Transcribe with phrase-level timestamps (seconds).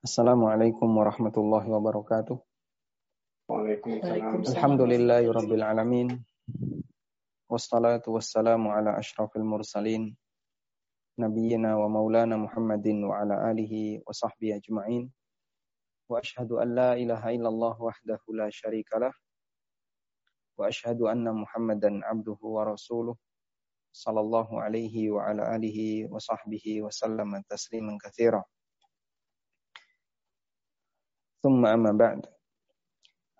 [0.00, 2.40] Assalamualaikum warahmatullahi wabarakatuh.
[3.52, 4.48] Waalaikumsalam.
[4.48, 6.24] Alhamdulillahirabbil alamin.
[7.44, 10.16] Wassalatu wassalamu ala asyrafil mursalin
[11.20, 15.12] nabiyyina wa maulana Muhammadin wa ala alihi wa sahbihi ajma'in.
[16.08, 19.12] Wa ashhadu an la ilaha illallah wahdahu la syarikalah
[20.56, 23.20] wa ashhadu anna Muhammadan abduhu wa rasuluh
[23.92, 28.40] sallallahu alaihi wa ala alihi wa sahbihi wa sallama tasliman katsira.
[31.40, 32.28] Thumma amma ba'd.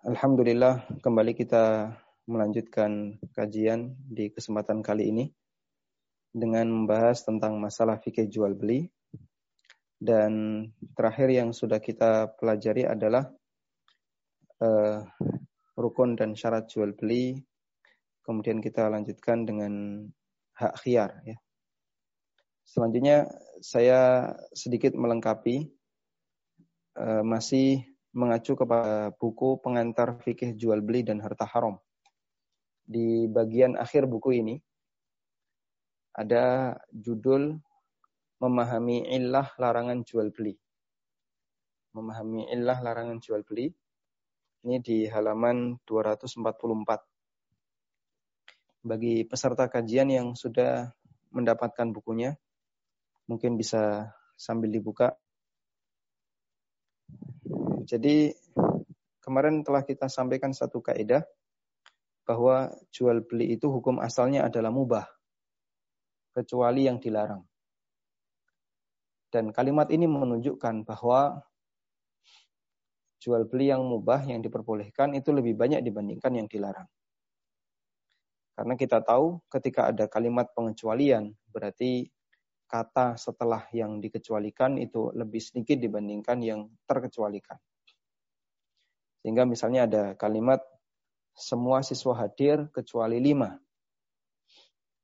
[0.09, 1.93] Alhamdulillah kembali kita
[2.25, 5.29] melanjutkan kajian di kesempatan kali ini
[6.33, 8.89] dengan membahas tentang masalah fikih jual beli
[10.01, 10.65] dan
[10.97, 13.29] terakhir yang sudah kita pelajari adalah
[14.65, 15.05] uh,
[15.77, 17.37] rukun dan syarat jual beli
[18.25, 19.73] kemudian kita lanjutkan dengan
[20.57, 21.37] hak khiar ya.
[22.65, 23.29] Selanjutnya
[23.61, 25.69] saya sedikit melengkapi
[26.97, 31.79] uh, masih mengacu kepada buku pengantar fikih jual beli dan harta haram.
[32.83, 34.59] Di bagian akhir buku ini
[36.11, 37.55] ada judul
[38.43, 40.59] memahami illah larangan jual beli.
[41.95, 43.71] Memahami illah larangan jual beli.
[44.61, 46.99] Ini di halaman 244.
[48.81, 50.89] Bagi peserta kajian yang sudah
[51.31, 52.35] mendapatkan bukunya,
[53.29, 55.15] mungkin bisa sambil dibuka
[57.83, 58.33] jadi
[59.21, 61.21] kemarin telah kita sampaikan satu kaidah
[62.25, 65.05] bahwa jual beli itu hukum asalnya adalah mubah
[66.31, 67.43] kecuali yang dilarang.
[69.31, 71.39] Dan kalimat ini menunjukkan bahwa
[73.21, 76.89] jual beli yang mubah yang diperbolehkan itu lebih banyak dibandingkan yang dilarang.
[78.51, 82.11] Karena kita tahu ketika ada kalimat pengecualian berarti
[82.67, 87.59] kata setelah yang dikecualikan itu lebih sedikit dibandingkan yang terkecualikan.
[89.21, 90.61] Sehingga misalnya ada kalimat
[91.37, 93.53] semua siswa hadir kecuali lima.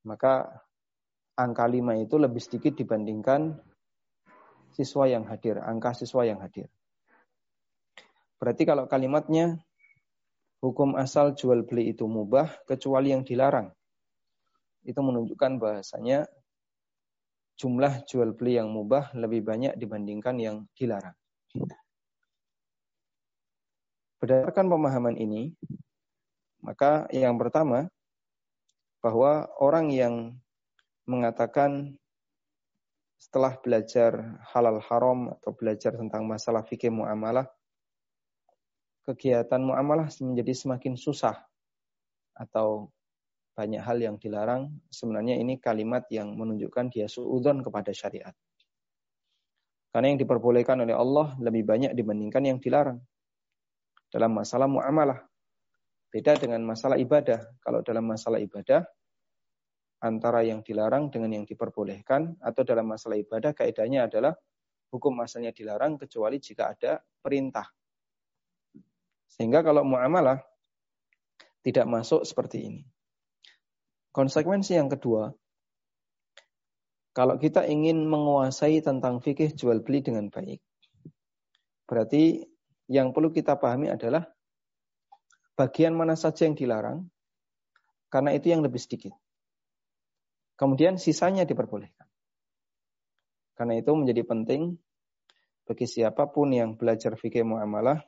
[0.06, 0.50] Maka
[1.38, 3.54] angka lima itu lebih sedikit dibandingkan
[4.74, 6.70] siswa yang hadir, angka siswa yang hadir.
[8.38, 9.58] Berarti kalau kalimatnya
[10.62, 13.74] hukum asal jual beli itu mubah kecuali yang dilarang.
[14.86, 16.26] Itu menunjukkan bahasanya
[17.58, 21.18] jumlah jual beli yang mubah lebih banyak dibandingkan yang dilarang.
[24.28, 25.56] Berdasarkan pemahaman ini,
[26.60, 27.88] maka yang pertama
[29.00, 30.36] bahwa orang yang
[31.08, 31.96] mengatakan
[33.16, 37.48] setelah belajar halal haram atau belajar tentang masalah fikih muamalah,
[39.08, 41.48] kegiatan muamalah menjadi semakin susah
[42.36, 42.92] atau
[43.56, 48.36] banyak hal yang dilarang, sebenarnya ini kalimat yang menunjukkan dia suudon kepada syariat.
[49.96, 53.00] Karena yang diperbolehkan oleh Allah lebih banyak dibandingkan yang dilarang
[54.12, 55.20] dalam masalah muamalah.
[56.08, 57.44] Beda dengan masalah ibadah.
[57.60, 58.84] Kalau dalam masalah ibadah,
[60.00, 64.34] antara yang dilarang dengan yang diperbolehkan, atau dalam masalah ibadah, kaidahnya adalah
[64.94, 67.68] hukum asalnya dilarang kecuali jika ada perintah.
[69.28, 70.40] Sehingga kalau muamalah,
[71.62, 72.82] tidak masuk seperti ini.
[74.16, 75.30] Konsekuensi yang kedua,
[77.12, 80.64] kalau kita ingin menguasai tentang fikih jual beli dengan baik,
[81.84, 82.46] berarti
[82.88, 84.28] yang perlu kita pahami adalah
[85.60, 87.08] bagian mana saja yang dilarang,
[88.08, 89.14] karena itu yang lebih sedikit.
[90.58, 92.08] Kemudian sisanya diperbolehkan.
[93.54, 94.78] Karena itu menjadi penting
[95.68, 98.02] bagi siapa pun yang belajar fikih muamalah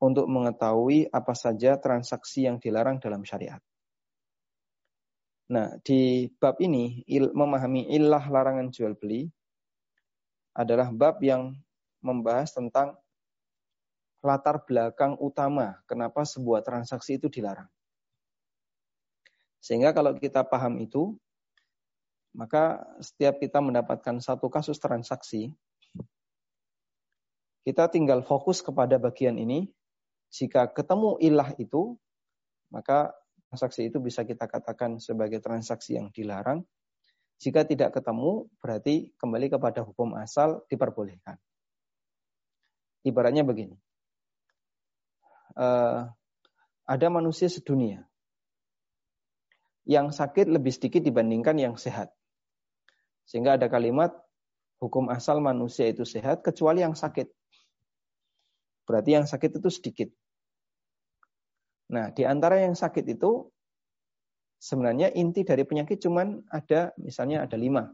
[0.00, 3.60] untuk mengetahui apa saja transaksi yang dilarang dalam syariat.
[5.50, 9.26] Nah, di bab ini il, memahami ilah larangan jual beli
[10.54, 11.56] adalah bab yang
[12.04, 12.99] membahas tentang
[14.20, 17.68] latar belakang utama kenapa sebuah transaksi itu dilarang.
[19.60, 21.16] Sehingga kalau kita paham itu,
[22.32, 25.52] maka setiap kita mendapatkan satu kasus transaksi,
[27.64, 29.68] kita tinggal fokus kepada bagian ini.
[30.30, 31.98] Jika ketemu ilah itu,
[32.70, 33.10] maka
[33.50, 36.62] transaksi itu bisa kita katakan sebagai transaksi yang dilarang.
[37.40, 41.34] Jika tidak ketemu, berarti kembali kepada hukum asal diperbolehkan.
[43.02, 43.80] Ibaratnya begini
[45.56, 46.10] uh,
[46.90, 48.02] ada manusia sedunia
[49.88, 52.12] yang sakit lebih sedikit dibandingkan yang sehat.
[53.26, 54.14] Sehingga ada kalimat
[54.82, 57.30] hukum asal manusia itu sehat kecuali yang sakit.
[58.86, 60.10] Berarti yang sakit itu sedikit.
[61.90, 63.50] Nah, di antara yang sakit itu
[64.62, 67.90] sebenarnya inti dari penyakit cuman ada misalnya ada lima.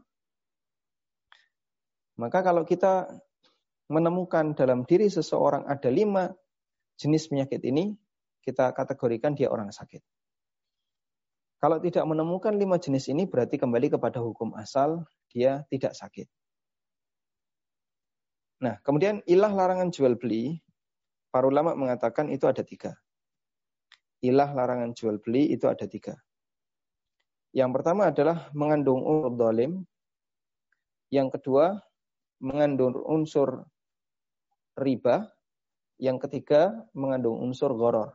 [2.17, 3.09] Maka kalau kita
[3.87, 6.33] menemukan dalam diri seseorang ada lima
[6.97, 7.93] jenis penyakit ini,
[8.41, 10.01] kita kategorikan dia orang sakit.
[11.57, 16.29] Kalau tidak menemukan lima jenis ini berarti kembali kepada hukum asal, dia tidak sakit.
[18.61, 20.57] Nah, kemudian ilah larangan jual beli,
[21.29, 22.97] para ulama mengatakan itu ada tiga.
[24.25, 26.17] Ilah larangan jual beli itu ada tiga.
[27.53, 29.85] Yang pertama adalah mengandung unsur dolim.
[31.13, 31.77] Yang kedua,
[32.41, 33.65] mengandung unsur
[34.77, 35.36] riba.
[35.97, 38.13] Yang ketiga, mengandung unsur goror.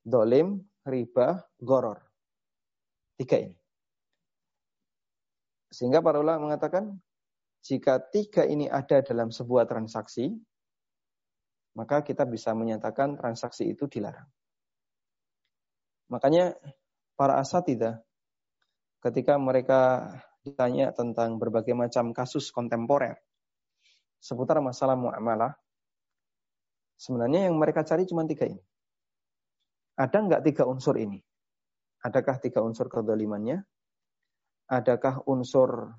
[0.00, 2.00] Dolim, riba, goror.
[3.16, 3.56] Tiga ini.
[5.68, 6.96] Sehingga para ulama mengatakan,
[7.60, 10.32] jika tiga ini ada dalam sebuah transaksi,
[11.76, 14.24] maka kita bisa menyatakan transaksi itu dilarang.
[16.08, 16.56] Makanya
[17.18, 18.00] para asatidah
[19.04, 20.08] ketika mereka
[20.46, 23.18] ditanya tentang berbagai macam kasus kontemporer
[24.22, 25.54] seputar masalah muamalah,
[26.96, 28.60] sebenarnya yang mereka cari cuma tiga ini.
[29.96, 31.20] Ada nggak tiga unsur ini?
[32.04, 33.64] Adakah tiga unsur kedolimannya?
[34.68, 35.96] Adakah unsur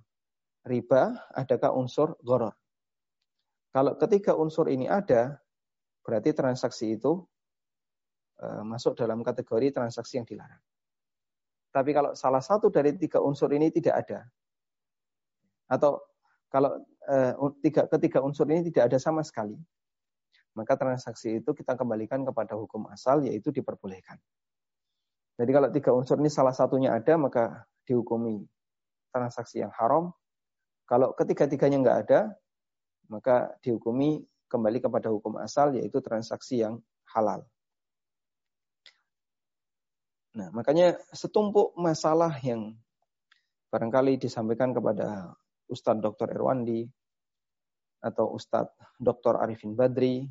[0.65, 1.17] riba?
[1.33, 2.53] Adakah unsur goror?
[3.73, 5.37] Kalau ketiga unsur ini ada,
[6.05, 7.21] berarti transaksi itu
[8.41, 10.61] uh, masuk dalam kategori transaksi yang dilarang.
[11.73, 14.19] Tapi kalau salah satu dari tiga unsur ini tidak ada,
[15.67, 15.99] atau
[16.47, 16.79] kalau
[17.59, 19.53] tiga, ketiga unsur ini tidak ada sama sekali,
[20.57, 24.17] maka transaksi itu kita kembalikan kepada hukum asal yaitu diperbolehkan.
[25.37, 28.41] Jadi kalau tiga unsur ini salah satunya ada maka dihukumi
[29.13, 30.09] transaksi yang haram.
[30.89, 32.19] Kalau ketiga-tiganya nggak ada
[33.13, 36.81] maka dihukumi kembali kepada hukum asal yaitu transaksi yang
[37.13, 37.45] halal.
[40.37, 42.77] Nah, makanya setumpuk masalah yang
[43.69, 45.37] barangkali disampaikan kepada
[45.69, 46.33] Ustadz Dr.
[46.33, 46.85] Erwandi
[48.01, 49.41] atau Ustadz Dr.
[49.41, 50.29] Arifin Badri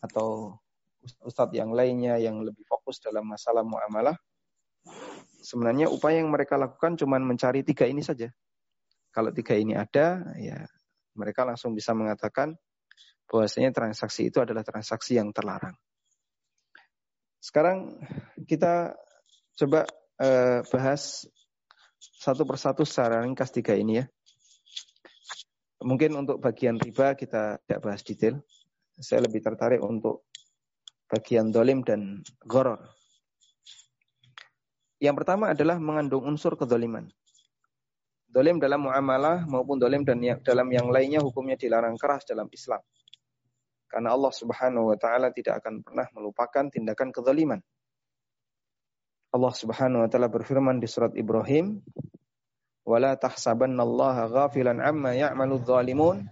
[0.00, 0.58] atau
[1.24, 4.16] ustadz yang lainnya yang lebih fokus dalam masalah muamalah,
[5.44, 8.32] sebenarnya upaya yang mereka lakukan cuma mencari tiga ini saja.
[9.14, 10.64] Kalau tiga ini ada, ya
[11.14, 12.56] mereka langsung bisa mengatakan
[13.30, 15.76] bahwasanya transaksi itu adalah transaksi yang terlarang.
[17.38, 18.00] Sekarang
[18.48, 18.96] kita
[19.54, 19.86] coba
[20.18, 21.28] eh, bahas
[22.00, 24.04] satu persatu secara ringkas tiga ini ya.
[25.84, 28.40] Mungkin untuk bagian riba kita tidak bahas detail
[28.98, 30.26] saya lebih tertarik untuk
[31.10, 32.80] bagian dolim dan goror.
[35.02, 37.10] Yang pertama adalah mengandung unsur kedoliman.
[38.24, 42.82] Dolim dalam muamalah maupun dolim dan dalam yang lainnya hukumnya dilarang keras dalam Islam.
[43.86, 47.62] Karena Allah Subhanahu wa taala tidak akan pernah melupakan tindakan kedoliman.
[49.30, 51.78] Allah Subhanahu wa taala berfirman di surat Ibrahim,
[52.82, 56.26] "Wala tahsabannallaha ghafilan amma ya'malu Zalimun"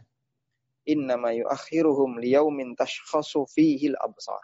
[0.89, 4.43] innama yuakhiruhum liyaumin tashkhasu fihi al-absar.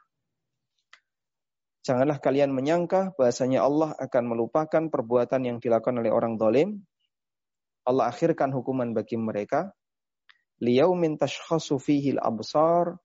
[1.86, 6.84] Janganlah kalian menyangka bahasanya Allah akan melupakan perbuatan yang dilakukan oleh orang zalim.
[7.88, 9.72] Allah akhirkan hukuman bagi mereka
[10.60, 12.98] liyaumin tashkhasu fihi al-absar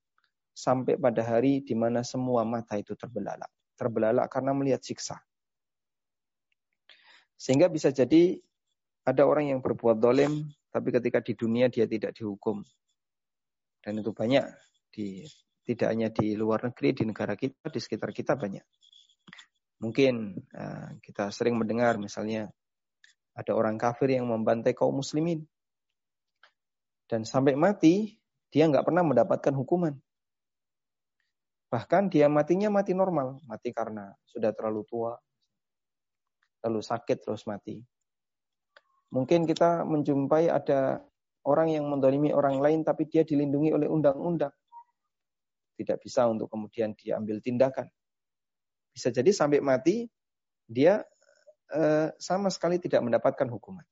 [0.54, 3.50] sampai pada hari di mana semua mata itu terbelalak.
[3.74, 5.18] Terbelalak karena melihat siksa.
[7.40, 8.38] Sehingga bisa jadi
[9.04, 12.64] ada orang yang berbuat dolim, tapi ketika di dunia dia tidak dihukum.
[13.84, 14.48] Dan itu banyak
[14.96, 15.28] di
[15.64, 18.64] tidak hanya di luar negeri, di negara kita, di sekitar kita banyak.
[19.84, 22.48] Mungkin uh, kita sering mendengar misalnya
[23.36, 25.44] ada orang kafir yang membantai kaum muslimin.
[27.08, 28.16] Dan sampai mati,
[28.48, 29.96] dia nggak pernah mendapatkan hukuman.
[31.68, 35.18] Bahkan dia matinya mati normal, mati karena sudah terlalu tua,
[36.62, 37.82] terlalu sakit terus mati.
[39.10, 41.02] Mungkin kita menjumpai ada
[41.44, 44.54] orang yang mendolimi orang lain tapi dia dilindungi oleh undang-undang.
[45.74, 47.90] Tidak bisa untuk kemudian diambil tindakan.
[48.94, 50.06] Bisa jadi sampai mati
[50.70, 51.02] dia
[51.74, 53.84] eh, sama sekali tidak mendapatkan hukuman.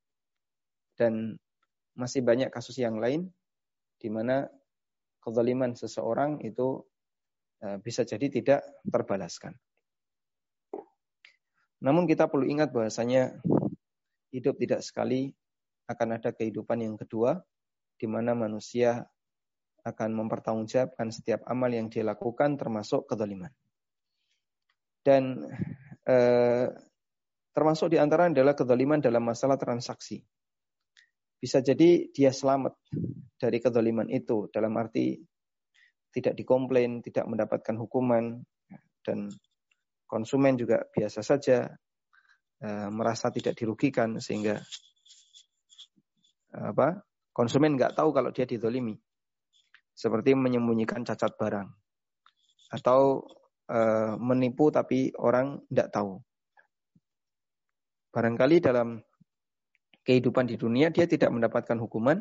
[0.95, 1.35] Dan
[1.97, 3.27] masih banyak kasus yang lain
[3.99, 4.47] di mana
[5.19, 6.85] kezaliman seseorang itu
[7.65, 9.57] eh, bisa jadi tidak terbalaskan.
[11.81, 13.41] Namun kita perlu ingat bahwasanya
[14.31, 15.33] hidup tidak sekali
[15.87, 17.39] akan ada kehidupan yang kedua,
[17.97, 19.05] di mana manusia
[19.81, 23.49] akan mempertanggungjawabkan setiap amal yang dia lakukan termasuk kedoliman.
[25.01, 25.41] Dan
[26.05, 26.69] eh,
[27.51, 30.21] termasuk di antara adalah kedoliman dalam masalah transaksi.
[31.41, 32.77] Bisa jadi dia selamat
[33.41, 35.17] dari kedoliman itu dalam arti
[36.13, 38.37] tidak dikomplain, tidak mendapatkan hukuman,
[39.01, 39.33] dan
[40.05, 41.65] konsumen juga biasa saja
[42.61, 44.61] eh, merasa tidak dirugikan sehingga
[46.51, 46.99] apa
[47.31, 48.95] konsumen nggak tahu kalau dia didolimi.
[49.91, 51.67] Seperti menyembunyikan cacat barang.
[52.71, 53.27] Atau
[53.67, 53.79] e,
[54.19, 56.19] menipu tapi orang tidak tahu.
[58.11, 58.99] Barangkali dalam
[60.03, 62.19] kehidupan di dunia dia tidak mendapatkan hukuman.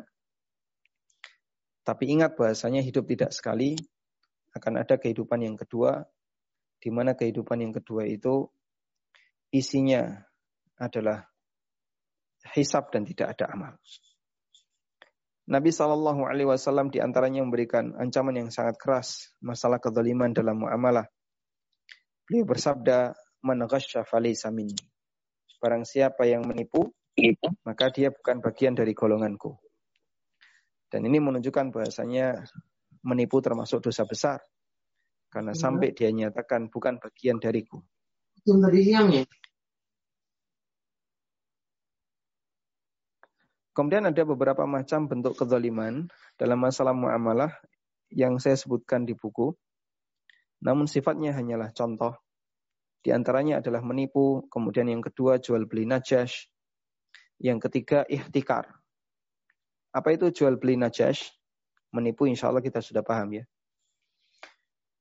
[1.81, 3.75] Tapi ingat bahasanya hidup tidak sekali.
[4.51, 6.03] Akan ada kehidupan yang kedua.
[6.81, 8.47] Di mana kehidupan yang kedua itu
[9.51, 10.07] isinya
[10.79, 11.23] adalah
[12.55, 13.73] hisab dan tidak ada amal.
[15.49, 21.09] Nabi Shallallahu Alaihi Wasallam di antaranya memberikan ancaman yang sangat keras masalah kezaliman dalam muamalah.
[22.29, 24.05] Beliau bersabda, "Man ghasya
[24.53, 24.77] minni."
[25.61, 26.93] Barang siapa yang menipu,
[27.65, 29.57] maka dia bukan bagian dari golonganku.
[30.91, 32.41] Dan ini menunjukkan bahasanya
[33.05, 34.39] menipu termasuk dosa besar.
[35.31, 35.61] Karena iya.
[35.61, 37.79] sampai dia nyatakan bukan bagian dariku.
[39.23, 39.23] Ya?
[43.71, 47.55] Kemudian ada beberapa macam bentuk kezaliman dalam masalah muamalah
[48.11, 49.55] yang saya sebutkan di buku.
[50.59, 52.19] Namun sifatnya hanyalah contoh.
[53.01, 56.45] Di antaranya adalah menipu, kemudian yang kedua jual beli najash,
[57.41, 58.69] yang ketiga ihtikar.
[59.89, 61.33] Apa itu jual beli najash?
[61.91, 63.43] Menipu insya Allah kita sudah paham ya.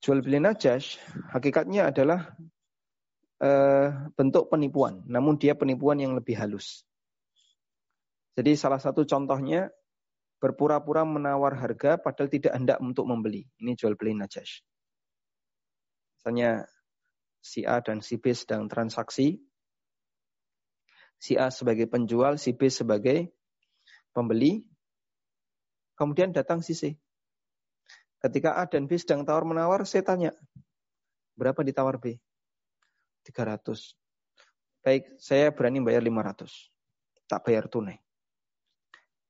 [0.00, 0.97] Jual beli najash
[1.29, 2.33] hakikatnya adalah
[3.45, 6.89] uh, bentuk penipuan, namun dia penipuan yang lebih halus.
[8.41, 9.69] Jadi salah satu contohnya
[10.41, 13.45] berpura-pura menawar harga padahal tidak hendak untuk membeli.
[13.61, 14.65] Ini jual beli najas.
[16.17, 16.65] Misalnya
[17.45, 19.37] si A dan si B sedang transaksi.
[21.21, 23.29] Si A sebagai penjual, si B sebagai
[24.17, 24.65] pembeli.
[25.93, 26.97] Kemudian datang si C.
[28.25, 30.33] Ketika A dan B sedang tawar-menawar, saya tanya,
[31.37, 32.17] berapa ditawar B?
[33.29, 33.93] 300.
[34.81, 36.73] Baik, saya berani bayar 500.
[37.29, 38.01] Tak bayar tunai.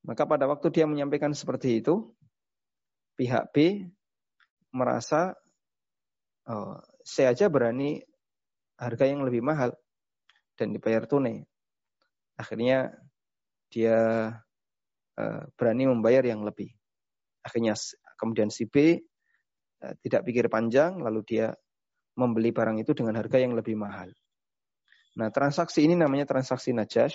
[0.06, 2.08] Maka pada waktu dia menyampaikan seperti itu,
[3.20, 3.84] pihak B
[4.72, 5.36] merasa
[6.48, 8.00] oh, saya aja berani
[8.80, 9.76] harga yang lebih mahal
[10.56, 11.44] dan dibayar tunai.
[12.40, 12.96] Akhirnya
[13.68, 13.98] dia
[15.20, 16.72] uh, berani membayar yang lebih.
[17.44, 17.76] Akhirnya
[18.16, 18.96] kemudian si B
[19.84, 21.52] uh, tidak pikir panjang, lalu dia
[22.16, 24.08] membeli barang itu dengan harga yang lebih mahal.
[25.20, 27.12] Nah, transaksi ini namanya transaksi najas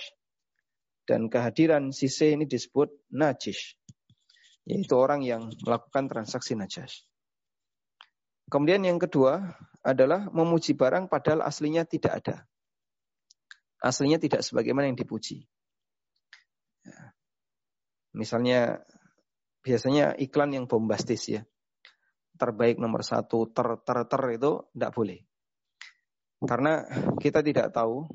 [1.06, 3.78] dan kehadiran si C ini disebut najis.
[4.66, 7.06] Yaitu orang yang melakukan transaksi najas.
[8.50, 9.54] Kemudian yang kedua
[9.86, 12.36] adalah memuji barang padahal aslinya tidak ada.
[13.78, 15.46] Aslinya tidak sebagaimana yang dipuji.
[16.82, 17.14] Ya.
[18.14, 18.82] Misalnya
[19.62, 21.42] biasanya iklan yang bombastis ya.
[22.34, 25.18] Terbaik nomor satu, ter, ter, ter itu tidak boleh.
[26.42, 26.84] Karena
[27.16, 28.06] kita tidak tahu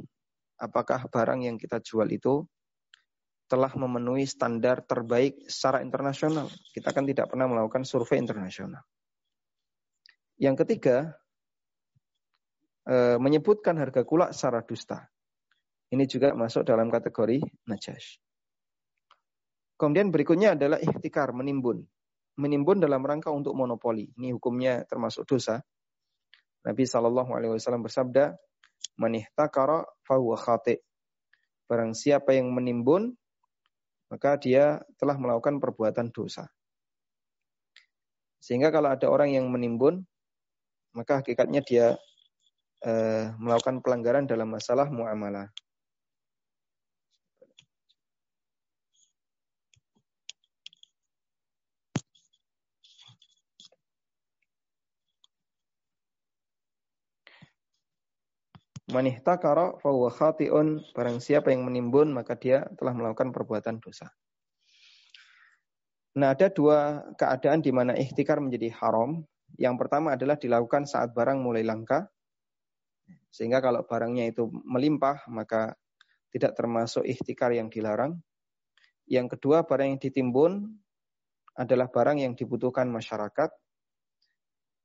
[0.62, 2.46] apakah barang yang kita jual itu
[3.52, 6.48] telah memenuhi standar terbaik secara internasional.
[6.72, 8.80] Kita kan tidak pernah melakukan survei internasional.
[10.40, 11.12] Yang ketiga,
[12.88, 15.04] e, menyebutkan harga kulak secara dusta.
[15.92, 18.24] Ini juga masuk dalam kategori najas.
[19.76, 21.84] Kemudian berikutnya adalah ikhtikar, menimbun.
[22.40, 24.08] Menimbun dalam rangka untuk monopoli.
[24.16, 25.60] Ini hukumnya termasuk dosa.
[26.64, 28.32] Nabi Shallallahu Alaihi Wasallam bersabda,
[28.96, 30.80] "Manihtakara fahuwa khati."
[31.68, 33.20] Barang siapa yang menimbun,
[34.12, 36.52] maka dia telah melakukan perbuatan dosa.
[38.44, 40.04] Sehingga kalau ada orang yang menimbun,
[40.92, 41.96] maka hakikatnya dia
[42.84, 45.48] eh, melakukan pelanggaran dalam masalah muamalah.
[58.92, 60.84] Manihtakara fahuwa khati'un.
[60.92, 64.12] Barang siapa yang menimbun, maka dia telah melakukan perbuatan dosa.
[66.20, 69.24] Nah, ada dua keadaan di mana ikhtikar menjadi haram.
[69.56, 72.12] Yang pertama adalah dilakukan saat barang mulai langka.
[73.32, 75.72] Sehingga kalau barangnya itu melimpah, maka
[76.36, 78.20] tidak termasuk ikhtikar yang dilarang.
[79.08, 80.68] Yang kedua, barang yang ditimbun
[81.56, 83.52] adalah barang yang dibutuhkan masyarakat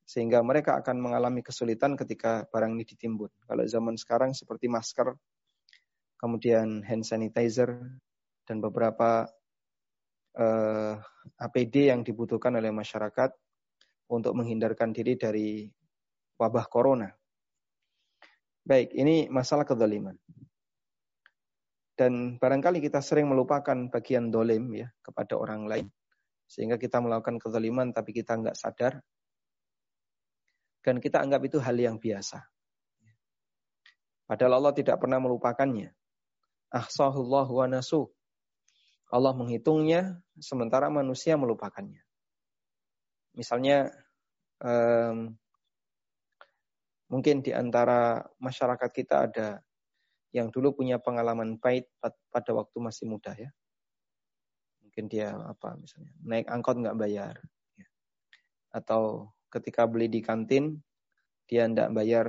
[0.06, 3.28] sehingga mereka akan mengalami kesulitan ketika barang ini ditimbun.
[3.42, 5.18] Kalau zaman sekarang seperti masker,
[6.14, 7.74] kemudian hand sanitizer,
[8.46, 9.26] dan beberapa
[10.38, 10.94] eh,
[11.42, 13.34] APD yang dibutuhkan oleh masyarakat
[14.06, 15.66] untuk menghindarkan diri dari
[16.38, 17.10] wabah corona.
[18.62, 20.14] Baik, ini masalah kezaliman.
[21.98, 25.86] Dan barangkali kita sering melupakan bagian dolim ya kepada orang lain.
[26.46, 29.02] Sehingga kita melakukan kezaliman tapi kita nggak sadar
[30.86, 32.46] dan kita anggap itu hal yang biasa.
[34.30, 35.90] Padahal Allah tidak pernah melupakannya.
[36.70, 38.06] Ahsahullah wa nasu.
[39.10, 42.06] Allah menghitungnya sementara manusia melupakannya.
[43.34, 43.90] Misalnya
[44.62, 45.34] um,
[47.10, 49.48] mungkin di antara masyarakat kita ada
[50.30, 51.90] yang dulu punya pengalaman pahit
[52.30, 53.50] pada waktu masih muda ya.
[54.86, 57.34] Mungkin dia apa misalnya naik angkot nggak bayar,
[57.78, 57.88] ya.
[58.74, 60.82] atau ketika beli di kantin
[61.46, 62.26] dia tidak bayar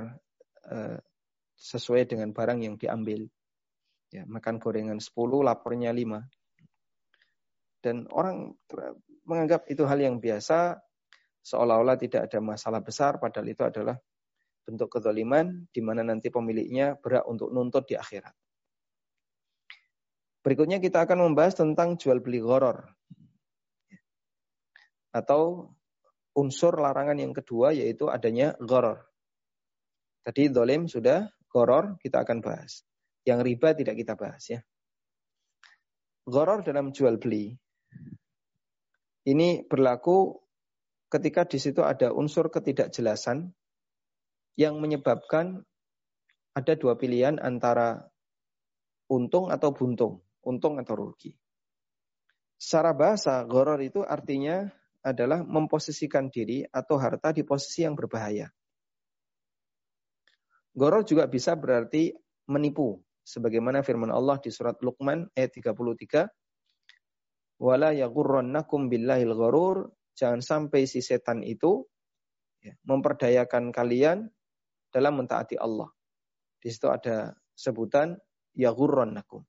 [0.70, 0.98] uh,
[1.58, 3.26] sesuai dengan barang yang diambil.
[4.08, 5.12] Ya, makan gorengan 10,
[5.44, 6.22] lapornya 5.
[7.82, 8.56] Dan orang
[9.28, 10.80] menganggap itu hal yang biasa,
[11.44, 13.98] seolah-olah tidak ada masalah besar, padahal itu adalah
[14.64, 18.32] bentuk kezaliman di mana nanti pemiliknya berhak untuk nuntut di akhirat.
[20.40, 22.88] Berikutnya kita akan membahas tentang jual beli goror.
[25.12, 25.72] Atau
[26.38, 29.02] unsur larangan yang kedua yaitu adanya goror.
[30.22, 32.86] Tadi dolim sudah, goror kita akan bahas.
[33.26, 34.60] Yang riba tidak kita bahas ya.
[36.22, 37.58] Goror dalam jual beli
[39.28, 40.40] ini berlaku
[41.12, 43.52] ketika di situ ada unsur ketidakjelasan
[44.56, 45.64] yang menyebabkan
[46.56, 48.08] ada dua pilihan antara
[49.12, 51.36] untung atau buntung, untung atau rugi.
[52.58, 54.66] Secara bahasa, goror itu artinya
[55.02, 58.50] adalah memposisikan diri atau harta di posisi yang berbahaya.
[60.74, 62.14] Goror juga bisa berarti
[62.46, 66.30] menipu, sebagaimana firman Allah di surat Luqman ayat 33
[67.58, 71.82] wala yaghurrannakum billahil gharur jangan sampai si setan itu
[72.62, 74.30] ya, memperdayakan kalian
[74.94, 75.90] dalam mentaati Allah.
[76.58, 78.18] Di situ ada sebutan
[78.54, 79.42] yaghurrannakum.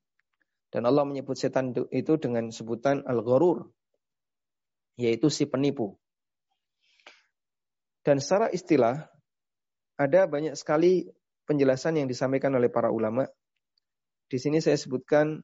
[0.69, 3.73] Dan Allah menyebut setan itu dengan sebutan al-gharur
[4.99, 5.95] yaitu si penipu.
[8.03, 9.07] Dan secara istilah
[9.95, 11.07] ada banyak sekali
[11.47, 13.23] penjelasan yang disampaikan oleh para ulama
[14.29, 15.41] di sini saya sebutkan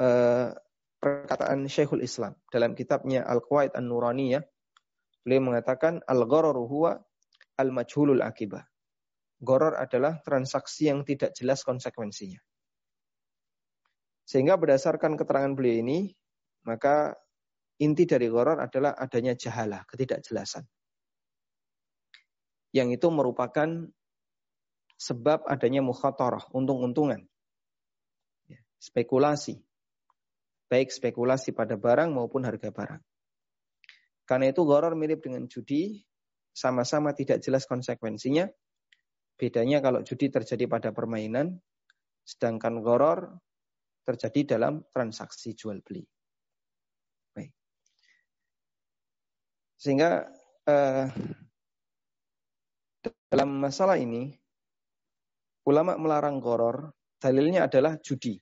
[0.00, 0.48] uh,
[0.96, 4.40] perkataan Syekhul Islam dalam kitabnya Al-Qawaid An-Nuraniyah.
[5.20, 6.96] Beliau mengatakan al-ghararu huwa
[7.60, 8.64] al-majhulul akibah.
[9.44, 12.40] Goror adalah transaksi yang tidak jelas konsekuensinya.
[14.24, 16.16] Sehingga berdasarkan keterangan beliau ini,
[16.64, 17.12] maka
[17.80, 20.62] inti dari goror adalah adanya jahalah, ketidakjelasan.
[22.74, 23.68] Yang itu merupakan
[24.98, 27.26] sebab adanya mukhatarah, untung-untungan
[28.84, 29.56] spekulasi.
[30.68, 33.00] Baik spekulasi pada barang maupun harga barang.
[34.24, 36.00] Karena itu goror mirip dengan judi,
[36.52, 38.48] sama-sama tidak jelas konsekuensinya.
[39.36, 41.60] Bedanya kalau judi terjadi pada permainan,
[42.24, 43.40] sedangkan goror
[44.04, 46.04] terjadi dalam transaksi jual beli.
[47.36, 47.52] Baik.
[49.76, 50.26] Sehingga
[50.64, 51.06] eh,
[53.28, 54.32] dalam masalah ini,
[55.68, 58.38] ulama melarang goror, dalilnya adalah judi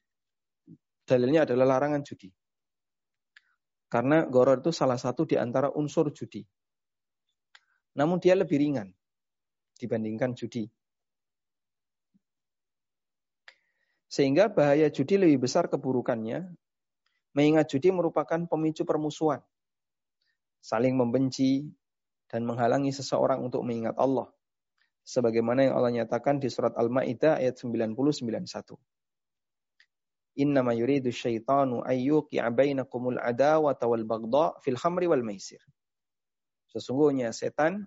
[1.13, 2.31] dalilnya adalah larangan judi.
[3.93, 6.41] Karena goror itu salah satu di antara unsur judi.
[7.93, 8.89] Namun dia lebih ringan
[9.77, 10.65] dibandingkan judi.
[14.09, 16.49] Sehingga bahaya judi lebih besar keburukannya,
[17.37, 19.45] mengingat judi merupakan pemicu permusuhan,
[20.63, 21.67] saling membenci,
[22.33, 24.33] dan menghalangi seseorang untuk mengingat Allah.
[25.05, 28.79] Sebagaimana yang Allah nyatakan di surat Al-Ma'idah ayat 90-91.
[30.41, 35.61] Innama yuridu syaitanu ayyuqi'a bainakumul adawata wal bagdha fil hamri wal maisir.
[36.73, 37.85] Sesungguhnya setan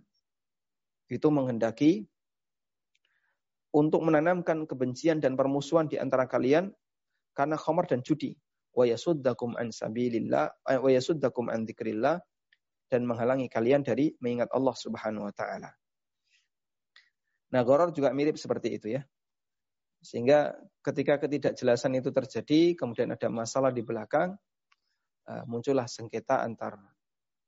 [1.10, 2.06] itu menghendaki
[3.74, 6.70] untuk menanamkan kebencian dan permusuhan di antara kalian
[7.34, 8.38] karena khamar dan judi.
[8.78, 12.22] Wa yasuddakum an sabilillah wa yasuddakum an dzikrillah
[12.91, 15.71] dan menghalangi kalian dari mengingat Allah Subhanahu wa taala.
[17.54, 19.02] Nah, goror juga mirip seperti itu ya.
[20.02, 20.54] Sehingga
[20.86, 24.38] ketika ketidakjelasan itu terjadi, kemudian ada masalah di belakang,
[25.30, 26.78] eh, muncullah sengketa antar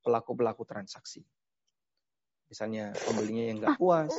[0.01, 1.21] pelaku-pelaku transaksi.
[2.47, 4.13] Misalnya pembelinya yang nggak puas,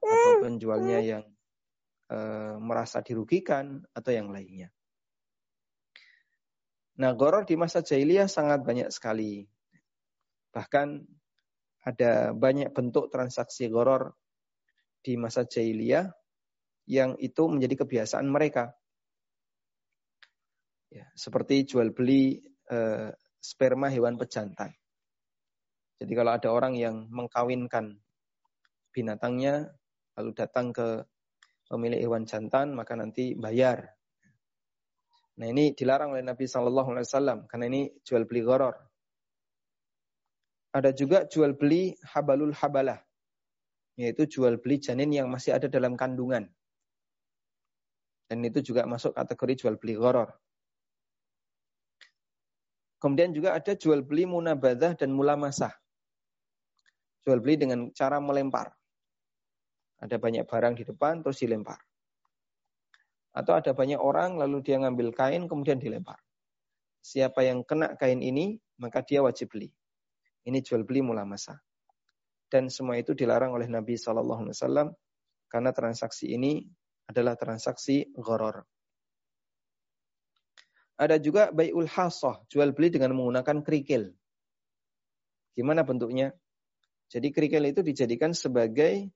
[0.00, 1.24] atau penjualnya yang
[2.08, 2.18] e,
[2.56, 4.72] merasa dirugikan, atau yang lainnya.
[6.96, 9.44] Nah, goror di masa jahiliyah sangat banyak sekali.
[10.56, 10.88] Bahkan
[11.84, 14.16] ada banyak bentuk transaksi goror
[15.04, 16.08] di masa jahiliyah
[16.88, 18.72] yang itu menjadi kebiasaan mereka.
[20.88, 22.40] Ya, seperti jual beli
[22.72, 24.72] eh, sperma hewan pejantan.
[26.00, 28.00] Jadi kalau ada orang yang mengkawinkan
[28.96, 29.68] binatangnya,
[30.16, 31.04] lalu datang ke
[31.68, 33.96] pemilik hewan jantan, maka nanti bayar.
[35.36, 38.72] Nah ini dilarang oleh Nabi Shallallahu Alaihi Wasallam karena ini jual beli goror.
[40.76, 43.00] Ada juga jual beli habalul habalah,
[43.96, 46.52] yaitu jual beli janin yang masih ada dalam kandungan.
[48.28, 50.36] Dan itu juga masuk kategori jual beli goror.
[53.00, 55.72] Kemudian juga ada jual beli munabadah dan mulamasah.
[57.24, 58.76] Jual beli dengan cara melempar.
[59.96, 61.80] Ada banyak barang di depan terus dilempar.
[63.32, 66.20] Atau ada banyak orang lalu dia ngambil kain kemudian dilempar.
[67.00, 69.72] Siapa yang kena kain ini maka dia wajib beli.
[70.46, 71.58] Ini jual beli mula masa.
[72.46, 74.88] Dan semua itu dilarang oleh Nabi Shallallahu Alaihi Wasallam
[75.50, 76.62] karena transaksi ini
[77.10, 78.62] adalah transaksi goror.
[80.96, 84.16] Ada juga bayul hasoh, jual beli dengan menggunakan kerikil.
[85.52, 86.32] Gimana bentuknya?
[87.12, 89.12] Jadi kerikil itu dijadikan sebagai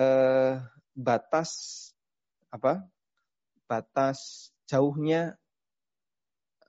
[0.00, 0.58] uh,
[0.96, 1.50] batas
[2.50, 2.82] apa?
[3.70, 5.38] Batas jauhnya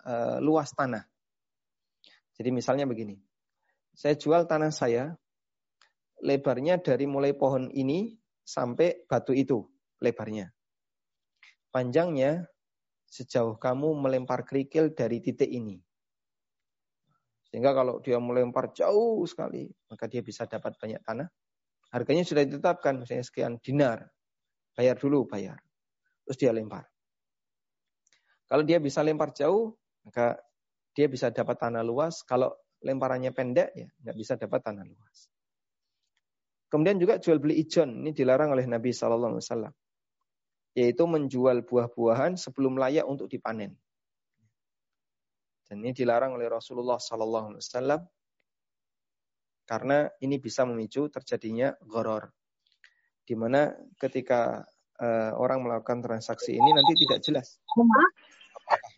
[0.06, 1.10] uh, luas tanah.
[2.38, 3.25] Jadi misalnya begini,
[3.96, 5.16] saya jual tanah saya,
[6.20, 8.12] lebarnya dari mulai pohon ini
[8.44, 9.64] sampai batu itu
[10.04, 10.52] lebarnya.
[11.72, 12.44] Panjangnya
[13.08, 15.80] sejauh kamu melempar kerikil dari titik ini.
[17.48, 21.32] Sehingga kalau dia melempar jauh sekali, maka dia bisa dapat banyak tanah.
[21.96, 24.12] Harganya sudah ditetapkan, misalnya sekian dinar.
[24.76, 25.56] Bayar dulu, bayar.
[26.28, 26.84] Terus dia lempar.
[28.52, 29.72] Kalau dia bisa lempar jauh,
[30.04, 30.36] maka
[30.92, 32.28] dia bisa dapat tanah luas.
[32.28, 32.52] Kalau
[32.84, 35.30] lemparannya pendek, ya nggak bisa dapat tanah luas.
[36.68, 39.74] Kemudian juga jual beli ijon, ini dilarang oleh Nabi Shallallahu Alaihi Wasallam
[40.76, 43.80] yaitu menjual buah-buahan sebelum layak untuk dipanen.
[45.66, 48.02] Dan ini dilarang oleh Rasulullah Sallallahu Alaihi Wasallam
[49.66, 52.30] karena ini bisa memicu terjadinya goror,
[53.24, 54.62] di mana ketika
[55.00, 57.48] uh, orang melakukan transaksi ini nanti tidak jelas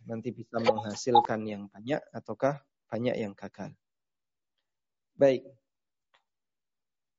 [0.07, 3.75] nanti bisa menghasilkan yang banyak ataukah banyak yang gagal.
[5.15, 5.43] Baik.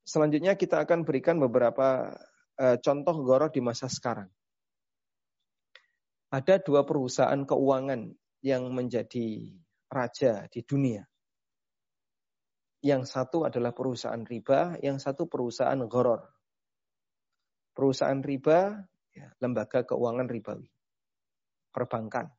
[0.09, 2.17] Selanjutnya kita akan berikan beberapa
[2.57, 4.33] uh, contoh goror di masa sekarang
[6.29, 8.13] ada dua perusahaan keuangan
[8.45, 9.49] yang menjadi
[9.89, 11.03] raja di dunia.
[12.85, 16.23] Yang satu adalah perusahaan riba, yang satu perusahaan goror.
[17.75, 20.71] Perusahaan riba, ya, lembaga keuangan ribawi.
[21.75, 22.31] Perbankan.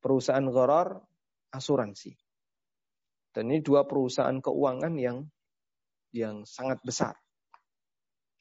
[0.00, 0.96] Perusahaan goror,
[1.52, 2.16] asuransi.
[3.30, 5.22] Dan ini dua perusahaan keuangan yang
[6.10, 7.14] yang sangat besar.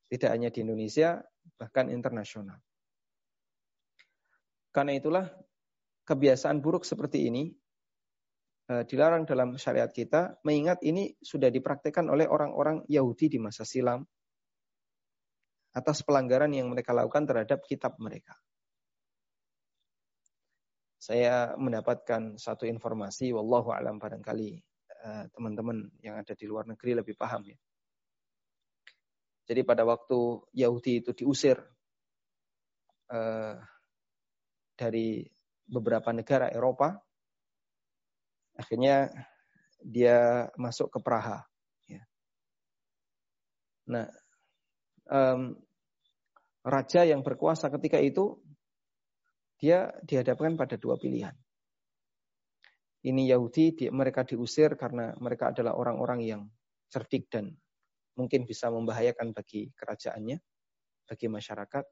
[0.10, 1.22] Tidak hanya di Indonesia,
[1.54, 2.58] bahkan internasional.
[4.74, 5.26] Karena itulah
[6.06, 7.54] kebiasaan buruk seperti ini
[8.74, 14.02] uh, dilarang dalam syariat kita, mengingat ini sudah dipraktikkan oleh orang-orang Yahudi di masa silam
[15.74, 18.34] atas pelanggaran yang mereka lakukan terhadap kitab mereka.
[21.00, 24.69] Saya mendapatkan satu informasi, wallahu alam barangkali eh,
[25.34, 27.58] teman-teman uh, yang ada di luar negeri lebih paham ya.
[29.50, 31.58] Jadi pada waktu Yahudi itu diusir
[33.10, 33.58] uh,
[34.78, 35.26] dari
[35.66, 37.02] beberapa negara Eropa.
[38.54, 39.10] Akhirnya
[39.82, 41.42] dia masuk ke Praha.
[41.88, 42.04] Ya.
[43.90, 44.06] Nah,
[45.10, 45.58] um,
[46.62, 48.38] raja yang berkuasa ketika itu
[49.60, 51.34] dia dihadapkan pada dua pilihan.
[53.00, 56.42] Ini Yahudi, di, mereka diusir karena mereka adalah orang-orang yang
[56.92, 57.56] cerdik dan
[58.20, 60.38] mungkin bisa membahayakan bagi kerajaannya,
[61.08, 61.86] bagi masyarakat.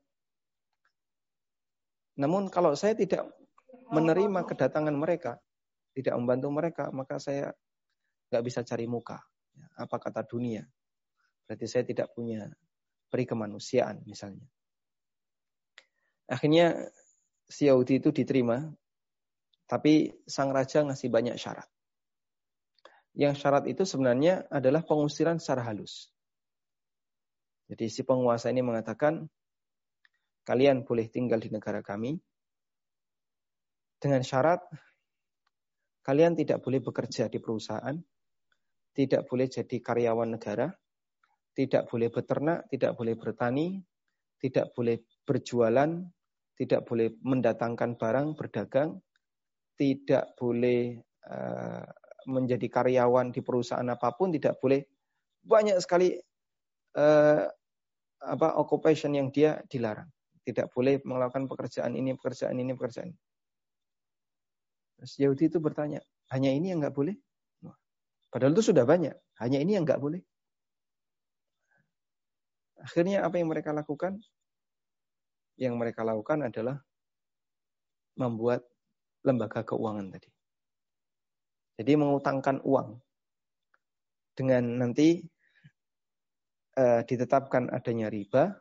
[2.19, 3.23] Namun kalau saya tidak
[3.87, 5.39] menerima kedatangan mereka,
[5.95, 7.55] tidak membantu mereka, maka saya
[8.27, 9.23] nggak bisa cari muka.
[9.79, 10.67] Apa kata dunia?
[11.47, 12.51] Berarti saya tidak punya
[13.07, 14.43] peri kemanusiaan misalnya.
[16.27, 16.75] Akhirnya
[17.47, 18.67] si Yahudi itu diterima,
[19.67, 21.67] tapi sang raja ngasih banyak syarat.
[23.13, 26.09] Yang syarat itu sebenarnya adalah pengusiran secara halus.
[27.67, 29.27] Jadi si penguasa ini mengatakan,
[30.47, 32.15] kalian boleh tinggal di negara kami
[33.97, 34.63] dengan syarat
[36.05, 37.97] kalian tidak boleh bekerja di perusahaan,
[38.95, 40.71] tidak boleh jadi karyawan negara,
[41.51, 43.83] tidak boleh beternak, tidak boleh bertani,
[44.39, 45.89] tidak boleh berjualan,
[46.55, 49.01] tidak boleh mendatangkan barang, berdagang,
[49.77, 50.97] tidak boleh
[51.29, 51.85] uh,
[52.27, 54.83] menjadi karyawan di perusahaan apa pun, tidak boleh
[55.45, 56.17] banyak sekali
[56.99, 57.45] uh,
[58.19, 60.09] apa occupation yang dia dilarang.
[60.43, 63.19] Tidak boleh melakukan pekerjaan ini, pekerjaan ini, pekerjaan ini.
[64.97, 66.01] Terus Yahudi itu bertanya,
[66.33, 67.13] hanya ini yang nggak boleh?
[68.27, 70.19] Padahal itu sudah banyak, hanya ini yang nggak boleh.
[72.81, 74.19] Akhirnya apa yang mereka lakukan?
[75.55, 76.77] Yang mereka lakukan adalah
[78.17, 78.65] membuat
[79.27, 80.31] lembaga keuangan tadi.
[81.77, 82.95] Jadi mengutangkan uang
[84.33, 85.19] dengan nanti
[86.79, 88.55] uh, ditetapkan adanya riba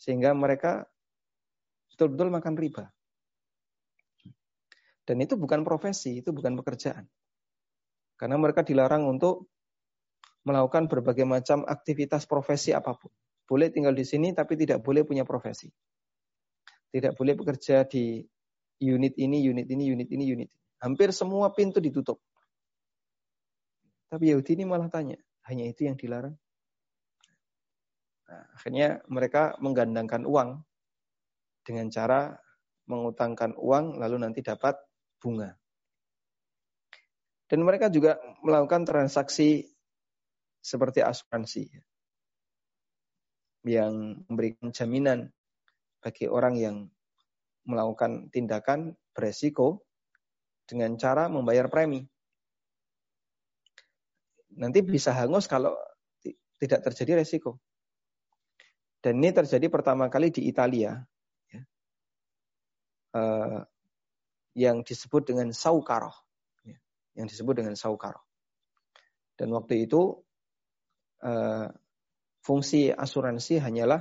[0.00, 0.88] sehingga mereka
[1.92, 2.84] betul-betul makan riba.
[5.04, 7.04] Dan itu bukan profesi, itu bukan pekerjaan.
[8.14, 9.50] Karena mereka dilarang untuk
[10.46, 13.12] melakukan berbagai macam aktivitas profesi apa pun.
[13.44, 15.66] Boleh tinggal di sini tapi tidak boleh punya profesi.
[16.90, 18.22] Tidak boleh bekerja di
[18.80, 20.58] unit ini, unit ini, unit ini, unit ini.
[20.80, 22.18] Hampir semua pintu ditutup.
[24.08, 26.34] Tapi Yahudi ini malah tanya, hanya itu yang dilarang?
[28.26, 30.58] Nah, akhirnya mereka menggandangkan uang
[31.62, 32.34] dengan cara
[32.90, 34.74] mengutangkan uang lalu nanti dapat
[35.22, 35.54] bunga.
[37.46, 39.66] Dan mereka juga melakukan transaksi
[40.62, 41.70] seperti asuransi
[43.66, 45.30] yang memberikan jaminan
[46.00, 46.76] bagi orang yang
[47.70, 49.86] melakukan tindakan beresiko
[50.66, 52.02] dengan cara membayar premi.
[54.58, 55.78] Nanti bisa hangus kalau
[56.58, 57.62] tidak terjadi resiko.
[59.00, 60.92] Dan ini terjadi pertama kali di Italia,
[61.48, 61.62] ya,
[63.16, 63.64] uh,
[64.52, 66.12] yang disebut dengan saukaroh
[67.14, 68.16] yang disebut dengan saukar.
[69.34, 70.20] Dan waktu itu
[71.24, 71.66] uh,
[72.44, 74.00] fungsi asuransi hanyalah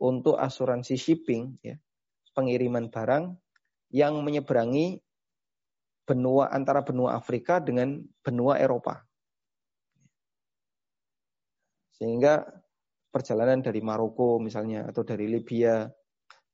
[0.00, 1.76] untuk asuransi shipping, ya,
[2.36, 3.32] pengiriman barang
[3.96, 5.00] yang menyeberangi
[6.04, 9.00] benua antara benua Afrika dengan benua Eropa.
[11.96, 12.44] Sehingga
[13.08, 15.88] perjalanan dari Maroko misalnya atau dari Libya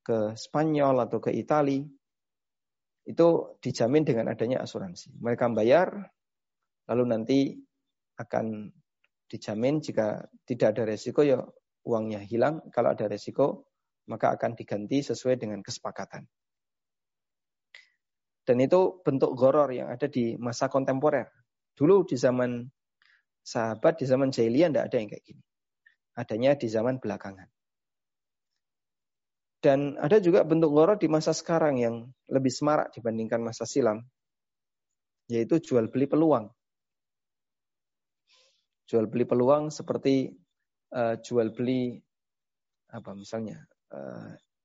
[0.06, 1.82] ke Spanyol atau ke Italia
[3.02, 5.18] itu dijamin dengan adanya asuransi.
[5.18, 5.90] Mereka bayar,
[6.86, 7.38] lalu nanti
[8.14, 8.70] akan
[9.26, 11.42] dijamin jika tidak ada resiko ya
[11.82, 12.62] uangnya hilang.
[12.70, 13.71] Kalau ada resiko
[14.10, 16.26] maka akan diganti sesuai dengan kesepakatan.
[18.42, 21.30] Dan itu bentuk goror yang ada di masa kontemporer.
[21.78, 22.66] Dulu di zaman
[23.42, 25.42] sahabat, di zaman jahiliyah tidak ada yang kayak gini.
[26.18, 27.46] Adanya di zaman belakangan.
[29.62, 34.02] Dan ada juga bentuk goror di masa sekarang yang lebih semarak dibandingkan masa silam,
[35.30, 36.50] yaitu jual beli peluang.
[38.90, 40.34] Jual beli peluang seperti
[40.90, 41.94] uh, jual beli
[42.92, 43.62] apa misalnya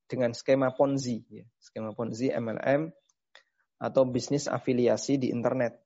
[0.08, 1.44] dengan skema Ponzi, ya.
[1.60, 2.88] skema Ponzi MLM
[3.78, 5.78] atau bisnis afiliasi di internet.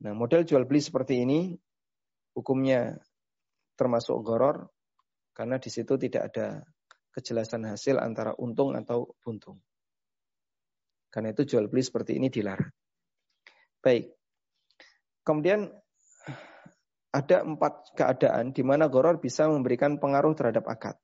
[0.00, 1.52] Nah, model jual beli seperti ini
[2.36, 2.96] hukumnya
[3.76, 4.68] termasuk goror
[5.36, 6.64] karena di situ tidak ada
[7.10, 9.60] kejelasan hasil antara untung atau buntung.
[11.10, 12.70] Karena itu jual beli seperti ini dilarang.
[13.82, 14.14] Baik.
[15.26, 15.66] Kemudian
[17.10, 20.96] ada empat keadaan di mana goror bisa memberikan pengaruh terhadap akad.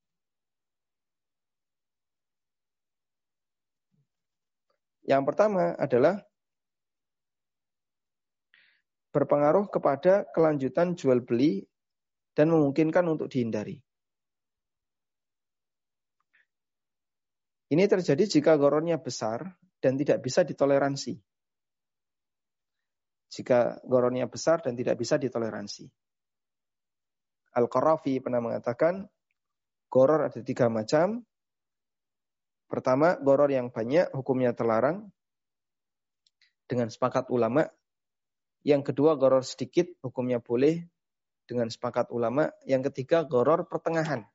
[5.07, 6.19] Yang pertama adalah
[9.15, 11.63] berpengaruh kepada kelanjutan jual beli
[12.35, 13.81] dan memungkinkan untuk dihindari.
[17.67, 21.19] Ini terjadi jika gorornya besar dan tidak bisa ditoleransi.
[23.27, 25.87] Jika gorornya besar dan tidak bisa ditoleransi.
[27.57, 29.03] Al-Qarafi pernah mengatakan,
[29.91, 31.25] goror ada tiga macam.
[32.67, 35.11] Pertama, goror yang banyak, hukumnya terlarang.
[36.67, 37.67] Dengan sepakat ulama.
[38.67, 40.83] Yang kedua, goror sedikit, hukumnya boleh.
[41.47, 42.51] Dengan sepakat ulama.
[42.67, 44.27] Yang ketiga, goror pertengahan.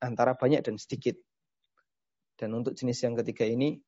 [0.00, 1.20] Antara banyak dan sedikit
[2.42, 3.78] dan untuk jenis yang ketiga ini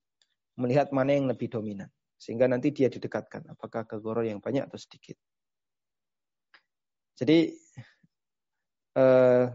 [0.63, 1.91] melihat mana yang lebih dominan.
[2.15, 3.51] Sehingga nanti dia didekatkan.
[3.51, 5.19] Apakah ke goror yang banyak atau sedikit.
[7.19, 7.51] Jadi
[8.95, 9.47] eh,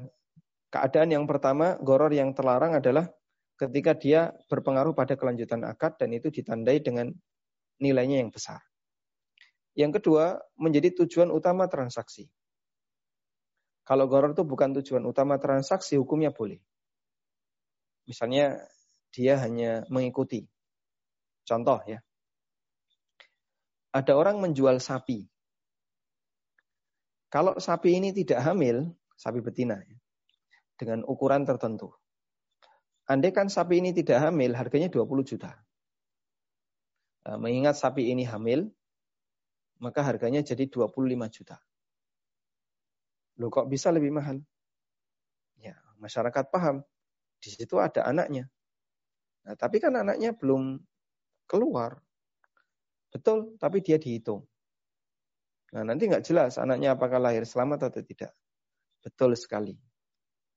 [0.68, 3.08] keadaan yang pertama, goror yang terlarang adalah
[3.60, 7.12] ketika dia berpengaruh pada kelanjutan akad dan itu ditandai dengan
[7.84, 8.64] nilainya yang besar.
[9.76, 12.32] Yang kedua, menjadi tujuan utama transaksi.
[13.84, 16.62] Kalau goror itu bukan tujuan utama transaksi, hukumnya boleh.
[18.08, 18.64] Misalnya
[19.12, 20.46] dia hanya mengikuti.
[21.44, 22.00] Contoh ya.
[23.90, 25.26] Ada orang menjual sapi.
[27.30, 29.98] Kalau sapi ini tidak hamil, sapi betina ya,
[30.78, 31.94] dengan ukuran tertentu.
[33.10, 35.58] Andai kan sapi ini tidak hamil, harganya 20 juta.
[37.26, 38.70] Nah, mengingat sapi ini hamil,
[39.82, 41.58] maka harganya jadi 25 juta.
[43.42, 44.46] Loh kok bisa lebih mahal?
[45.58, 46.86] Ya, masyarakat paham.
[47.42, 48.46] Di situ ada anaknya.
[49.48, 50.78] Nah, tapi kan anaknya belum
[51.50, 51.98] keluar.
[53.10, 54.46] Betul, tapi dia dihitung.
[55.74, 58.38] Nah, nanti nggak jelas anaknya apakah lahir selamat atau tidak.
[59.02, 59.74] Betul sekali.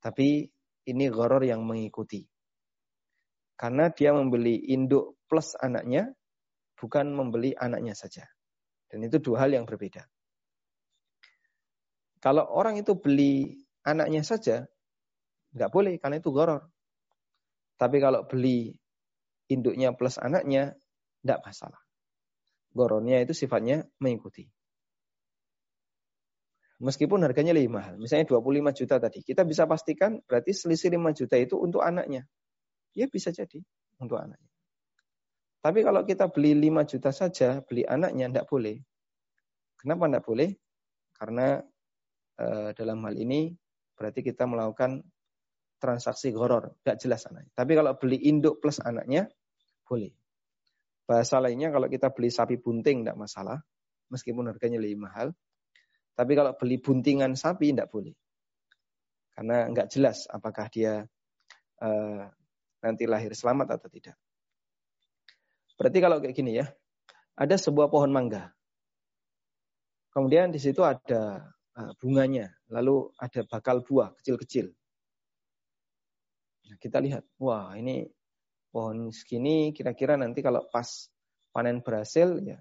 [0.03, 0.45] Tapi
[0.88, 2.32] ini goror yang mengikuti.
[3.62, 6.11] Karena dia membeli induk plus anaknya,
[6.75, 8.27] bukan membeli anaknya saja.
[8.90, 10.03] Dan itu dua hal yang berbeda.
[12.18, 14.66] Kalau orang itu beli anaknya saja,
[15.55, 16.66] nggak boleh karena itu goror.
[17.79, 18.75] Tapi kalau beli
[19.46, 20.75] induknya plus anaknya,
[21.22, 21.79] tidak masalah.
[22.75, 24.42] Goronnya itu sifatnya mengikuti.
[26.83, 27.94] Meskipun harganya lebih mahal.
[27.94, 29.22] Misalnya 25 juta tadi.
[29.22, 32.27] Kita bisa pastikan berarti selisih 5 juta itu untuk anaknya.
[32.92, 33.61] Ya bisa jadi
[34.00, 34.52] untuk anaknya.
[35.62, 38.83] Tapi kalau kita beli 5 juta saja, beli anaknya tidak boleh.
[39.78, 40.50] Kenapa tidak boleh?
[41.14, 41.46] Karena
[42.35, 43.55] e, dalam hal ini
[43.94, 45.07] berarti kita melakukan
[45.78, 46.74] transaksi goror.
[46.83, 47.52] Tidak jelas anaknya.
[47.55, 49.31] Tapi kalau beli induk plus anaknya,
[49.87, 50.11] boleh.
[51.07, 53.62] Bahasa lainnya kalau kita beli sapi bunting tidak masalah.
[54.11, 55.31] Meskipun harganya lebih mahal.
[56.18, 58.12] Tapi kalau beli buntingan sapi tidak boleh.
[59.31, 61.07] Karena nggak jelas apakah dia
[61.81, 62.26] uh,
[62.83, 64.18] nanti lahir selamat atau tidak.
[65.79, 66.66] Berarti kalau kayak gini ya,
[67.38, 68.53] ada sebuah pohon mangga.
[70.12, 74.68] Kemudian di situ ada uh, bunganya, lalu ada bakal buah kecil-kecil.
[76.68, 78.05] Nah, kita lihat, wah ini
[78.68, 81.09] pohon segini kira-kira nanti kalau pas
[81.53, 82.57] panen berhasil ya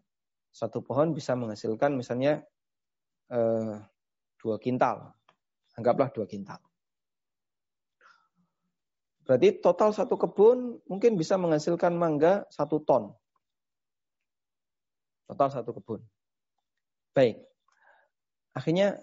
[0.51, 2.43] satu pohon bisa menghasilkan misalnya
[3.31, 3.75] eh,
[4.35, 5.15] dua kintal.
[5.79, 6.59] Anggaplah dua kintal.
[9.25, 13.13] Berarti total satu kebun mungkin bisa menghasilkan mangga satu ton.
[15.29, 16.01] Total satu kebun.
[17.15, 17.39] Baik.
[18.51, 18.99] Akhirnya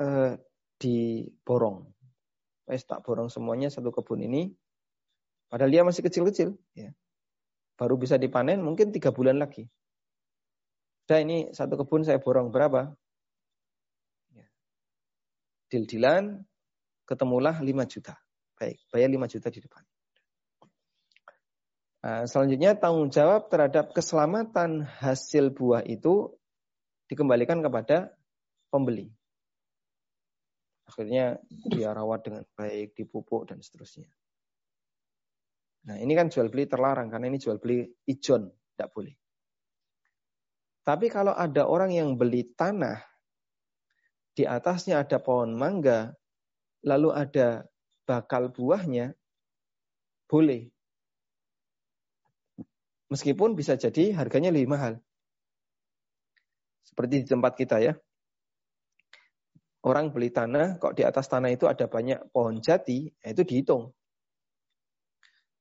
[0.00, 0.32] eh,
[0.80, 1.86] diborong.
[2.68, 4.52] Wes tak borong semuanya satu kebun ini.
[5.48, 6.58] Padahal dia masih kecil-kecil.
[6.76, 6.92] Ya.
[7.78, 9.70] Baru bisa dipanen mungkin tiga bulan lagi.
[11.08, 12.92] Sudah ini satu kebun saya borong berapa?
[15.68, 16.48] Dil-dilan,
[17.04, 18.16] ketemulah 5 juta.
[18.58, 19.82] Baik, bayar 5 juta di depan.
[21.98, 26.34] Nah, selanjutnya tanggung jawab terhadap keselamatan hasil buah itu
[27.06, 28.14] dikembalikan kepada
[28.70, 29.10] pembeli.
[30.88, 34.08] Akhirnya dia rawat dengan baik, dipupuk dan seterusnya.
[35.88, 39.14] Nah ini kan jual beli terlarang karena ini jual beli ijon, tidak boleh.
[40.84, 43.04] Tapi kalau ada orang yang beli tanah
[44.32, 46.16] di atasnya ada pohon mangga,
[46.84, 47.68] lalu ada
[48.08, 49.12] bakal buahnya,
[50.24, 50.72] boleh.
[53.12, 54.96] Meskipun bisa jadi harganya lebih mahal.
[56.80, 57.92] Seperti di tempat kita ya.
[59.84, 63.92] Orang beli tanah, kok di atas tanah itu ada banyak pohon jati, ya itu dihitung.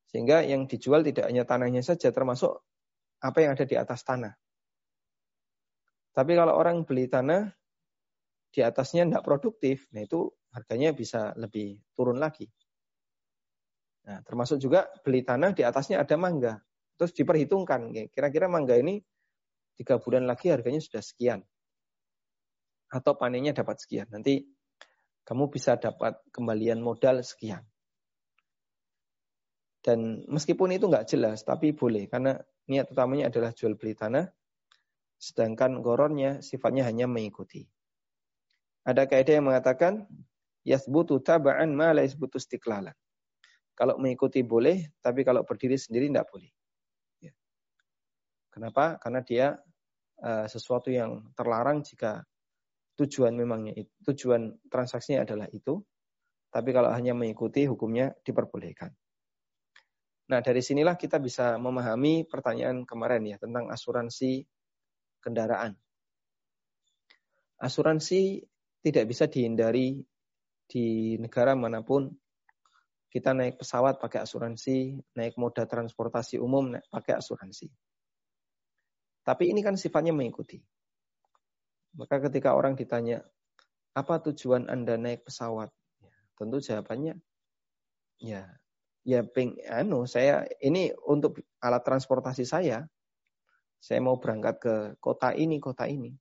[0.08, 2.64] Sehingga yang dijual tidak hanya tanahnya saja, termasuk
[3.20, 4.34] apa yang ada di atas tanah.
[6.16, 7.54] Tapi kalau orang beli tanah,
[8.50, 12.50] di atasnya tidak produktif, nah itu harganya bisa lebih turun lagi.
[14.10, 16.58] Nah, termasuk juga beli tanah di atasnya ada mangga.
[16.98, 18.98] Terus diperhitungkan, kira-kira mangga ini
[19.78, 21.46] tiga bulan lagi harganya sudah sekian.
[22.90, 24.10] Atau panennya dapat sekian.
[24.10, 24.42] Nanti
[25.28, 27.62] kamu bisa dapat kembalian modal sekian.
[29.84, 32.10] Dan meskipun itu nggak jelas, tapi boleh.
[32.10, 32.34] Karena
[32.72, 34.26] niat utamanya adalah jual beli tanah.
[35.20, 37.68] Sedangkan goronnya sifatnya hanya mengikuti.
[38.88, 40.08] Ada kaidah yang mengatakan
[40.68, 42.92] yasbutu taba'an ma la yasbutu istiqlalan.
[43.72, 46.50] Kalau mengikuti boleh, tapi kalau berdiri sendiri tidak boleh.
[47.24, 47.32] Ya.
[48.52, 49.00] Kenapa?
[49.00, 49.56] Karena dia
[50.20, 52.26] uh, sesuatu yang terlarang jika
[52.98, 55.80] tujuan memangnya itu, tujuan transaksinya adalah itu.
[56.50, 58.90] Tapi kalau hanya mengikuti hukumnya diperbolehkan.
[60.28, 64.44] Nah, dari sinilah kita bisa memahami pertanyaan kemarin ya tentang asuransi
[65.22, 65.78] kendaraan.
[67.62, 68.42] Asuransi
[68.82, 70.02] tidak bisa dihindari
[70.68, 72.12] di negara mana pun.
[73.08, 77.72] Kita naik pesawat pakai asuransi, naik moda transportasi umum pakai asuransi.
[79.24, 80.60] Tapi ini kan sifatnya mengikuti.
[81.96, 83.24] Maka ketika orang ditanya,
[83.96, 85.72] apa tujuan Anda naik pesawat?
[86.04, 87.18] Ya, tentu jawabannya,
[88.22, 88.46] ya,
[89.02, 92.86] ya ping, anu, saya ini untuk alat transportasi saya.
[93.80, 96.14] Saya mau berangkat ke kota ini, kota ini.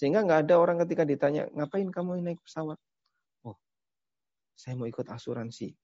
[0.00, 2.80] Sehingga nggak ada orang ketika ditanya, ngapain kamu naik pesawat?
[3.44, 3.60] Oh,
[4.56, 5.76] saya mau ikut asuransi.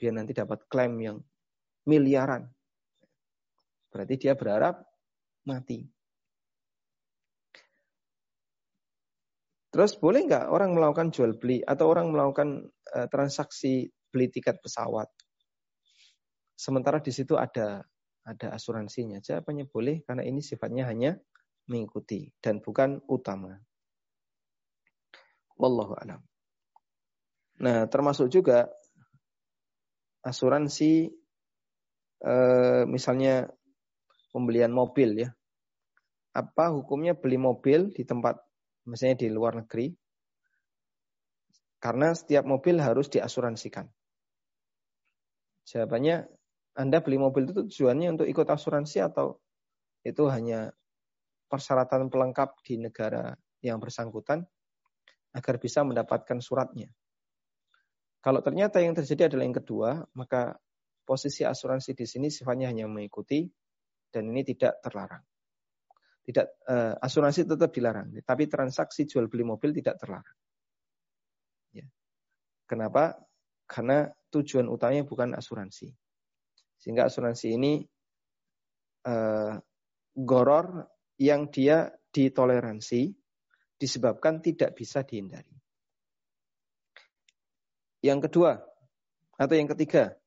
[0.00, 1.20] Biar nanti dapat klaim yang
[1.84, 2.48] miliaran.
[3.92, 4.88] Berarti dia berharap
[5.44, 5.84] mati.
[9.68, 15.12] Terus boleh nggak orang melakukan jual beli atau orang melakukan uh, transaksi beli tiket pesawat?
[16.56, 17.84] Sementara di situ ada
[18.24, 19.20] ada asuransinya.
[19.20, 21.20] Jawabannya boleh karena ini sifatnya hanya
[21.68, 23.67] mengikuti dan bukan utama.
[25.58, 26.22] Wallahu alam.
[27.58, 28.70] Nah, termasuk juga
[30.22, 31.10] asuransi
[32.22, 33.50] eh, misalnya
[34.30, 35.30] pembelian mobil ya.
[36.30, 38.38] Apa hukumnya beli mobil di tempat
[38.86, 39.90] misalnya di luar negeri?
[41.82, 43.86] Karena setiap mobil harus diasuransikan.
[45.66, 46.26] Jawabannya,
[46.78, 49.38] Anda beli mobil itu tujuannya untuk ikut asuransi atau
[50.06, 50.70] itu hanya
[51.50, 54.46] persyaratan pelengkap di negara yang bersangkutan
[55.34, 56.88] agar bisa mendapatkan suratnya.
[58.18, 60.58] Kalau ternyata yang terjadi adalah yang kedua, maka
[61.06, 63.46] posisi asuransi di sini sifatnya hanya mengikuti
[64.10, 65.24] dan ini tidak terlarang.
[66.28, 70.36] Tidak uh, asuransi tetap dilarang, tapi transaksi jual beli mobil tidak terlarang.
[71.72, 71.88] Ya.
[72.68, 73.16] Kenapa?
[73.64, 75.88] Karena tujuan utamanya bukan asuransi.
[76.76, 77.80] Sehingga asuransi ini
[79.08, 79.56] uh,
[80.12, 80.84] goror
[81.16, 83.08] yang dia ditoleransi
[83.78, 85.54] disebabkan tidak bisa dihindari.
[88.02, 88.62] Yang kedua
[89.38, 90.18] atau yang ketiga,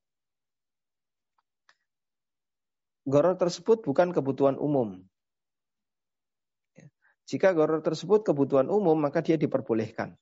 [3.04, 5.04] goror tersebut bukan kebutuhan umum.
[7.28, 10.20] Jika goror tersebut kebutuhan umum, maka dia diperbolehkan.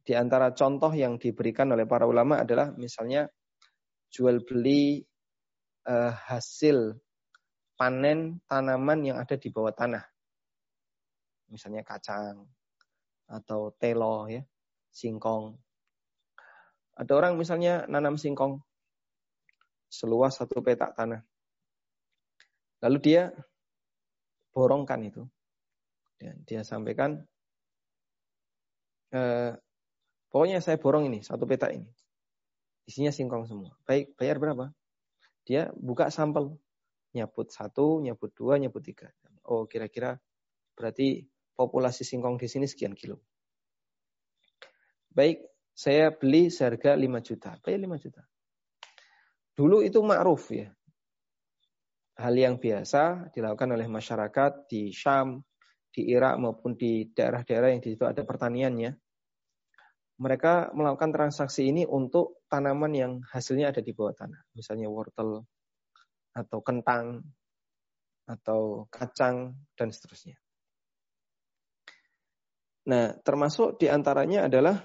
[0.00, 3.28] Di antara contoh yang diberikan oleh para ulama adalah misalnya
[4.08, 5.04] jual beli
[5.84, 6.96] eh, hasil
[7.76, 10.04] panen tanaman yang ada di bawah tanah.
[11.50, 12.46] Misalnya kacang
[13.26, 14.42] atau telo ya,
[14.90, 15.58] singkong.
[16.94, 18.62] Ada orang misalnya nanam singkong
[19.90, 21.22] seluas satu petak tanah.
[22.80, 23.22] Lalu dia
[24.54, 25.22] borongkan itu.
[26.20, 27.16] Dan dia sampaikan,
[29.08, 29.20] e,
[30.28, 31.88] pokoknya saya borong ini, satu petak ini.
[32.84, 33.72] Isinya singkong semua.
[33.88, 34.68] Baik, bayar berapa?
[35.48, 36.60] Dia buka sampel.
[37.10, 39.10] Nyabut satu, nyabut dua, nyabut tiga.
[39.48, 40.20] Oh, kira-kira
[40.78, 41.26] berarti
[41.60, 43.20] populasi singkong di sini sekian kilo.
[45.12, 45.44] Baik,
[45.76, 47.60] saya beli seharga 5 juta.
[47.60, 48.24] Bayar 5 juta.
[49.52, 50.72] Dulu itu ma'ruf ya.
[52.16, 55.44] Hal yang biasa dilakukan oleh masyarakat di Syam,
[55.92, 58.96] di Irak maupun di daerah-daerah yang di situ ada pertaniannya.
[60.20, 64.40] Mereka melakukan transaksi ini untuk tanaman yang hasilnya ada di bawah tanah.
[64.56, 65.44] Misalnya wortel
[66.32, 67.20] atau kentang
[68.24, 70.39] atau kacang dan seterusnya.
[72.90, 74.82] Nah, termasuk di antaranya adalah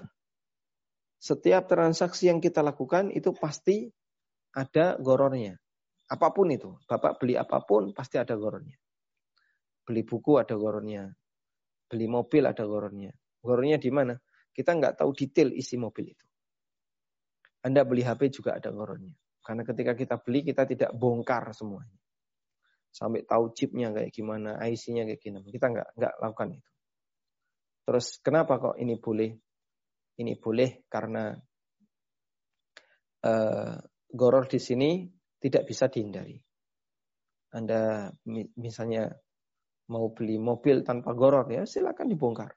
[1.18, 3.90] setiap transaksi yang kita lakukan itu pasti
[4.54, 5.58] ada gorornya.
[6.06, 8.78] Apa pun itu, Bapak beli apa pun pasti ada gorornya.
[9.82, 11.10] Beli buku ada gorornya.
[11.90, 13.10] Beli mobil ada gorornya.
[13.42, 14.14] Gorornya di mana?
[14.54, 16.26] Kita nggak tahu detail isi mobil itu.
[17.66, 19.18] Anda beli HP juga ada gorornya.
[19.42, 21.98] Karena ketika kita beli kita tidak bongkar semuanya.
[22.94, 25.46] Sampai tahu chipnya kayak gimana, IC-nya kayak gimana.
[25.50, 26.70] Kita nggak nggak lakukan itu.
[27.86, 29.30] Terus kenapa kok ini boleh?
[30.18, 31.30] Ini boleh karena
[33.22, 33.76] uh,
[34.10, 35.06] goror di sini
[35.38, 36.34] tidak bisa dihindari.
[37.54, 38.10] Anda
[38.58, 39.06] misalnya
[39.86, 42.50] mau beli mobil tanpa goror ya silakan dibongkar.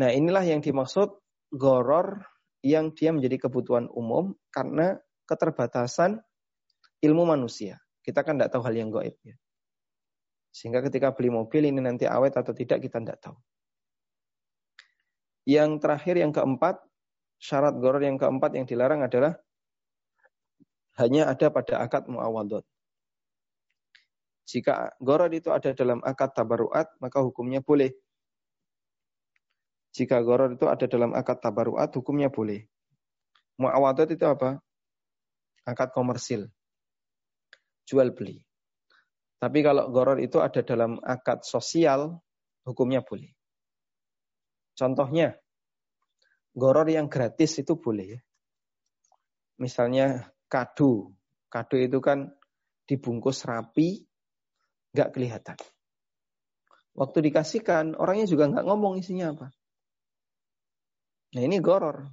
[0.00, 1.20] Nah inilah yang dimaksud
[1.52, 2.24] goror
[2.64, 4.96] yang dia menjadi kebutuhan umum karena
[5.28, 6.16] keterbatasan
[7.04, 7.76] ilmu manusia.
[8.00, 9.36] Kita kan tidak tahu hal yang goib ya.
[10.48, 13.36] Sehingga ketika beli mobil ini nanti awet atau tidak kita tidak tahu.
[15.46, 16.82] Yang terakhir yang keempat,
[17.38, 19.38] syarat goror yang keempat yang dilarang adalah
[20.98, 22.66] hanya ada pada akad muawadot.
[24.46, 27.94] Jika goror itu ada dalam akad tabaruat, maka hukumnya boleh.
[29.94, 32.66] Jika goror itu ada dalam akad tabaruat, hukumnya boleh.
[33.60, 34.58] Muawadot itu apa?
[35.62, 36.50] Akad komersil.
[37.86, 38.42] Jual beli.
[39.36, 42.18] Tapi kalau goror itu ada dalam akad sosial,
[42.64, 43.35] hukumnya boleh.
[44.76, 45.32] Contohnya,
[46.52, 48.20] goror yang gratis itu boleh.
[49.56, 51.16] Misalnya kado.
[51.48, 52.28] Kado itu kan
[52.84, 54.04] dibungkus rapi,
[54.92, 55.58] nggak kelihatan.
[56.96, 59.48] Waktu dikasihkan, orangnya juga nggak ngomong isinya apa.
[61.36, 62.08] Nah ini goror.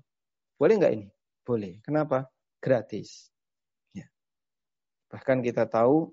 [0.55, 1.07] Boleh nggak ini?
[1.43, 1.83] Boleh.
[1.83, 2.27] Kenapa?
[2.63, 3.31] Gratis.
[3.91, 4.07] Ya.
[5.11, 6.11] Bahkan kita tahu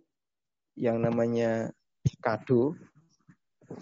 [0.74, 1.70] yang namanya
[2.22, 2.74] kado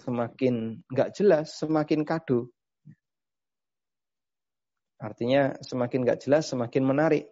[0.01, 2.53] semakin nggak jelas, semakin kado.
[4.99, 7.31] Artinya semakin nggak jelas, semakin menarik.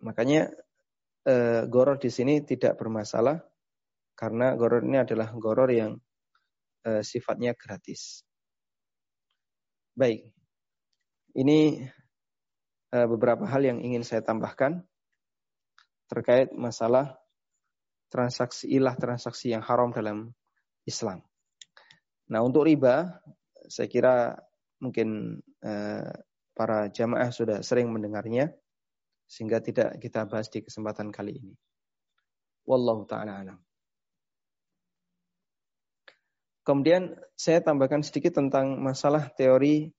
[0.00, 0.48] Makanya
[1.28, 3.38] e, goror di sini tidak bermasalah
[4.16, 6.00] karena goror ini adalah goror yang
[6.82, 8.24] e, sifatnya gratis.
[9.92, 10.32] Baik,
[11.36, 11.84] ini
[12.88, 14.80] e, beberapa hal yang ingin saya tambahkan
[16.08, 17.20] terkait masalah
[18.08, 20.32] transaksi ilah transaksi yang haram dalam
[20.88, 21.20] Islam.
[22.32, 23.20] Nah untuk riba,
[23.68, 24.36] saya kira
[24.82, 25.72] mungkin e,
[26.52, 28.50] para jamaah sudah sering mendengarnya
[29.30, 31.54] sehingga tidak kita bahas di kesempatan kali ini.
[32.66, 33.58] Wallahu taala alam.
[36.62, 39.90] Kemudian saya tambahkan sedikit tentang masalah teori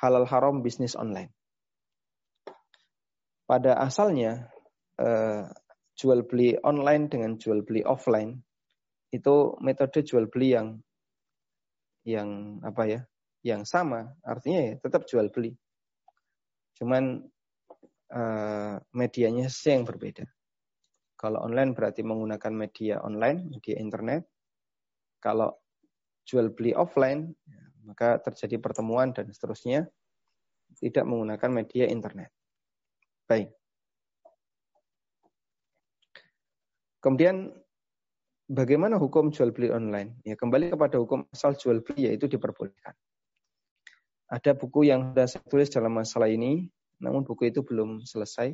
[0.00, 1.34] halal haram bisnis online.
[3.44, 4.48] Pada asalnya
[4.96, 5.44] eh,
[5.98, 8.40] jual beli online dengan jual beli offline
[9.10, 10.68] itu metode jual beli yang
[12.08, 13.00] yang apa ya
[13.48, 15.56] yang sama artinya ya tetap jual beli.
[16.76, 17.24] Cuman
[18.12, 20.28] uh, medianya saja yang berbeda.
[21.18, 24.28] Kalau online berarti menggunakan media online media internet.
[25.18, 25.50] Kalau
[26.28, 27.32] jual beli offline
[27.88, 29.88] maka terjadi pertemuan dan seterusnya.
[30.68, 32.30] Tidak menggunakan media internet.
[33.24, 33.50] Baik.
[37.00, 37.50] Kemudian
[38.48, 40.24] Bagaimana hukum jual beli online?
[40.24, 42.96] Ya kembali kepada hukum asal jual beli yaitu diperbolehkan.
[44.28, 46.68] Ada buku yang sudah saya tulis dalam masalah ini,
[47.00, 48.52] namun buku itu belum selesai.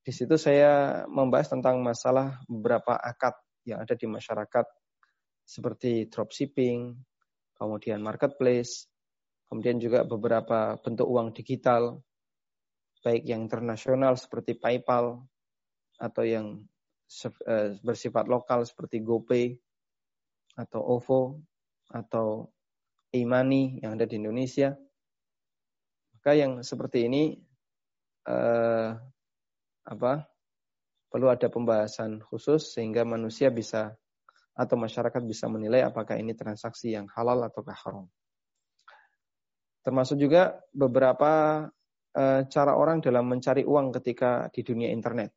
[0.00, 3.36] Di situ saya membahas tentang masalah beberapa akad
[3.68, 4.64] yang ada di masyarakat
[5.44, 6.96] seperti dropshipping,
[7.60, 8.88] kemudian marketplace,
[9.52, 12.00] kemudian juga beberapa bentuk uang digital,
[13.04, 15.20] baik yang internasional seperti PayPal
[16.00, 16.64] atau yang
[17.20, 19.50] Eh, bersifat lokal seperti GoPay
[20.54, 21.42] atau OVO
[21.90, 22.46] atau
[23.10, 24.74] e-money yang ada di Indonesia.
[26.16, 27.36] Maka yang seperti ini
[28.28, 28.90] eh,
[29.86, 30.12] apa
[31.10, 33.96] perlu ada pembahasan khusus sehingga manusia bisa
[34.54, 38.06] atau masyarakat bisa menilai apakah ini transaksi yang halal atau haram.
[39.80, 41.64] Termasuk juga beberapa
[42.14, 45.32] eh, cara orang dalam mencari uang ketika di dunia internet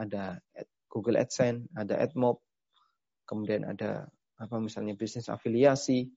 [0.00, 0.40] ada
[0.88, 2.40] Google AdSense, ada AdMob,
[3.28, 4.08] kemudian ada
[4.40, 6.08] apa misalnya bisnis afiliasi,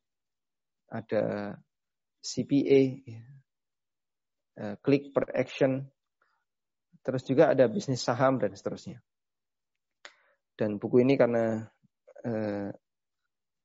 [0.93, 1.57] ada
[2.21, 3.25] CPA, ya,
[4.61, 5.81] eh, click per action,
[7.01, 9.01] terus juga ada bisnis saham dan seterusnya.
[10.53, 11.65] Dan buku ini karena
[12.23, 12.69] eh,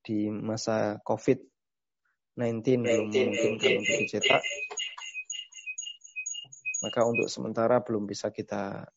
[0.01, 4.43] di masa COVID-19 belum memungkinkan untuk dicetak,
[6.81, 8.89] maka untuk sementara belum bisa kita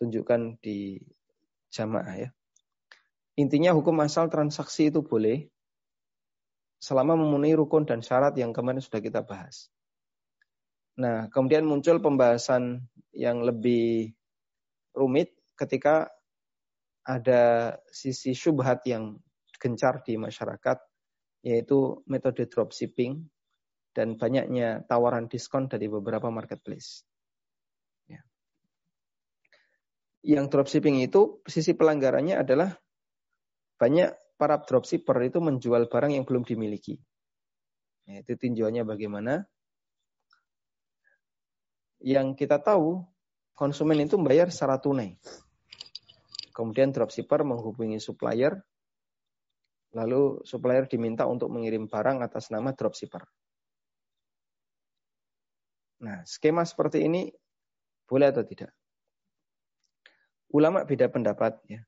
[0.00, 0.96] tunjukkan di
[1.68, 2.28] jamaah ya.
[3.36, 5.46] Intinya hukum asal transaksi itu boleh
[6.80, 9.68] selama memenuhi rukun dan syarat yang kemarin sudah kita bahas.
[10.96, 14.16] Nah, kemudian muncul pembahasan yang lebih
[14.96, 16.08] rumit ketika
[17.04, 19.20] ada sisi syubhat yang
[19.60, 20.78] gencar di masyarakat,
[21.44, 23.28] yaitu metode dropshipping
[23.92, 27.04] dan banyaknya tawaran diskon dari beberapa marketplace
[30.20, 32.76] yang dropshipping itu sisi pelanggarannya adalah
[33.80, 36.96] banyak para dropshipper itu menjual barang yang belum dimiliki.
[38.08, 39.44] Ya, itu tinjauannya bagaimana?
[42.00, 43.04] Yang kita tahu
[43.52, 45.20] konsumen itu membayar secara tunai.
[46.56, 48.56] Kemudian dropshipper menghubungi supplier,
[49.92, 53.28] lalu supplier diminta untuk mengirim barang atas nama dropshipper.
[56.00, 57.28] Nah, skema seperti ini
[58.08, 58.72] boleh atau tidak?
[60.50, 61.84] Ulama beda pendapat ya.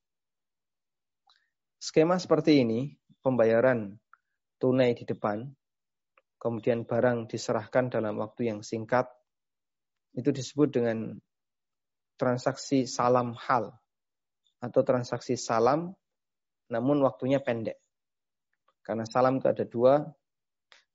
[1.82, 2.94] Skema seperti ini,
[3.26, 3.98] pembayaran
[4.62, 5.50] tunai di depan,
[6.38, 9.10] kemudian barang diserahkan dalam waktu yang singkat,
[10.14, 11.18] itu disebut dengan
[12.14, 13.74] transaksi salam hal
[14.62, 15.90] atau transaksi salam
[16.70, 17.82] namun waktunya pendek.
[18.86, 19.94] Karena salam itu ada dua,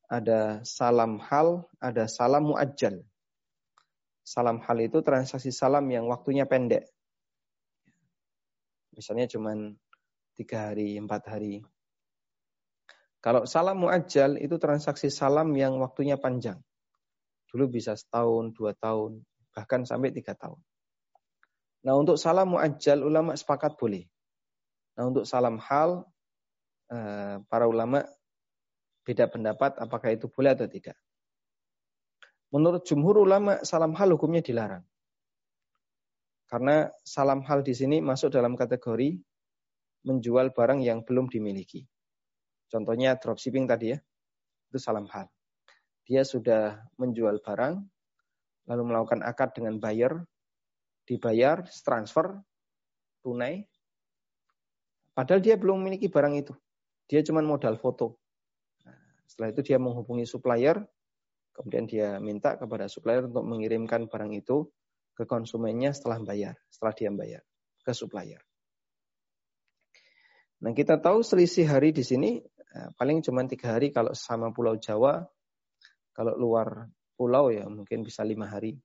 [0.07, 3.03] ada salam hal, ada salam muajjal.
[4.23, 6.87] Salam hal itu transaksi salam yang waktunya pendek.
[8.95, 9.51] Misalnya cuma
[10.37, 11.65] tiga hari, empat hari.
[13.17, 16.61] Kalau salam muajjal itu transaksi salam yang waktunya panjang.
[17.49, 20.61] Dulu bisa setahun, dua tahun, bahkan sampai tiga tahun.
[21.81, 24.05] Nah untuk salam muajjal ulama sepakat boleh.
[24.93, 26.05] Nah untuk salam hal,
[26.93, 28.05] eh, para ulama
[29.01, 30.95] beda pendapat apakah itu boleh atau tidak.
[32.53, 34.85] Menurut jumhur ulama, salam hal hukumnya dilarang.
[36.47, 39.19] Karena salam hal di sini masuk dalam kategori
[40.07, 41.83] menjual barang yang belum dimiliki.
[42.71, 43.99] Contohnya dropshipping tadi ya,
[44.71, 45.27] itu salam hal.
[46.07, 47.83] Dia sudah menjual barang,
[48.71, 50.23] lalu melakukan akad dengan buyer,
[51.03, 52.39] dibayar, transfer,
[53.19, 53.67] tunai.
[55.11, 56.55] Padahal dia belum memiliki barang itu.
[57.07, 58.19] Dia cuma modal foto.
[58.87, 58.95] Nah,
[59.27, 60.79] setelah itu dia menghubungi supplier,
[61.51, 64.67] kemudian dia minta kepada supplier untuk mengirimkan barang itu
[65.17, 67.41] ke konsumennya setelah bayar, setelah dia bayar
[67.81, 68.46] ke supplier.
[70.57, 74.77] Nah kita tahu selisih hari di sini eh, paling cuma tiga hari kalau sama Pulau
[74.81, 75.21] Jawa,
[76.17, 78.77] kalau luar pulau ya mungkin bisa lima hari.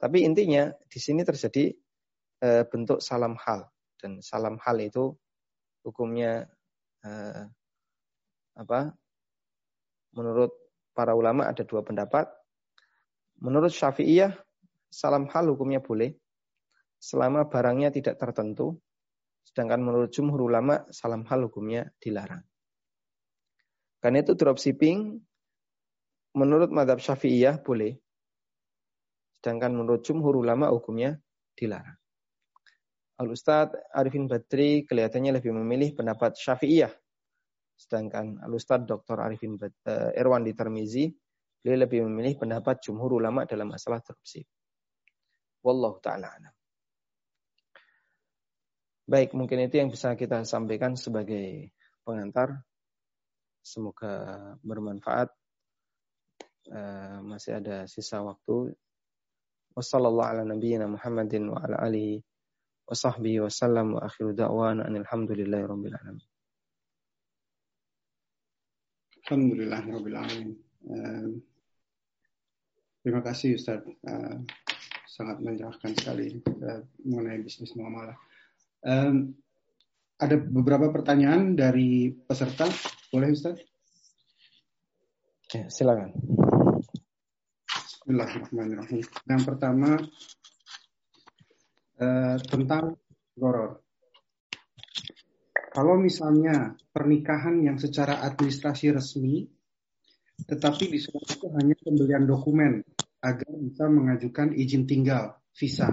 [0.00, 1.72] Tapi intinya di sini terjadi
[2.44, 3.68] eh, bentuk salam hal
[4.00, 5.12] dan salam hal itu
[5.84, 6.48] hukumnya
[7.04, 7.44] eh,
[8.56, 8.92] apa?
[10.16, 10.52] Menurut
[10.94, 12.30] para ulama ada dua pendapat.
[13.42, 14.30] Menurut Syafi'iyah,
[14.88, 16.14] salam hal hukumnya boleh
[17.02, 18.78] selama barangnya tidak tertentu
[19.44, 22.42] Sedangkan menurut jumhur ulama salam hal hukumnya dilarang.
[24.00, 25.16] Karena itu dropshipping
[26.36, 27.94] menurut madhab syafi'iyah boleh.
[29.38, 31.20] Sedangkan menurut jumhur ulama hukumnya
[31.54, 31.96] dilarang.
[33.14, 36.90] Al-Ustadz Arifin Badri kelihatannya lebih memilih pendapat Syafi'iyah.
[37.78, 39.22] Sedangkan Al-Ustadz Dr.
[39.22, 41.14] Arifin Bad, uh, Erwan Tarmizi,
[41.62, 44.46] beliau lebih memilih pendapat jumhur ulama dalam masalah dropship.
[45.62, 46.53] Wallahu ta'ala alam.
[49.04, 51.68] Baik, mungkin itu yang bisa kita sampaikan sebagai
[52.08, 52.64] pengantar.
[53.60, 55.28] Semoga bermanfaat.
[56.72, 58.72] Uh, masih ada sisa waktu.
[59.76, 60.56] Wassalamualaikum
[62.88, 66.24] warahmatullahi wabarakatuh.
[70.84, 71.40] Uh,
[73.04, 73.84] terima kasih Ustaz.
[74.04, 74.44] Uh,
[75.08, 78.16] sangat menjelaskan sekali uh, mengenai bisnis muamalah.
[78.84, 79.32] Um,
[80.20, 82.68] ada beberapa pertanyaan dari peserta.
[83.08, 83.56] Boleh Ustaz?
[85.50, 86.12] Ya, silakan.
[87.64, 89.04] Bismillahirrahmanirrahim.
[89.24, 89.96] Yang pertama
[91.94, 92.98] Eh, tentang
[93.38, 93.78] goror.
[95.70, 99.46] Kalau misalnya pernikahan yang secara administrasi resmi,
[100.42, 102.82] tetapi di sana itu hanya pembelian dokumen
[103.22, 105.86] agar bisa mengajukan izin tinggal, visa.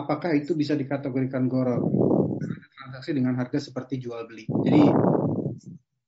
[0.00, 1.84] Apakah itu bisa dikategorikan goror?
[2.72, 4.48] Transaksi dengan harga seperti jual beli.
[4.48, 4.82] Jadi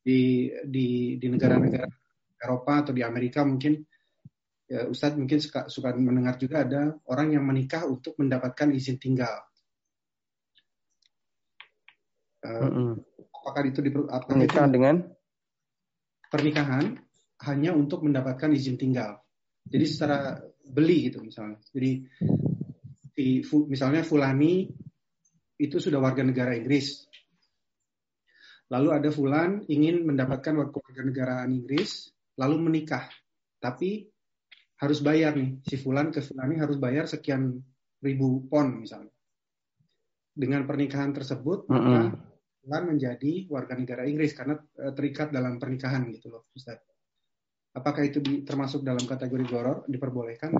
[0.02, 0.20] di
[0.66, 0.86] di
[1.20, 1.86] di negara-negara
[2.42, 3.78] Eropa atau di Amerika mungkin
[4.66, 9.44] ya, Ustadz mungkin suka, suka mendengar juga ada orang yang menikah untuk mendapatkan izin tinggal.
[12.42, 12.92] Uh, mm -hmm.
[13.42, 13.78] Apakah itu
[14.10, 14.96] apakah menikah itu, dengan
[16.32, 16.84] pernikahan
[17.46, 19.20] hanya untuk mendapatkan izin tinggal.
[19.62, 21.60] Jadi secara beli gitu misalnya.
[21.70, 22.02] Jadi
[23.12, 24.68] di, misalnya Fulani
[25.60, 27.06] itu sudah warga negara Inggris.
[28.72, 32.08] Lalu ada Fulan ingin mendapatkan warga negara Inggris,
[32.40, 33.04] lalu menikah.
[33.60, 34.12] Tapi
[34.82, 37.54] harus bayar nih si fulan ke fulani harus bayar sekian
[38.02, 39.14] ribu pon misalnya
[40.34, 42.04] dengan pernikahan tersebut mm -hmm.
[42.66, 46.82] fulan menjadi warga negara Inggris karena uh, terikat dalam pernikahan gitu loh Ustaz
[47.78, 50.50] apakah itu di, termasuk dalam kategori goror diperbolehkan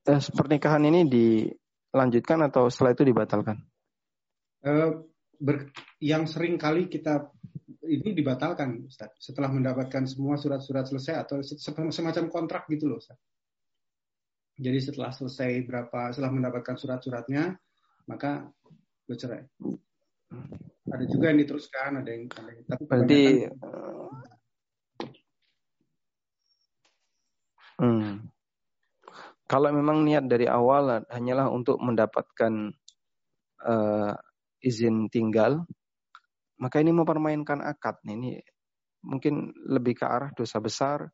[0.00, 3.56] tes pernikahan ini dilanjutkan atau setelah itu dibatalkan
[4.64, 4.90] uh,
[5.40, 7.32] ber, yang sering kali kita
[7.90, 11.42] ini dibatalkan Ustaz, setelah mendapatkan semua surat-surat selesai atau
[11.90, 13.18] semacam kontrak gitu loh Ustaz.
[14.60, 17.56] Jadi setelah selesai berapa setelah mendapatkan surat-suratnya
[18.06, 18.46] maka
[19.08, 19.42] bercerai.
[20.90, 24.10] Ada juga yang diteruskan, ada yang ada yang tapi berarti uh,
[27.80, 28.14] hmm.
[29.50, 32.70] Kalau memang niat dari awal hanyalah untuk mendapatkan
[33.66, 34.14] uh,
[34.62, 35.66] izin tinggal,
[36.62, 37.98] maka ini mempermainkan akad.
[38.06, 38.38] Ini
[39.02, 41.10] mungkin lebih ke arah dosa besar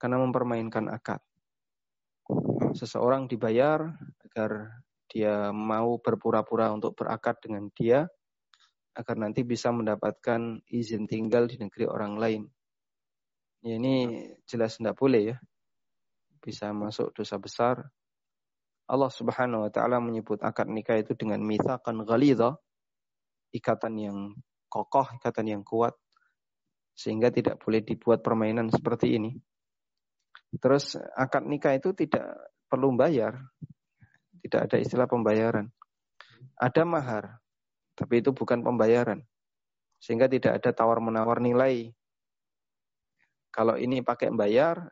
[0.00, 1.20] karena mempermainkan akad.
[2.72, 3.84] Seseorang dibayar
[4.24, 4.80] agar
[5.12, 8.08] dia mau berpura-pura untuk berakad dengan dia
[8.96, 12.42] agar nanti bisa mendapatkan izin tinggal di negeri orang lain.
[13.60, 15.36] Ya, ini jelas tidak boleh ya.
[16.38, 17.76] Bisa masuk dosa besar.
[18.88, 22.56] Allah Subhanahu wa taala menyebut akad nikah itu dengan mitsaqan ghalidha,
[23.52, 24.18] ikatan yang
[24.72, 25.92] kokoh, ikatan yang kuat,
[26.96, 29.36] sehingga tidak boleh dibuat permainan seperti ini.
[30.56, 32.32] Terus akad nikah itu tidak
[32.64, 33.36] perlu bayar,
[34.40, 35.68] tidak ada istilah pembayaran.
[36.56, 37.44] Ada mahar,
[37.92, 39.20] tapi itu bukan pembayaran,
[40.00, 41.92] sehingga tidak ada tawar menawar nilai.
[43.52, 44.90] Kalau ini pakai bayar,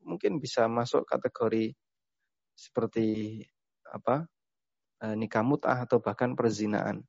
[0.00, 1.76] mungkin bisa masuk kategori
[2.56, 3.40] seperti
[3.92, 4.24] apa
[5.04, 7.04] eh, nikah mut'ah atau bahkan perzinaan.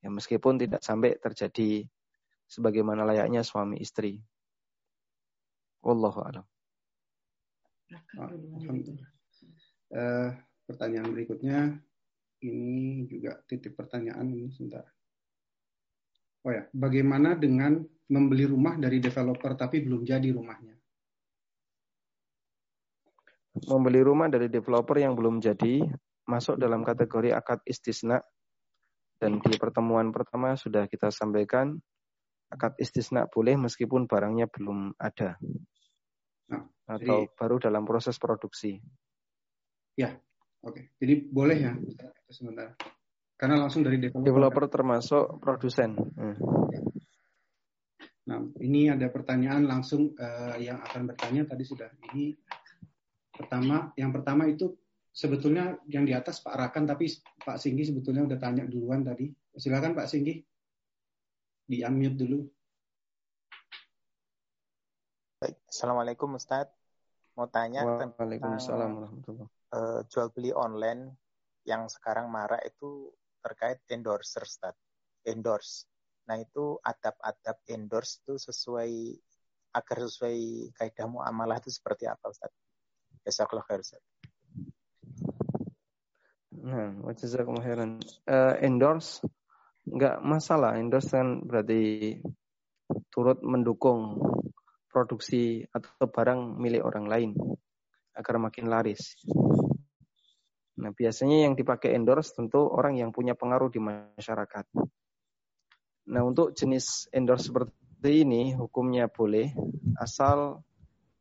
[0.00, 1.84] Ya meskipun tidak sampai terjadi
[2.48, 4.22] sebagaimana layaknya suami istri.
[5.84, 6.46] Wallahu a'lam.
[9.90, 10.30] Uh,
[10.70, 11.82] pertanyaan berikutnya
[12.46, 14.86] ini juga titik pertanyaan ini sebentar.
[16.46, 20.79] Oh ya, bagaimana dengan membeli rumah dari developer tapi belum jadi rumahnya?
[23.50, 25.82] Membeli rumah dari developer yang belum jadi
[26.30, 28.22] masuk dalam kategori akad istisna
[29.18, 31.76] dan di pertemuan pertama sudah kita sampaikan
[32.48, 35.36] akad istisna boleh meskipun barangnya belum ada.
[36.50, 38.78] Nah, atau jadi, baru dalam proses produksi.
[39.94, 40.14] Ya,
[40.62, 40.74] oke.
[40.74, 40.84] Okay.
[40.98, 41.72] Jadi boleh ya
[42.30, 42.74] sebentar.
[43.38, 44.26] Karena langsung dari developer.
[44.26, 45.96] Developer termasuk produsen.
[45.96, 46.36] Hmm.
[48.30, 51.88] Nah, ini ada pertanyaan langsung uh, yang akan bertanya tadi sudah.
[52.12, 52.36] Ini
[53.34, 54.74] pertama, yang pertama itu
[55.10, 57.10] sebetulnya yang di atas Pak Rakan, tapi
[57.42, 59.30] Pak Singgi sebetulnya udah tanya duluan tadi.
[59.56, 60.38] Silakan Pak Singgi.
[61.70, 62.38] Di unmute dulu.
[65.38, 65.56] Baik.
[65.70, 66.66] Assalamualaikum Ustaz.
[67.38, 71.14] Mau tanya Waalaikumsalam warahmatullahi uh, jual beli online
[71.66, 73.10] yang sekarang marak itu
[73.40, 74.76] terkait endorser Ustaz.
[75.24, 75.86] Endorse.
[76.28, 79.18] Nah, itu adab-adab endorse itu sesuai
[79.70, 80.38] agar sesuai
[80.74, 82.50] kaidah muamalah itu seperti apa Ustaz?
[83.24, 83.82] Jazakallah khair.
[86.60, 87.90] Nah, wajazakumullah khairan.
[88.28, 89.24] Uh, endorse
[89.88, 90.76] enggak masalah.
[90.76, 92.20] Endorse kan berarti
[93.08, 94.20] turut mendukung
[94.90, 97.30] produksi atau barang milik orang lain
[98.12, 99.16] agar makin laris.
[100.80, 104.64] Nah, biasanya yang dipakai endorse tentu orang yang punya pengaruh di masyarakat.
[106.10, 109.52] Nah, untuk jenis endorse seperti ini hukumnya boleh
[110.00, 110.64] asal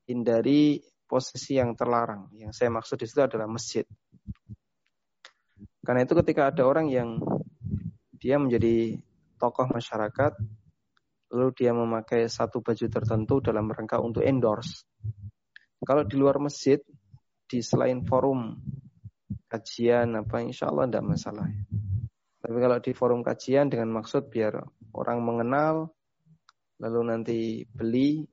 [0.07, 2.29] hindari posisi yang terlarang.
[2.37, 3.83] Yang saya maksud di situ adalah masjid.
[5.81, 7.17] Karena itu ketika ada orang yang
[8.21, 9.01] dia menjadi
[9.41, 10.37] tokoh masyarakat
[11.29, 14.85] lalu dia memakai satu baju tertentu dalam rangka untuk endorse.
[15.81, 16.77] Kalau di luar masjid,
[17.49, 18.57] di selain forum
[19.49, 21.49] kajian apa insya Allah tidak masalah.
[22.39, 24.57] Tapi kalau di forum kajian dengan maksud biar
[24.93, 25.89] orang mengenal,
[26.81, 28.25] lalu nanti beli,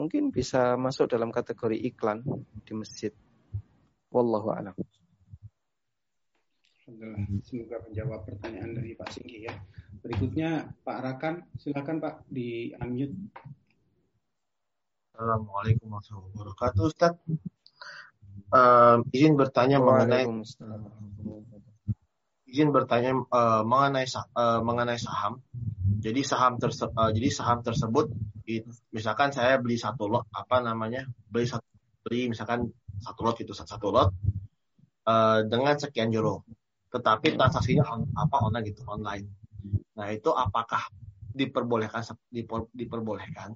[0.00, 2.24] mungkin bisa masuk dalam kategori iklan
[2.64, 3.12] di masjid.
[4.08, 4.72] Wallahu a'lam.
[6.88, 7.44] Alhamdulillah.
[7.44, 9.54] Semoga menjawab pertanyaan dari Pak Singgi ya.
[10.00, 13.14] Berikutnya Pak Rakan, silakan Pak di unmute.
[15.12, 17.12] Assalamualaikum warahmatullahi wabarakatuh, Ustaz.
[18.50, 20.26] Uh, izin bertanya mengenai
[22.50, 25.38] izin bertanya uh, mengenai uh, mengenai saham.
[26.00, 28.10] Jadi saham terse uh, jadi saham tersebut
[28.90, 31.66] misalkan saya beli satu lot apa namanya beli satu
[32.02, 32.66] beli misalkan
[33.00, 34.10] satu lot itu satu, lot
[35.08, 36.42] uh, dengan sekian euro
[36.90, 39.30] tetapi transaksinya on, apa online gitu online.
[39.94, 40.90] Nah itu apakah
[41.30, 43.54] diperbolehkan diper, diperbolehkan?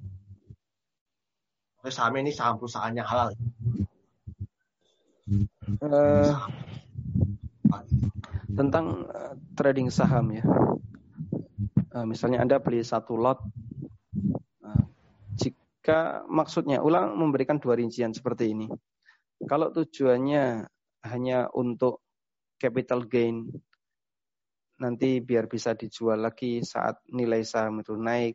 [1.90, 3.34] Saham ini saham perusahaan yang halal.
[5.82, 6.32] Uh,
[8.54, 10.44] tentang uh, trading saham ya.
[11.94, 13.38] Misalnya Anda beli satu lot,
[15.84, 18.72] jika maksudnya ulang memberikan dua rincian seperti ini.
[19.44, 20.64] Kalau tujuannya
[21.04, 22.00] hanya untuk
[22.56, 23.44] capital gain
[24.80, 28.32] nanti biar bisa dijual lagi saat nilai saham itu naik.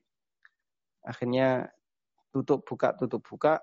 [1.01, 1.65] Akhirnya
[2.29, 3.57] tutup buka tutup buka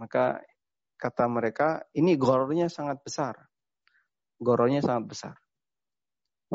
[0.00, 0.40] maka
[0.96, 3.36] kata mereka ini gorornya sangat besar.
[4.40, 5.36] Gorornya sangat besar.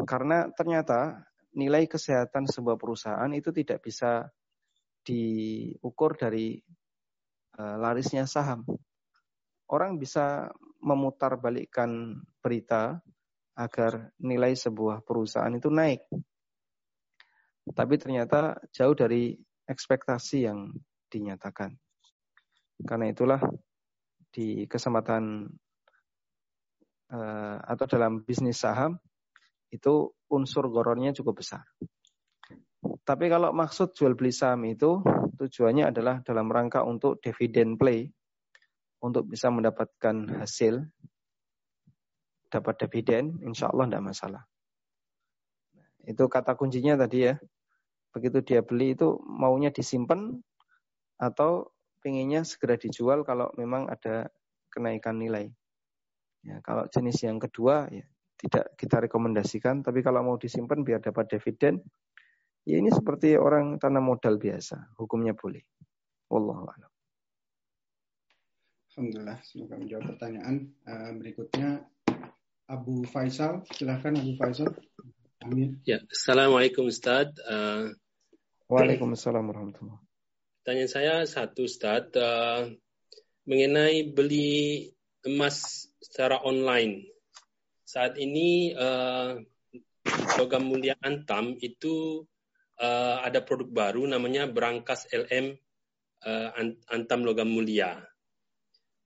[0.02, 4.34] Karena ternyata nilai kesehatan sebuah perusahaan itu tidak bisa
[5.02, 6.58] diukur dari
[7.58, 8.66] uh, larisnya saham.
[9.72, 13.00] Orang bisa memutarbalikkan berita
[13.56, 16.02] agar nilai sebuah perusahaan itu naik.
[17.72, 19.38] Tapi ternyata jauh dari
[19.70, 20.74] ekspektasi yang
[21.08, 21.78] dinyatakan.
[22.82, 23.40] Karena itulah
[24.34, 25.46] di kesempatan
[27.14, 28.98] uh, atau dalam bisnis saham
[29.72, 31.64] itu unsur gorornya cukup besar.
[33.02, 35.02] Tapi kalau maksud jual beli saham itu
[35.36, 38.14] tujuannya adalah dalam rangka untuk dividend play
[39.02, 40.86] untuk bisa mendapatkan hasil,
[42.54, 44.44] dapat dividen, insya Allah tidak masalah.
[46.06, 47.36] Itu kata kuncinya tadi ya.
[48.14, 50.38] Begitu dia beli itu maunya disimpan
[51.18, 51.74] atau
[52.04, 54.30] pengennya segera dijual kalau memang ada
[54.70, 55.50] kenaikan nilai.
[56.42, 58.06] Ya, kalau jenis yang kedua ya
[58.42, 61.78] tidak kita rekomendasikan, tapi kalau mau disimpan biar dapat dividen,
[62.66, 65.62] ya ini seperti orang tanam modal biasa, hukumnya boleh.
[66.32, 66.92] Wallahu a'lam.
[68.92, 70.56] Alhamdulillah, semoga menjawab pertanyaan.
[70.84, 71.88] Uh, berikutnya
[72.68, 74.72] Abu Faisal, silahkan Abu Faisal.
[75.44, 75.80] Amin.
[75.88, 77.32] Ya, Assalamualaikum Ustaz.
[77.44, 77.96] Uh,
[78.72, 80.00] Waalaikumsalam warahmatullahi
[80.62, 82.70] Tanya saya satu Ustaz, uh,
[83.50, 84.92] mengenai beli
[85.26, 87.10] emas secara online.
[87.84, 89.36] Saat ini uh,
[90.40, 92.24] logam mulia Antam itu
[92.82, 95.54] uh, ada produk baru namanya Berangkas LM
[96.26, 96.50] uh,
[96.90, 98.02] Antam logam mulia.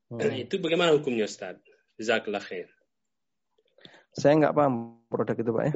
[0.06, 0.32] Hmm.
[0.38, 1.58] itu bagaimana hukumnya Ustaz?
[1.98, 2.70] Jazakallah khair.
[4.16, 5.76] Saya nggak paham produk itu Pak ya.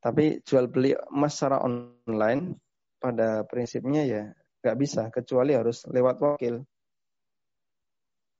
[0.00, 2.56] Tapi jual beli emas secara online
[3.00, 4.22] pada prinsipnya ya
[4.60, 6.60] nggak bisa kecuali harus lewat wakil.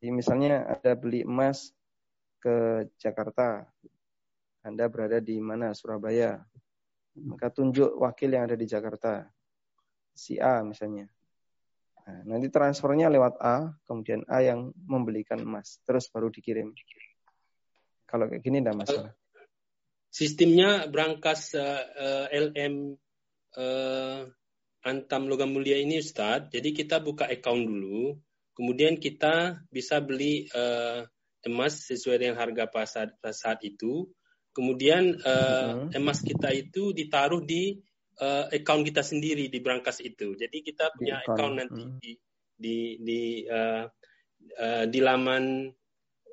[0.00, 1.72] Jadi misalnya ada beli emas
[2.40, 3.68] ke Jakarta,
[4.64, 6.40] Anda berada di mana Surabaya,
[7.18, 9.26] maka tunjuk wakil yang ada di Jakarta,
[10.14, 11.10] si A misalnya.
[12.06, 16.74] Nah, nanti transfernya lewat A, kemudian A yang membelikan emas, terus baru dikirim.
[18.08, 19.12] Kalau kayak gini tidak masalah.
[20.10, 22.98] Sistemnya berangkas uh, uh, LM
[23.54, 24.26] uh,
[24.82, 28.18] Antam Logam Mulia ini Ustadz, jadi kita buka account dulu,
[28.56, 31.06] kemudian kita bisa beli uh,
[31.46, 34.10] emas sesuai dengan harga pasar saat itu,
[34.50, 37.78] kemudian uh, emas kita itu ditaruh di
[38.20, 40.36] uh, account kita sendiri di berangkas itu.
[40.36, 41.98] Jadi kita punya account, account nanti hmm.
[41.98, 42.12] di
[42.60, 43.84] di di uh,
[44.60, 45.70] uh, di laman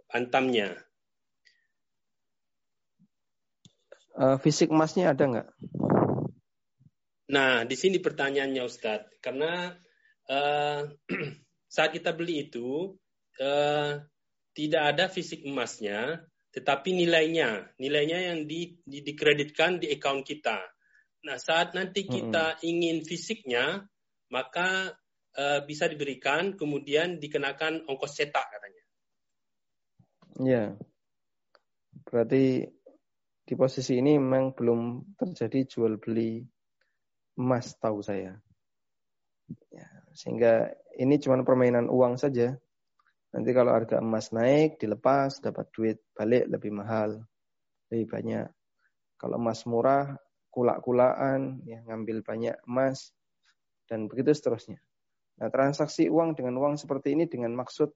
[0.08, 0.72] Antamnya.
[4.18, 5.48] Uh, fisik emasnya ada nggak?
[7.28, 9.76] Nah, di sini pertanyaannya Ustadz, karena
[10.32, 10.82] uh,
[11.76, 12.96] saat kita beli itu
[13.44, 13.92] uh,
[14.56, 20.58] tidak ada fisik emasnya, tetapi nilainya, nilainya yang di, di, dikreditkan di account kita.
[21.28, 22.62] Nah, saat nanti kita hmm.
[22.64, 23.84] ingin fisiknya,
[24.32, 24.96] maka
[25.38, 28.84] uh, bisa diberikan, kemudian dikenakan ongkos cetak katanya.
[30.38, 30.64] Ya,
[32.06, 32.70] berarti
[33.48, 36.46] di posisi ini memang belum terjadi jual beli
[37.40, 38.38] emas tahu saya.
[39.72, 42.60] Ya, sehingga ini cuma permainan uang saja.
[43.36, 47.20] Nanti kalau harga emas naik, dilepas, dapat duit balik lebih mahal,
[47.92, 48.48] lebih banyak.
[49.20, 50.16] Kalau emas murah,
[50.54, 53.12] kulak-kulaan, ya, ngambil banyak emas,
[53.90, 54.80] dan begitu seterusnya.
[55.38, 57.94] Nah, transaksi uang dengan uang seperti ini dengan maksud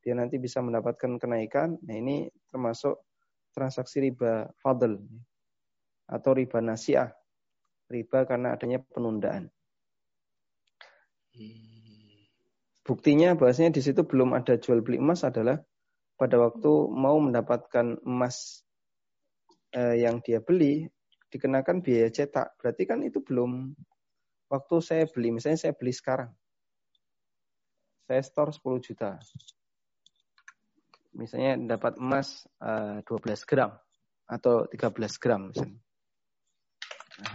[0.00, 2.96] dia nanti bisa mendapatkan kenaikan, nah ini termasuk
[3.50, 4.94] transaksi riba fadl
[6.08, 7.10] atau riba nasiah
[7.88, 9.48] riba karena adanya penundaan.
[12.88, 15.60] Buktinya bahwasanya di situ belum ada jual beli emas adalah
[16.16, 18.64] pada waktu mau mendapatkan emas
[19.76, 20.88] eh, yang dia beli
[21.28, 22.56] dikenakan biaya cetak.
[22.56, 23.76] Berarti kan itu belum
[24.48, 25.36] waktu saya beli.
[25.36, 26.32] Misalnya saya beli sekarang.
[28.08, 29.20] Saya store 10 juta.
[31.12, 33.76] Misalnya dapat emas eh, 12 gram
[34.24, 35.76] atau 13 gram misalnya.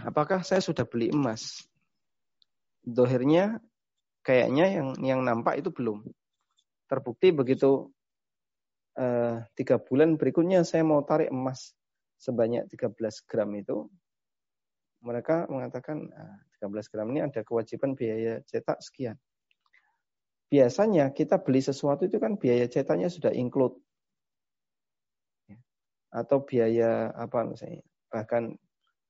[0.02, 1.62] Apakah saya sudah beli emas?
[2.82, 3.62] Dohirnya
[4.24, 6.00] kayaknya yang yang nampak itu belum.
[6.88, 7.92] Terbukti begitu
[8.96, 11.76] uh, tiga bulan berikutnya saya mau tarik emas
[12.16, 12.96] sebanyak 13
[13.28, 13.86] gram itu.
[15.04, 19.20] Mereka mengatakan ah, 13 gram ini ada kewajiban biaya cetak sekian.
[20.48, 23.76] Biasanya kita beli sesuatu itu kan biaya cetaknya sudah include.
[25.44, 25.60] Ya.
[26.08, 28.56] Atau biaya apa misalnya, bahkan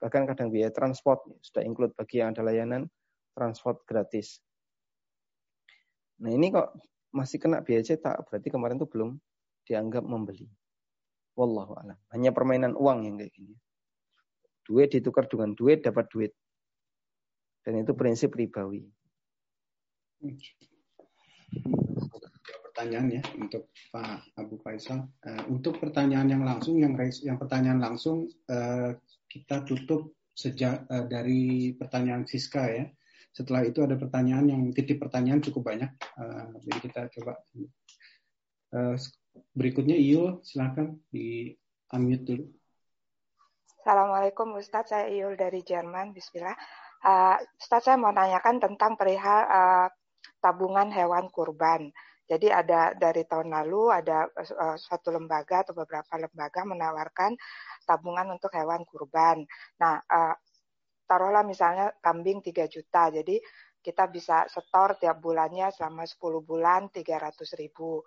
[0.04, 2.84] Bahkan kadang biaya transport sudah include bagi yang ada layanan
[3.32, 4.36] transport gratis.
[6.22, 6.78] Nah ini kok
[7.14, 9.18] masih kena biaya cetak, berarti kemarin tuh belum
[9.66, 10.46] dianggap membeli.
[11.34, 11.98] Wallahu a'lam.
[12.14, 13.54] Hanya permainan uang yang kayak gini.
[14.64, 16.32] Duit ditukar dengan duit dapat duit.
[17.64, 18.86] Dan itu prinsip ribawi.
[22.70, 25.06] Pertanyaan ya untuk Pak Abu Faisal.
[25.26, 28.94] Uh, untuk pertanyaan yang langsung, yang yang pertanyaan langsung uh,
[29.30, 32.84] kita tutup sejak uh, dari pertanyaan Siska ya.
[33.34, 35.90] Setelah itu ada pertanyaan yang titik pertanyaan cukup banyak.
[36.14, 37.42] Uh, jadi kita coba.
[38.70, 38.94] Uh,
[39.50, 41.50] berikutnya Iul, silakan di
[41.90, 42.44] unmute dulu.
[43.82, 46.14] Assalamualaikum Ustadz, saya Iul dari Jerman.
[46.14, 46.54] Bismillah.
[47.02, 49.88] Uh, Ustadz saya mau tanyakan tentang perihal uh,
[50.38, 51.90] tabungan hewan kurban.
[52.24, 57.36] Jadi ada dari tahun lalu ada uh, suatu lembaga atau beberapa lembaga menawarkan
[57.84, 59.44] tabungan untuk hewan kurban.
[59.76, 60.32] Nah, uh,
[61.04, 63.12] taruhlah misalnya kambing 3 juta.
[63.12, 63.40] Jadi
[63.84, 68.00] kita bisa setor tiap bulannya selama 10 bulan 300 ribu.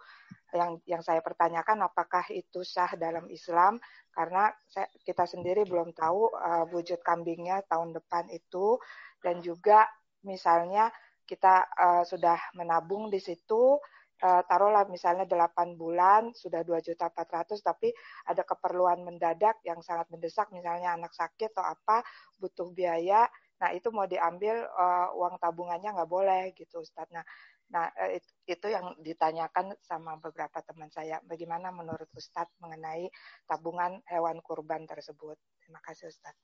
[0.50, 3.78] Yang yang saya pertanyakan apakah itu sah dalam Islam
[4.10, 8.82] karena saya, kita sendiri belum tahu uh, wujud kambingnya tahun depan itu
[9.22, 9.86] dan juga
[10.26, 10.90] misalnya
[11.28, 13.78] kita uh, sudah menabung di situ
[14.24, 17.94] uh, taruhlah misalnya 8 bulan sudah 2 juta 400 tapi
[18.26, 22.02] ada keperluan mendadak yang sangat mendesak misalnya anak sakit atau apa
[22.38, 23.26] butuh biaya
[23.58, 27.10] nah itu mau diambil uh, uang tabungannya nggak boleh gitu Ustadz.
[27.10, 27.26] Nah
[27.68, 28.14] nah uh,
[28.46, 33.10] itu yang ditanyakan sama beberapa teman saya bagaimana menurut Ustadz mengenai
[33.50, 35.42] tabungan hewan kurban tersebut?
[35.58, 36.38] Terima kasih Ustadz.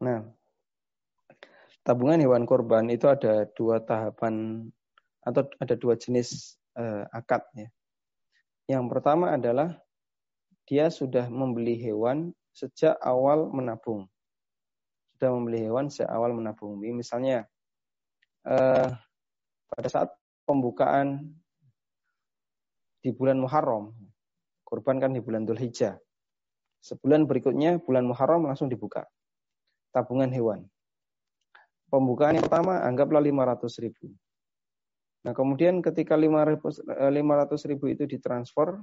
[0.00, 0.24] Nah
[1.84, 4.64] tabungan hewan kurban itu ada dua tahapan
[5.22, 7.68] atau ada dua jenis uh, akad ya.
[8.70, 9.78] Yang pertama adalah
[10.66, 14.06] dia sudah membeli hewan sejak awal menabung.
[15.16, 16.78] Sudah membeli hewan sejak awal menabung.
[16.78, 17.46] Misalnya
[18.46, 18.90] uh,
[19.70, 20.10] pada saat
[20.46, 21.22] pembukaan
[23.02, 23.90] di bulan Muharram,
[24.62, 25.98] kurban kan di bulan Dhul Hijjah.
[26.82, 29.06] Sebulan berikutnya bulan Muharram langsung dibuka.
[29.94, 30.66] Tabungan hewan.
[31.90, 34.16] Pembukaan yang pertama anggaplah 500 ribu
[35.22, 38.82] Nah kemudian ketika 500 eh, ribu itu ditransfer,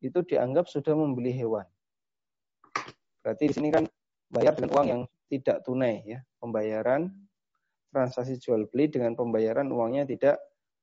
[0.00, 1.66] itu dianggap sudah membeli hewan.
[3.20, 3.84] Berarti di sini kan
[4.32, 7.12] bayar dengan uang yang tidak tunai ya, pembayaran
[7.92, 10.36] transaksi jual beli dengan pembayaran uangnya tidak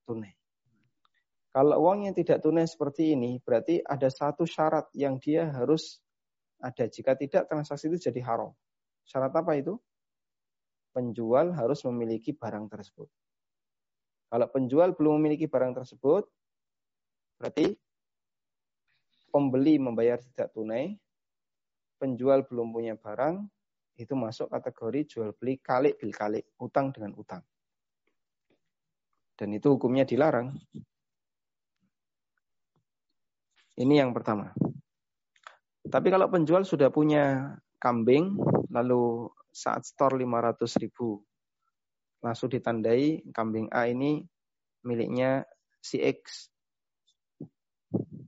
[0.06, 0.34] tunai.
[1.56, 6.04] Kalau uangnya tidak tunai seperti ini, berarti ada satu syarat yang dia harus
[6.60, 6.84] ada.
[6.84, 8.52] Jika tidak, transaksi itu jadi haram.
[9.08, 9.80] Syarat apa itu?
[10.92, 13.08] Penjual harus memiliki barang tersebut.
[14.30, 16.26] Kalau penjual belum memiliki barang tersebut,
[17.38, 17.78] berarti
[19.30, 20.98] pembeli membayar tidak tunai,
[22.00, 23.46] penjual belum punya barang,
[23.96, 27.44] itu masuk kategori jual beli kalik bil kalik, utang dengan utang.
[29.36, 30.56] Dan itu hukumnya dilarang.
[33.76, 34.56] Ini yang pertama.
[35.86, 38.40] Tapi kalau penjual sudah punya kambing,
[38.72, 41.20] lalu saat store 500 ribu
[42.26, 44.26] langsung ditandai kambing A ini
[44.82, 45.46] miliknya
[45.78, 46.50] si X.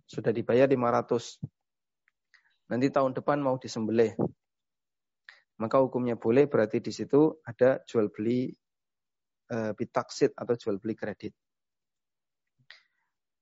[0.06, 1.42] Sudah dibayar 500.
[2.70, 4.14] Nanti tahun depan mau disembelih.
[5.58, 8.54] Maka hukumnya boleh berarti di situ ada jual beli
[9.50, 11.34] e, bitaksit atau jual beli kredit.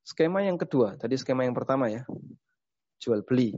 [0.08, 2.08] Skema yang kedua, tadi skema yang pertama ya,
[3.04, 3.52] jual beli.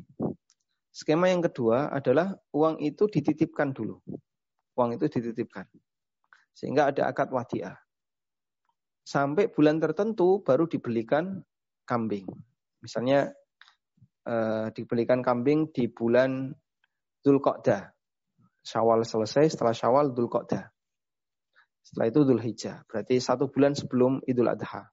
[0.89, 4.01] Skema yang kedua adalah uang itu dititipkan dulu.
[4.73, 5.69] Uang itu dititipkan.
[6.57, 7.77] Sehingga ada akad wadiah.
[9.05, 11.45] Sampai bulan tertentu baru dibelikan
[11.85, 12.25] kambing.
[12.81, 13.29] Misalnya
[14.25, 16.49] eh, dibelikan kambing di bulan
[17.21, 17.93] Dzulqa'dah.
[18.65, 20.65] Syawal selesai, setelah Syawal Dzulqa'dah.
[21.85, 22.83] Setelah itu Dhul Hijjah.
[22.89, 24.91] Berarti satu bulan sebelum Idul Adha.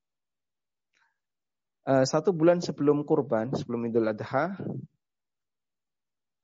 [1.90, 4.54] Eh, satu bulan sebelum kurban, sebelum Idul Adha,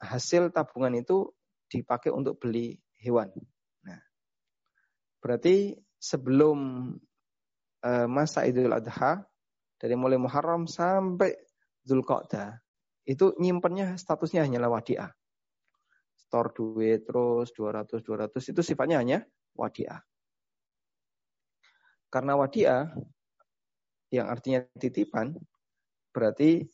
[0.03, 1.31] hasil tabungan itu
[1.71, 3.31] dipakai untuk beli hewan.
[5.21, 6.91] Berarti sebelum
[7.85, 9.21] uh, masa Idul Adha
[9.77, 11.37] dari mulai Muharram sampai
[11.85, 12.57] Zulqa'dah
[13.09, 15.13] itu nyimpennya statusnya hanyalah wadiah.
[16.17, 19.19] Store duit terus 200 200 itu sifatnya hanya
[19.57, 20.01] wadiah.
[22.11, 22.91] Karena wadiah
[24.11, 25.39] yang artinya titipan
[26.11, 26.67] berarti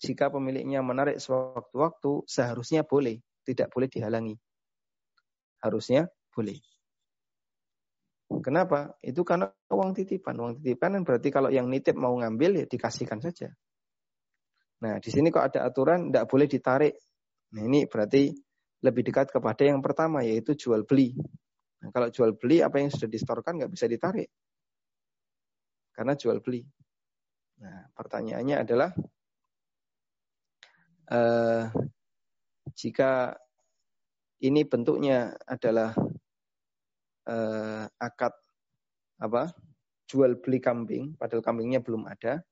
[0.00, 4.34] jika pemiliknya menarik sewaktu-waktu seharusnya boleh, tidak boleh dihalangi.
[5.60, 6.56] Harusnya boleh.
[8.38, 8.94] Kenapa?
[9.02, 10.38] Itu karena uang titipan.
[10.38, 13.50] Uang titipan kan berarti kalau yang nitip mau ngambil ya dikasihkan saja.
[14.86, 16.94] Nah, di sini kok ada aturan tidak boleh ditarik.
[17.58, 18.30] Nah, ini berarti
[18.86, 21.18] lebih dekat kepada yang pertama yaitu jual beli.
[21.82, 24.30] Nah, kalau jual beli apa yang sudah distorkan nggak bisa ditarik.
[25.90, 26.62] Karena jual beli.
[27.60, 28.90] Nah, pertanyaannya adalah
[31.10, 31.64] eh,
[32.78, 33.36] jika
[34.40, 35.92] ini bentuknya adalah
[37.30, 38.34] uh, akad
[39.22, 39.54] apa
[40.10, 42.42] jual beli kambing, padahal kambingnya belum ada,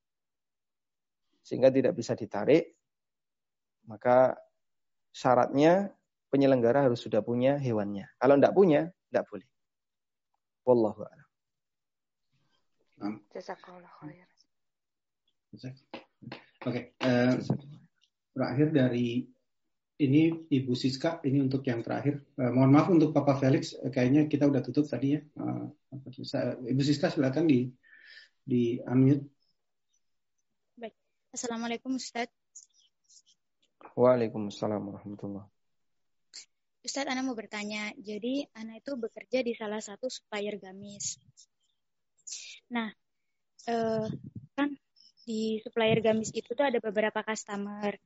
[1.43, 2.79] sehingga tidak bisa ditarik,
[3.91, 4.39] maka
[5.11, 5.91] syaratnya
[6.31, 8.07] penyelenggara harus sudah punya hewannya.
[8.23, 9.49] Kalau tidak punya, tidak boleh.
[10.63, 11.29] Wallahu a'lam.
[16.69, 17.35] Oke, uh,
[18.37, 19.25] terakhir dari
[19.99, 22.23] ini Ibu Siska, ini untuk yang terakhir.
[22.39, 25.21] Uh, mohon maaf untuk Papa Felix, uh, kayaknya kita udah tutup tadi ya.
[25.35, 25.69] Uh,
[26.63, 27.67] Ibu Siska silakan di
[28.47, 29.27] di unmute.
[30.79, 30.95] Baik.
[31.35, 32.31] Assalamualaikum Ustaz.
[33.99, 35.45] Waalaikumsalam warahmatullah.
[36.79, 37.91] Ustaz, Ana mau bertanya.
[37.99, 41.19] Jadi, Ana itu bekerja di salah satu supplier gamis.
[42.71, 42.89] Nah,
[43.67, 44.07] uh,
[44.55, 44.79] kan
[45.27, 47.99] di supplier gamis itu tuh ada beberapa customer.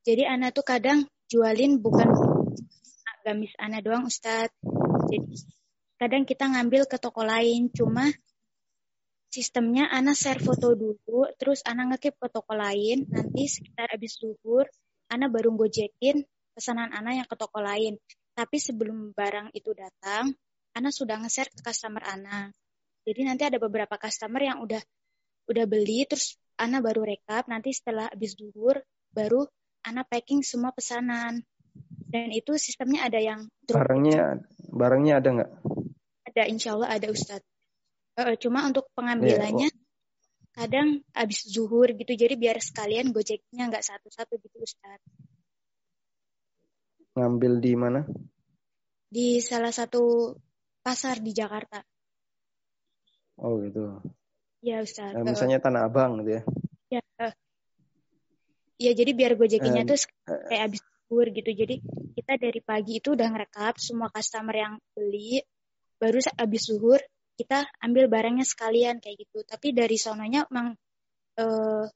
[0.00, 2.08] Jadi Ana tuh kadang jualin bukan
[3.20, 4.56] gamis Ana doang Ustadz.
[5.12, 5.36] Jadi
[6.00, 8.08] kadang kita ngambil ke toko lain, cuma
[9.28, 14.64] sistemnya Ana share foto dulu, terus Ana ngekip ke toko lain, nanti sekitar habis zuhur,
[15.12, 16.24] Ana baru gojekin
[16.56, 18.00] pesanan Ana yang ke toko lain.
[18.32, 20.32] Tapi sebelum barang itu datang,
[20.72, 22.48] Ana sudah nge-share ke customer Ana.
[23.04, 24.80] Jadi nanti ada beberapa customer yang udah
[25.44, 28.80] udah beli, terus Ana baru rekap, nanti setelah habis zuhur,
[29.12, 29.44] baru
[29.84, 31.44] anak packing semua pesanan.
[32.10, 34.42] Dan itu sistemnya ada yang barangnya
[34.74, 35.50] barangnya ada nggak?
[36.26, 37.46] Ada, insya Allah ada Ustadz.
[38.18, 40.52] Uh, cuma untuk pengambilannya yeah, oh.
[40.58, 45.06] kadang habis zuhur gitu, jadi biar sekalian gojeknya nggak satu-satu gitu Ustadz.
[47.14, 48.00] Ngambil di mana?
[49.06, 50.34] Di salah satu
[50.82, 51.78] pasar di Jakarta.
[53.38, 54.02] Oh gitu.
[54.60, 55.14] Ya Ustadz.
[55.14, 56.42] Nah, misalnya Tanah Abang gitu ya?
[56.98, 57.32] Ya, uh,
[58.80, 59.98] ya jadi biar gojekinya um, tuh
[60.48, 61.76] kayak abis libur gitu jadi
[62.16, 65.44] kita dari pagi itu udah ngerekap semua customer yang beli
[66.00, 67.00] baru abis zuhur
[67.40, 69.40] kita ambil barangnya sekalian kayak gitu.
[69.48, 70.76] Tapi dari sononya memang
[71.40, 71.88] uh,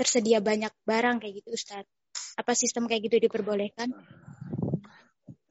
[0.00, 1.84] tersedia banyak barang kayak gitu Ustaz.
[2.40, 3.92] Apa sistem kayak gitu diperbolehkan?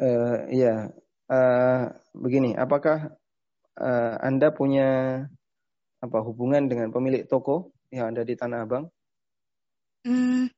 [0.02, 0.90] Uh, iya,
[1.30, 1.84] uh,
[2.18, 3.14] begini, apakah
[3.78, 5.22] uh, Anda punya
[6.02, 8.90] apa hubungan dengan pemilik toko yang ada di Tanah Abang?
[10.06, 10.50] Hmm,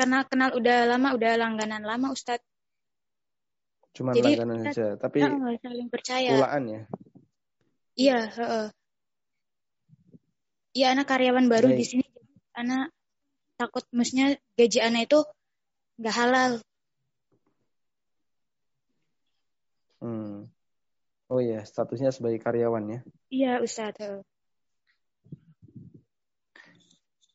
[0.00, 2.40] karena kenal udah lama, udah langganan lama Ustadz.
[3.92, 5.20] Cuma Jadi, langganan aja, tapi
[5.60, 6.40] saling percaya.
[6.40, 6.80] Pulaan ya?
[8.00, 8.68] Iya, uh,
[10.72, 11.78] Iya, anak karyawan baru Baik.
[11.82, 12.06] di sini.
[12.56, 12.94] Anak
[13.60, 15.20] takut, maksudnya gaji anak itu
[16.00, 16.52] nggak halal.
[20.00, 20.48] Hmm.
[21.28, 23.00] Oh iya, statusnya sebagai karyawan ya?
[23.28, 24.00] Iya, Ustaz.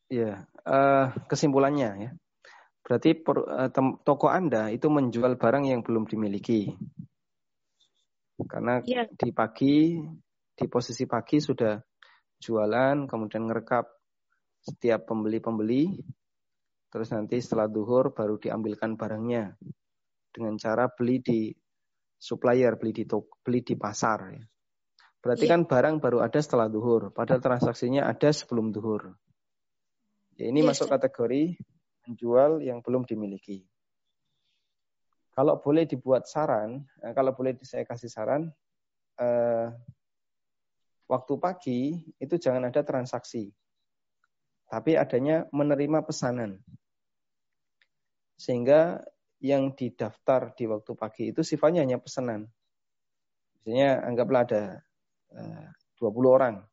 [0.10, 2.12] Iya, uh, kesimpulannya ya.
[2.86, 3.70] Berarti per, uh,
[4.06, 6.70] toko Anda itu menjual barang yang belum dimiliki.
[8.46, 9.10] Karena ya.
[9.10, 9.98] di pagi,
[10.54, 11.82] di posisi pagi sudah
[12.38, 13.90] jualan, kemudian ngerekap
[14.62, 15.98] setiap pembeli-pembeli,
[16.94, 19.58] terus nanti setelah duhur baru diambilkan barangnya
[20.30, 21.40] dengan cara beli di
[22.22, 24.46] supplier beli di toko, beli di pasar ya.
[25.26, 25.54] Berarti yeah.
[25.58, 29.18] kan barang baru ada setelah duhur, padahal transaksinya ada sebelum duhur.
[30.38, 31.58] Ya, ini iya, masuk kategori
[32.06, 33.66] menjual yang belum dimiliki.
[35.36, 38.48] Kalau boleh dibuat saran, eh, kalau boleh saya kasih saran,
[39.20, 39.68] eh,
[41.12, 41.80] waktu pagi
[42.16, 43.52] itu jangan ada transaksi,
[44.72, 46.64] tapi adanya menerima pesanan.
[48.40, 49.04] Sehingga
[49.44, 52.48] yang didaftar di waktu pagi itu sifatnya hanya pesanan.
[53.60, 54.64] Misalnya anggaplah ada
[55.36, 55.68] eh,
[56.00, 56.64] 20 orang,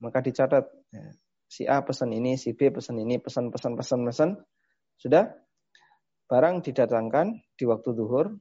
[0.00, 0.64] maka dicatat
[1.50, 4.30] si A pesan ini, si B pesan ini, pesan pesan pesan pesan,
[5.00, 5.32] sudah
[6.28, 8.36] barang didatangkan di waktu duhur.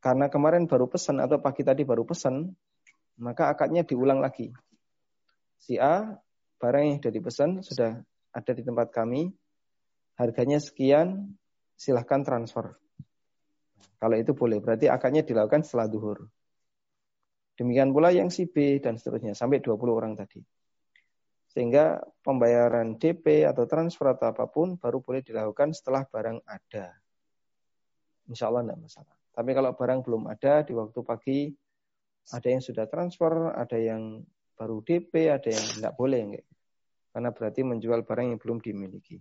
[0.00, 2.48] Karena kemarin baru pesan atau pagi tadi baru pesan,
[3.20, 4.48] maka akadnya diulang lagi.
[5.58, 6.16] Si A
[6.58, 7.98] barang yang sudah dipesan sudah
[8.30, 9.30] ada di tempat kami,
[10.16, 11.34] harganya sekian,
[11.74, 12.78] silahkan transfer.
[13.98, 16.30] Kalau itu boleh, berarti akadnya dilakukan setelah duhur.
[17.58, 20.38] Demikian pula yang si B dan seterusnya, sampai 20 orang tadi.
[21.58, 26.94] Sehingga pembayaran DP atau transfer atau apa pun baru boleh dilakukan setelah barang ada.
[28.30, 29.16] Insya Allah tidak masalah.
[29.34, 31.50] Tapi kalau barang belum ada di waktu pagi,
[32.30, 34.22] ada yang sudah transfer, ada yang
[34.54, 36.46] baru DP, ada yang tidak boleh.
[37.10, 39.18] Karena berarti menjual barang yang belum dimiliki.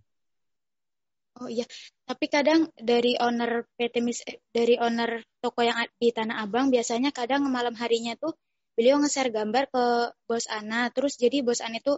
[1.41, 1.65] Oh iya,
[2.05, 7.09] tapi kadang dari owner PT Mis eh, dari owner toko yang di Tanah Abang biasanya
[7.09, 8.37] kadang malam harinya tuh
[8.77, 11.97] beliau nge-share gambar ke bos Ana, terus jadi bos Ana itu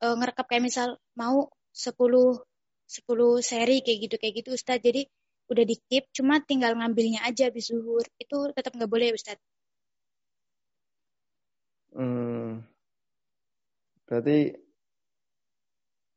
[0.00, 1.92] e, ngerekap kayak misal mau 10
[2.86, 4.84] 10 seri kayak gitu kayak gitu Ustadz.
[4.84, 5.02] Jadi
[5.46, 8.04] udah di keep cuma tinggal ngambilnya aja habis zuhur.
[8.18, 9.42] Itu tetap nggak boleh Ustadz.
[11.96, 12.62] Hmm.
[14.06, 14.54] Berarti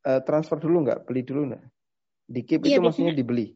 [0.06, 1.00] uh, transfer dulu nggak?
[1.10, 1.64] Beli dulu nggak?
[2.30, 3.50] Di keep iya, itu maksudnya dibeli.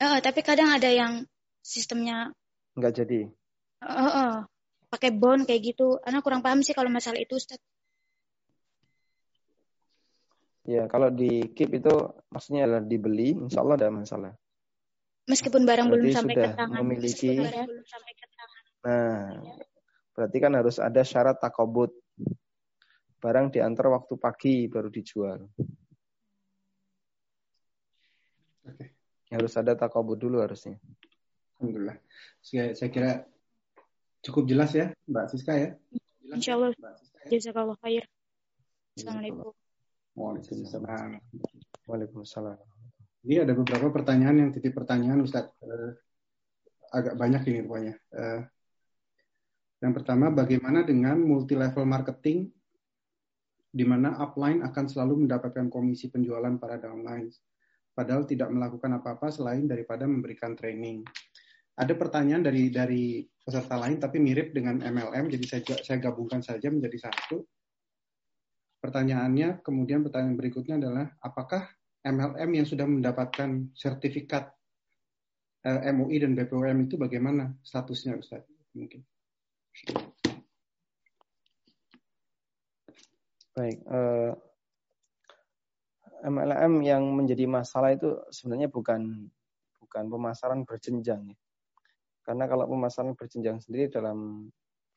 [0.00, 1.28] Uh, tapi kadang ada yang
[1.60, 2.32] sistemnya
[2.74, 3.20] nggak jadi.
[3.84, 4.34] Uh, uh, uh.
[4.88, 5.96] Pakai bond kayak gitu.
[6.04, 7.56] Anak kurang paham sih kalau masalah itu, Ustaz.
[10.62, 11.90] Ya, kalau di keep itu
[12.30, 14.32] maksudnya adalah dibeli, insya Allah ada masalah.
[15.26, 16.78] Meskipun barang berarti belum sampai ke tangan.
[16.82, 18.62] Memiliki, belum sampai ke tangan.
[18.82, 19.22] Nah,
[20.14, 21.90] berarti kan harus ada syarat takobut.
[23.22, 25.46] Barang diantar waktu pagi baru dijual.
[28.66, 28.86] Oke.
[29.30, 30.78] Harus ada takabur dulu harusnya.
[31.58, 31.98] Alhamdulillah.
[32.42, 33.22] Saya, saya kira
[34.26, 35.70] cukup jelas ya, Mbak Siska ya.
[36.22, 36.70] Jelas, Insya Allah.
[36.74, 37.38] Ya?
[37.38, 38.04] Jazakallah khair.
[38.98, 39.54] Assalamualaikum.
[40.16, 41.20] Waalaikumsalam.
[41.88, 42.58] Waalaikumsalam.
[43.22, 45.48] Ini ada beberapa pertanyaan yang titip pertanyaan Ustaz.
[45.62, 45.94] Uh,
[46.92, 47.94] agak banyak ini rupanya.
[48.12, 48.42] Uh,
[49.82, 52.50] yang pertama, bagaimana dengan multi level marketing
[53.72, 57.32] di mana upline akan selalu mendapatkan komisi penjualan pada downline
[57.92, 61.04] padahal tidak melakukan apa-apa selain daripada memberikan training.
[61.72, 66.68] Ada pertanyaan dari dari peserta lain tapi mirip dengan MLM, jadi saya saya gabungkan saja
[66.68, 67.44] menjadi satu.
[68.82, 71.70] Pertanyaannya, kemudian pertanyaan berikutnya adalah apakah
[72.02, 74.50] MLM yang sudah mendapatkan sertifikat
[75.62, 78.42] eh, MUI dan BPOM itu bagaimana statusnya Ustaz?
[78.74, 79.06] Mungkin.
[83.52, 84.32] Baik, uh,
[86.26, 89.28] MLM yang menjadi masalah itu sebenarnya bukan
[89.78, 91.38] bukan pemasaran berjenjang ya.
[92.24, 94.48] Karena kalau pemasaran berjenjang sendiri dalam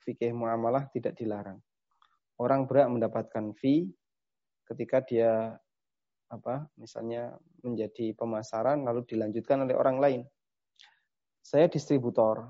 [0.02, 1.60] fikih muamalah tidak dilarang.
[2.36, 3.88] Orang berhak mendapatkan fee
[4.68, 5.56] ketika dia
[6.28, 10.22] apa misalnya menjadi pemasaran lalu dilanjutkan oleh orang lain.
[11.46, 12.50] Saya distributor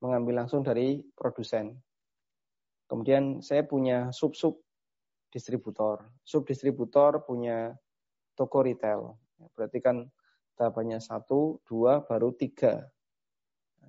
[0.00, 1.76] mengambil langsung dari produsen.
[2.86, 4.62] Kemudian saya punya sub-sub
[5.30, 6.06] distributor.
[6.22, 7.74] Sub distributor punya
[8.38, 9.18] toko retail.
[9.52, 10.06] Berarti kan
[10.56, 12.86] tahapannya satu, dua, baru tiga.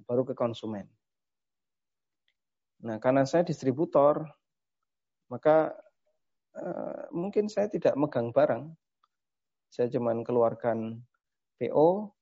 [0.04, 0.97] Baru ke konsumen.
[2.86, 4.28] Nah, karena saya distributor,
[5.32, 5.74] maka
[6.54, 8.70] eh, mungkin saya tidak megang barang.
[9.68, 11.02] Saya cuma keluarkan
[11.58, 12.14] PO,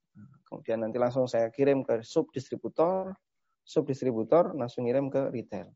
[0.47, 3.13] kemudian nanti langsung saya kirim ke sub distributor,
[3.61, 5.69] sub distributor langsung kirim ke retail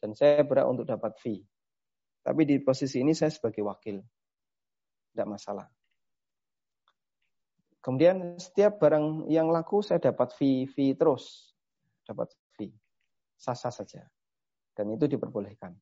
[0.00, 1.44] dan saya berhak untuk dapat fee.
[2.24, 4.00] Tapi di posisi ini saya sebagai wakil.
[5.12, 5.68] Tidak masalah.
[7.80, 11.52] Kemudian setiap barang yang laku saya dapat fee, fee terus.
[12.04, 12.32] Dapat
[13.40, 14.04] Sasa saja.
[14.76, 15.72] Dan itu diperbolehkan.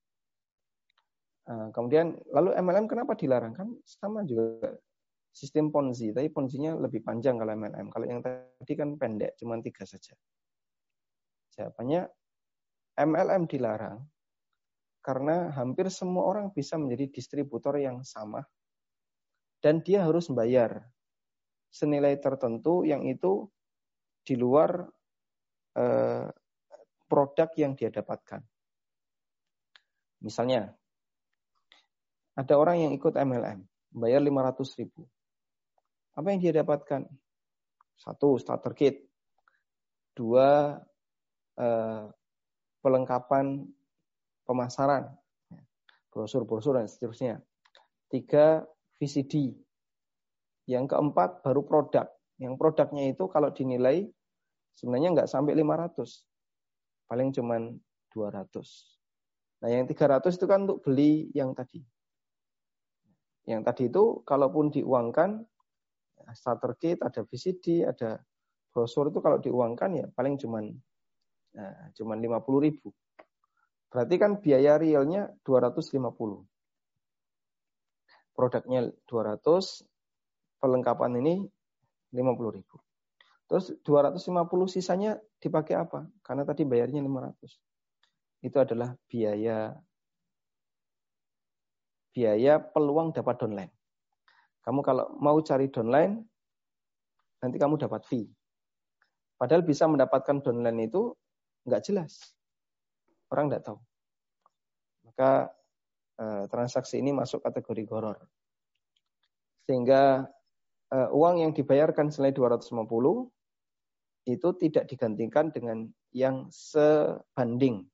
[1.49, 3.51] Eh, kemudian lalu MLM kenapa dilarang?
[3.51, 4.71] Kan sama juga
[5.35, 6.15] sistem Ponzi.
[6.15, 7.91] Tapi Ponzi-nya lebih panjang kalau MLM.
[7.91, 10.15] Kalau yang tadi kan pendek, cuma tiga saja.
[11.59, 12.07] Jawabannya
[12.99, 13.99] MLM dilarang
[15.03, 18.45] karena hampir semua orang bisa menjadi distributor yang sama
[19.65, 20.85] dan dia harus membayar
[21.73, 23.49] senilai tertentu yang itu
[24.27, 24.85] di luar
[25.79, 26.29] eh,
[27.09, 28.45] produk yang dia dapatkan.
[30.21, 30.71] Misalnya,
[32.39, 35.09] ada orang yang ikut MLM, bayar 500 ribu.
[36.15, 37.07] Apa yang dia dapatkan?
[37.99, 39.09] Satu, starter kit.
[40.15, 40.79] Dua,
[41.59, 42.05] eh,
[42.83, 43.67] pelengkapan
[44.47, 45.11] pemasaran,
[46.11, 47.43] brosur-brosur dan seterusnya.
[48.11, 48.63] Tiga,
[48.99, 49.55] VCD.
[50.67, 52.07] Yang keempat, baru produk.
[52.39, 54.07] Yang produknya itu kalau dinilai
[54.79, 56.28] sebenarnya nggak sampai 500.
[57.09, 57.75] Paling cuman
[58.13, 58.53] 200.
[59.65, 61.81] Nah yang 300 itu kan untuk beli yang tadi.
[63.49, 65.41] Yang tadi itu kalaupun diuangkan,
[66.37, 68.21] starter kit, ada VCD, ada
[68.71, 70.69] brosur itu kalau diuangkan ya paling cuman
[71.57, 72.89] Nah, cuman 50 ribu.
[73.89, 76.45] Berarti kan biaya realnya 250.
[78.37, 79.83] Produknya 200,
[80.61, 81.35] perlengkapan ini
[82.13, 82.77] 50 ribu.
[83.49, 86.05] Terus 250 sisanya dipakai apa?
[86.21, 88.45] Karena tadi bayarnya 500.
[88.45, 89.73] Itu adalah biaya
[92.13, 93.73] biaya peluang dapat downline.
[94.69, 96.21] Kamu kalau mau cari downline,
[97.41, 98.29] nanti kamu dapat fee.
[99.41, 101.17] Padahal bisa mendapatkan downline itu
[101.65, 102.37] nggak jelas.
[103.33, 103.81] Orang nggak tahu.
[105.09, 105.49] Maka
[106.21, 108.19] eh, transaksi ini masuk kategori goror.
[109.65, 110.29] Sehingga
[110.93, 112.77] eh, uang yang dibayarkan selain 250
[114.29, 117.89] itu tidak digantikan dengan yang sebanding.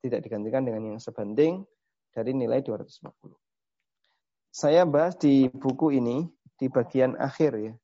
[0.00, 1.62] Tidak digantikan dengan yang sebanding
[2.16, 3.12] dari nilai 250.
[4.52, 6.24] Saya bahas di buku ini
[6.56, 7.74] di bagian akhir ya.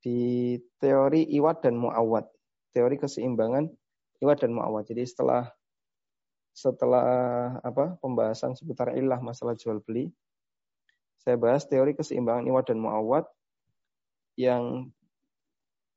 [0.00, 2.28] Di teori iwat dan muawat.
[2.76, 3.68] Teori keseimbangan
[4.20, 4.88] iwat dan muawat.
[4.88, 5.48] Jadi setelah
[6.50, 10.12] setelah apa pembahasan seputar ilah masalah jual beli,
[11.20, 13.24] saya bahas teori keseimbangan iwat dan muawat
[14.40, 14.88] yang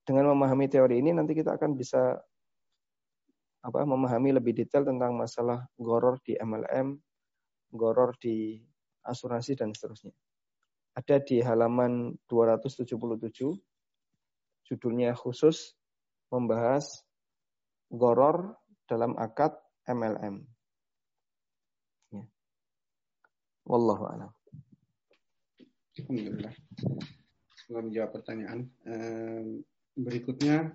[0.04, 2.20] dengan memahami teori ini nanti kita akan bisa
[3.64, 7.00] apa memahami lebih detail tentang masalah goror di MLM,
[7.72, 8.60] goror di
[9.08, 10.12] asuransi dan seterusnya.
[10.94, 13.00] Ada di halaman 277
[14.68, 15.80] judulnya khusus
[16.28, 17.08] membahas
[17.88, 19.56] goror dalam akad
[19.88, 20.44] MLM.
[22.12, 22.24] Ya.
[23.64, 24.32] Wallahu a'lam.
[25.94, 26.54] Alhamdulillah.
[27.56, 28.60] Setelah menjawab pertanyaan,
[29.94, 30.74] berikutnya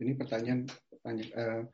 [0.00, 1.70] ini pertanyaan, pertanyaan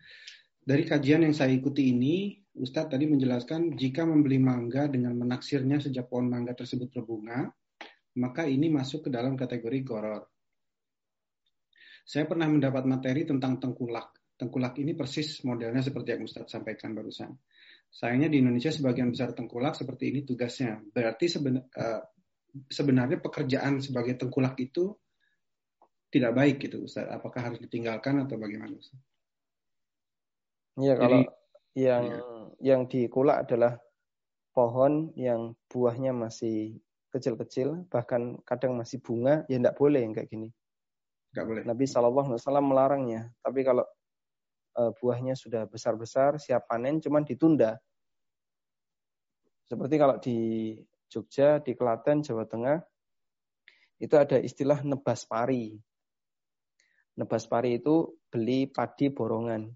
[0.67, 6.11] dari kajian yang saya ikuti ini, Ustadz tadi menjelaskan jika membeli mangga dengan menaksirnya sejak
[6.11, 7.47] pohon mangga tersebut berbunga,
[8.19, 10.27] maka ini masuk ke dalam kategori goror.
[12.03, 14.35] Saya pernah mendapat materi tentang tengkulak.
[14.35, 17.31] Tengkulak ini persis modelnya seperti yang Ustadz sampaikan barusan.
[17.87, 20.83] Sayangnya di Indonesia sebagian besar tengkulak seperti ini tugasnya.
[20.83, 22.03] Berarti seben, uh,
[22.67, 24.99] sebenarnya pekerjaan sebagai tengkulak itu
[26.11, 27.07] tidak baik gitu Ustaz.
[27.11, 28.99] Apakah harus ditinggalkan atau bagaimana Ustaz?
[30.77, 31.25] Iya kalau
[31.77, 32.21] yang ya.
[32.61, 33.81] yang dikulak adalah
[34.57, 36.81] pohon yang buahnya masih
[37.13, 40.49] kecil-kecil, bahkan kadang masih bunga, ya tidak boleh yang kayak gini.
[41.33, 41.63] Enggak boleh.
[41.65, 43.23] Nabi Shallallahu Alaihi Wasallam melarangnya.
[43.41, 43.85] Tapi kalau
[44.81, 47.77] uh, buahnya sudah besar-besar, siap panen, cuman ditunda.
[49.69, 50.39] Seperti kalau di
[51.09, 52.79] Jogja, di Klaten, Jawa Tengah,
[54.01, 55.77] itu ada istilah nebas pari.
[57.17, 59.73] Nebas pari itu beli padi borongan.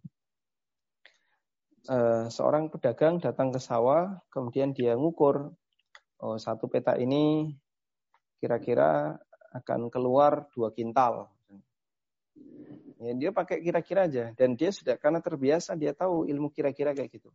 [1.89, 5.49] Uh, seorang pedagang datang ke sawah, kemudian dia ngukur,
[6.21, 7.49] oh, satu peta ini
[8.37, 9.17] kira-kira
[9.57, 11.33] akan keluar dua kintal.
[13.01, 17.09] Ya, dia pakai kira-kira aja dan dia sudah karena terbiasa dia tahu ilmu kira-kira kayak
[17.09, 17.33] gitu.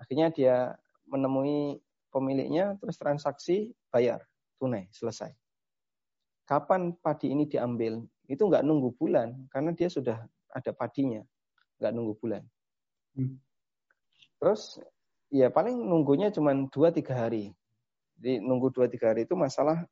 [0.00, 0.72] Akhirnya dia
[1.04, 1.76] menemui
[2.08, 4.24] pemiliknya, terus transaksi, bayar,
[4.56, 5.36] tunai, selesai.
[6.48, 8.00] Kapan padi ini diambil?
[8.28, 10.20] Itu nggak nunggu bulan, karena dia sudah
[10.52, 11.24] ada padinya,
[11.80, 12.44] nggak nunggu bulan.
[13.16, 13.40] Hmm.
[14.38, 14.78] Terus
[15.32, 17.56] ya paling nunggunya cuma 2-3 hari.
[18.18, 19.86] Jadi nunggu 2-3 hari itu masalah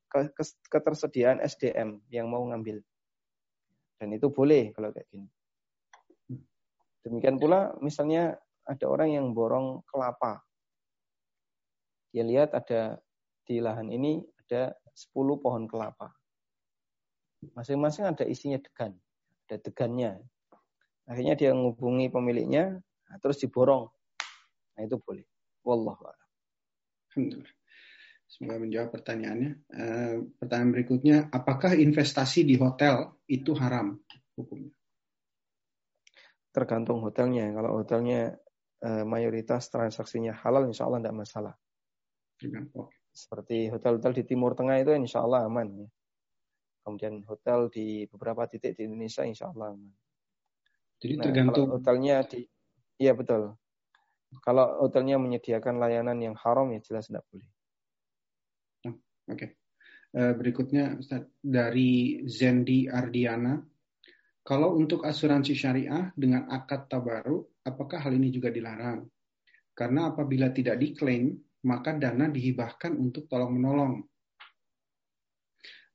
[0.69, 2.83] ketersediaan SDM yang mau ngambil.
[3.97, 5.29] Dan itu boleh kalau kayak gini.
[7.07, 8.35] Demikian pula misalnya
[8.67, 10.43] ada orang yang borong kelapa.
[12.11, 12.99] Dia lihat ada
[13.47, 16.11] di lahan ini ada 10 pohon kelapa.
[17.55, 18.97] Masing-masing ada isinya degan.
[19.47, 20.21] Ada degannya.
[21.07, 22.83] Akhirnya dia menghubungi pemiliknya,
[23.23, 23.87] terus diborong.
[24.75, 25.23] Nah itu boleh.
[25.63, 26.29] Wallahu a'lam.
[27.15, 27.55] Alhamdulillah.
[28.27, 29.51] Semoga menjawab pertanyaannya.
[29.71, 34.03] Uh, pertanyaan berikutnya, apakah investasi di hotel itu haram
[34.35, 34.75] hukumnya?
[36.51, 37.55] Tergantung hotelnya.
[37.55, 38.35] Kalau hotelnya
[38.83, 41.55] uh, mayoritas transaksinya halal, insya Allah tidak masalah.
[43.15, 45.87] Seperti hotel-hotel di Timur Tengah itu insya Allah aman.
[45.87, 45.89] Ya.
[46.87, 49.75] Kemudian hotel di beberapa titik di Indonesia insya Allah.
[51.03, 52.47] Jadi nah, tergantung hotelnya di,
[53.03, 53.59] iya betul.
[54.39, 57.51] Kalau hotelnya menyediakan layanan yang haram ya jelas tidak boleh.
[58.87, 58.95] Oke.
[59.27, 59.51] Okay.
[60.17, 63.59] Eh, berikutnya Ustaz, dari Zendi Ardiana.
[64.47, 69.03] Kalau untuk asuransi syariah dengan akad tabaru, apakah hal ini juga dilarang?
[69.75, 71.35] Karena apabila tidak diklaim,
[71.67, 74.07] maka dana dihibahkan untuk tolong menolong.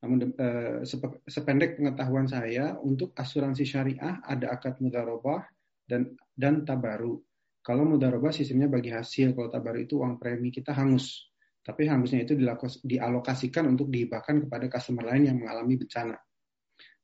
[0.01, 0.81] Namun uh,
[1.29, 5.45] sependek pengetahuan saya, untuk asuransi syariah ada akad mudarobah
[5.85, 7.21] dan dan tabaru.
[7.61, 11.29] Kalau mudarobah sistemnya bagi hasil, kalau tabaru itu uang premi kita hangus.
[11.61, 12.33] Tapi hangusnya itu
[12.81, 16.17] dialokasikan untuk dihibahkan kepada customer lain yang mengalami bencana.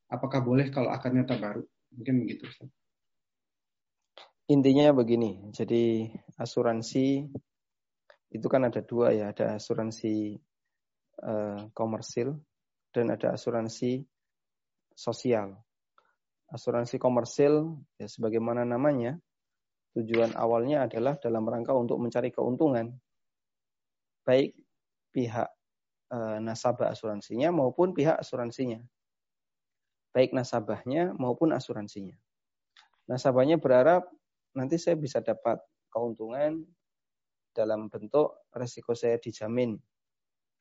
[0.09, 1.61] Apakah boleh kalau akarnya tak baru?
[1.93, 2.49] Mungkin begitu.
[2.49, 2.73] Ustaz.
[4.49, 6.09] Intinya begini, jadi
[6.39, 7.29] asuransi
[8.31, 10.39] itu kan ada dua ya, ada asuransi
[11.21, 12.39] uh, komersil
[12.97, 14.01] dan ada asuransi
[14.97, 15.53] sosial.
[16.49, 19.21] Asuransi komersil ya sebagaimana namanya,
[19.93, 22.97] tujuan awalnya adalah dalam rangka untuk mencari keuntungan
[24.25, 24.57] baik
[25.15, 25.47] pihak
[26.11, 28.83] e, nasabah asuransinya maupun pihak asuransinya.
[30.11, 32.17] Baik nasabahnya maupun asuransinya.
[33.07, 34.09] Nasabahnya berharap
[34.51, 36.65] nanti saya bisa dapat keuntungan
[37.55, 39.79] dalam bentuk resiko saya dijamin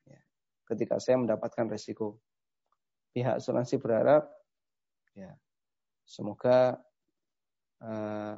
[0.06, 0.20] ya,
[0.70, 2.22] ketika saya mendapatkan resiko.
[3.16, 4.28] Pihak asuransi berharap
[5.16, 5.32] ya
[6.04, 6.76] semoga
[7.80, 8.36] uh,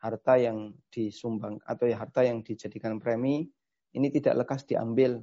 [0.00, 3.44] harta yang disumbang atau ya harta yang dijadikan premi
[3.96, 5.20] ini tidak lekas diambil.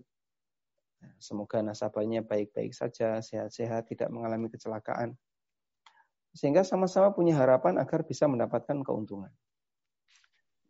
[1.20, 5.14] Semoga nasabahnya baik-baik saja, sehat-sehat, tidak mengalami kecelakaan.
[6.34, 9.30] Sehingga sama-sama punya harapan agar bisa mendapatkan keuntungan.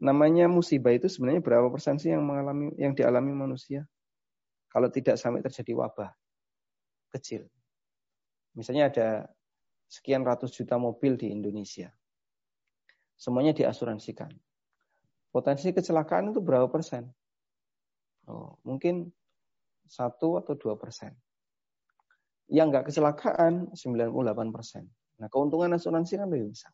[0.03, 3.87] Namanya musibah itu sebenarnya berapa persen sih yang mengalami yang dialami manusia?
[4.67, 6.11] Kalau tidak sampai terjadi wabah
[7.13, 7.47] kecil.
[8.53, 9.07] Misalnya ada
[9.89, 11.89] sekian ratus juta mobil di Indonesia.
[13.17, 14.29] Semuanya diasuransikan.
[15.33, 17.09] Potensi kecelakaan itu berapa persen?
[18.29, 19.09] Oh, mungkin
[19.89, 21.13] satu atau dua persen.
[22.49, 24.85] Yang nggak kecelakaan 98 persen.
[25.17, 26.73] Nah keuntungan asuransi kan lebih besar.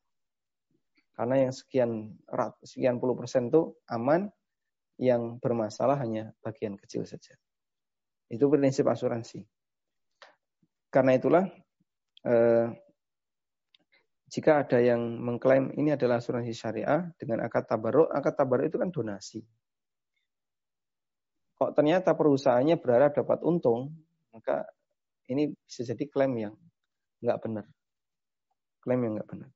[1.15, 2.15] Karena yang sekian
[2.63, 4.31] sekian puluh persen itu aman,
[4.99, 7.35] yang bermasalah hanya bagian kecil saja.
[8.31, 9.43] Itu prinsip asuransi.
[10.91, 11.45] Karena itulah
[12.25, 12.67] eh,
[14.29, 18.89] jika ada yang mengklaim ini adalah asuransi syariah dengan akad tabaruk, akad tabaruk itu kan
[18.93, 19.41] donasi
[21.59, 23.91] kok ternyata perusahaannya berharap dapat untung,
[24.31, 24.63] maka
[25.27, 26.55] ini bisa jadi klaim yang
[27.19, 27.67] nggak benar.
[28.79, 29.51] Klaim yang nggak benar.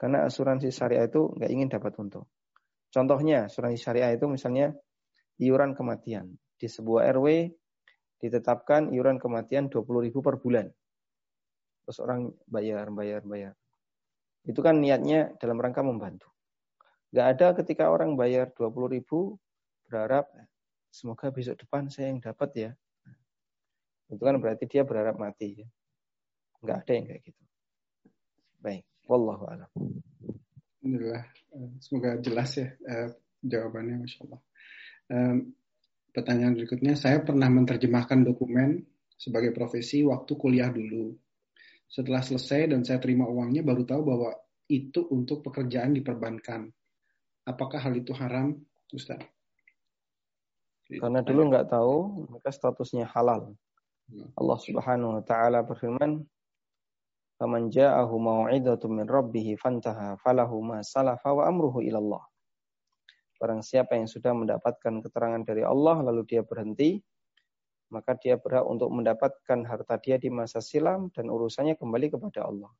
[0.00, 2.24] Karena asuransi syariah itu nggak ingin dapat untung.
[2.88, 4.72] Contohnya, asuransi syariah itu misalnya
[5.36, 6.32] iuran kematian.
[6.56, 7.52] Di sebuah RW
[8.24, 10.64] ditetapkan iuran kematian 20 ribu per bulan.
[11.88, 13.56] Terus orang bayar, bayar, bayar.
[14.44, 16.28] Itu kan niatnya dalam rangka membantu.
[17.16, 19.40] Nggak ada ketika orang bayar 20 ribu
[19.88, 20.28] berharap
[20.92, 22.70] semoga besok depan saya yang dapat ya.
[24.12, 25.68] Itu kan berarti dia berharap mati ya.
[26.60, 27.42] Enggak ada yang kayak gitu.
[28.60, 29.70] Baik, wallahu a'lam.
[30.84, 31.24] Alhamdulillah.
[31.80, 33.08] Semoga jelas ya uh,
[33.40, 34.40] jawabannya Masya Allah.
[36.12, 38.84] Pertanyaan berikutnya, saya pernah menerjemahkan dokumen
[39.16, 41.16] sebagai profesi waktu kuliah dulu.
[41.88, 44.30] Setelah selesai dan saya terima uangnya, baru tahu bahwa
[44.68, 46.68] itu untuk pekerjaan di perbankan.
[47.48, 48.52] Apakah hal itu haram,
[48.92, 49.24] Ustaz?
[50.88, 53.56] Karena dulu nggak tahu, maka statusnya halal.
[54.08, 54.28] Hmm.
[54.36, 56.24] Allah Subhanahu wa taala berfirman,
[57.36, 62.24] "Faman ja'ahu mau'izatun min rabbih fantaha falahu ma salafa wa amruhu ila Allah."
[63.36, 67.00] Barang siapa yang sudah mendapatkan keterangan dari Allah lalu dia berhenti,
[67.88, 72.72] maka dia berhak untuk mendapatkan harta dia di masa silam dan urusannya kembali kepada Allah.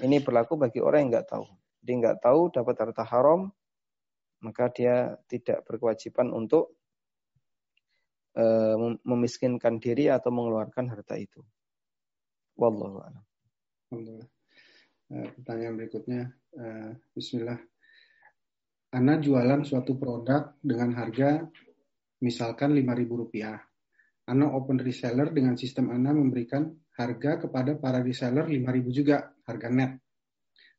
[0.00, 1.46] Ini berlaku bagi orang yang nggak tahu.
[1.84, 3.52] Dia nggak tahu dapat harta haram,
[4.40, 6.76] maka dia tidak berkewajiban untuk
[8.36, 11.44] uh, memiskinkan diri atau mengeluarkan harta itu.
[12.56, 13.24] Wallahu a'lam.
[13.92, 16.22] Uh, pertanyaan berikutnya,
[16.56, 17.60] uh, Bismillah.
[18.92, 21.48] Anda jualan suatu produk dengan harga
[22.22, 23.42] misalkan Rp5.000.
[24.30, 29.98] Anda open reseller dengan sistem Anda memberikan harga kepada para reseller Rp5.000 juga, harga net.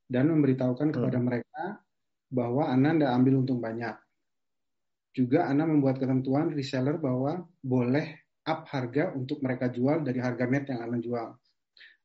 [0.07, 0.95] Dan memberitahukan hmm.
[0.95, 1.63] kepada mereka
[2.31, 3.95] bahwa Anda tidak ambil untung banyak.
[5.13, 10.65] Juga Anda membuat ketentuan reseller bahwa boleh up harga untuk mereka jual dari harga net
[10.71, 11.27] yang Anda jual.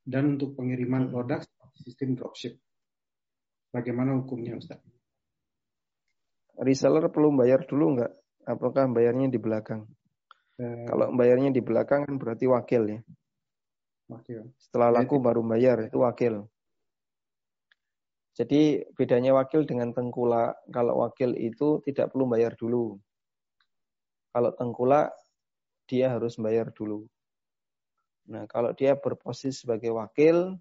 [0.02, 1.12] Dan untuk pengiriman hmm.
[1.14, 1.40] produk
[1.78, 2.58] sistem dropship.
[3.70, 4.82] Bagaimana hukumnya Ustaz?
[6.58, 8.12] reseller perlu bayar dulu nggak?
[8.48, 9.84] Apakah bayarnya di belakang?
[10.56, 13.00] Eh, Kalau bayarnya di belakang kan berarti wakil ya.
[14.08, 14.48] Wakil.
[14.56, 16.48] Setelah laku baru bayar itu wakil.
[18.32, 20.56] Jadi bedanya wakil dengan tengkulak.
[20.72, 22.96] Kalau wakil itu tidak perlu bayar dulu.
[24.32, 25.12] Kalau tengkulak
[25.84, 27.04] dia harus bayar dulu.
[28.32, 30.56] Nah kalau dia berposisi sebagai wakil,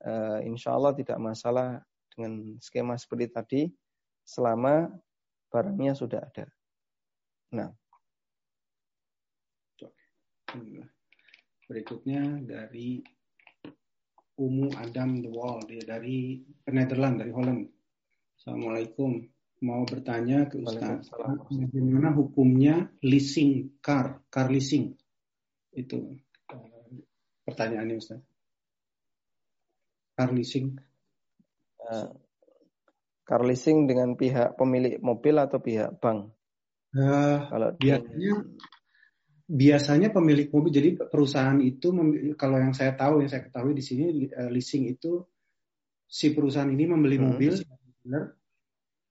[0.00, 3.62] eh, insya Allah tidak masalah dengan skema seperti tadi
[4.24, 4.88] selama
[5.52, 6.55] barangnya sudah ada.
[7.54, 7.70] Nah.
[11.66, 13.02] Berikutnya dari
[14.36, 17.62] Umu Adam The Wall dia dari Nederland dari Holland.
[18.36, 19.24] Assalamualaikum.
[19.64, 21.08] Mau bertanya ke Ustaz,
[21.48, 24.92] bagaimana hukumnya leasing car, car leasing?
[25.72, 26.12] Itu
[26.52, 27.00] eh,
[27.48, 28.20] pertanyaannya Ustaz.
[30.12, 30.76] Car leasing.
[31.80, 32.12] Uh,
[33.24, 36.35] car leasing dengan pihak pemilik mobil atau pihak bank?
[36.96, 38.32] Uh, kalau biasanya
[39.46, 41.92] biasanya pemilik mobil jadi perusahaan itu
[42.40, 45.20] kalau yang saya tahu yang saya ketahui di sini uh, leasing itu
[46.08, 47.26] si perusahaan ini membeli hmm.
[47.26, 47.52] mobil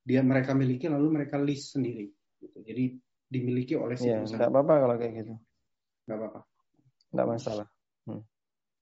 [0.01, 2.09] dia mereka miliki lalu mereka lease sendiri
[2.41, 2.57] gitu.
[2.65, 2.97] jadi
[3.29, 4.39] dimiliki oleh si ya, perusahaan.
[4.39, 5.33] Tidak apa-apa kalau kayak gitu.
[6.05, 6.39] Tidak apa-apa.
[7.09, 7.67] Tidak masalah.
[8.05, 8.21] Hmm.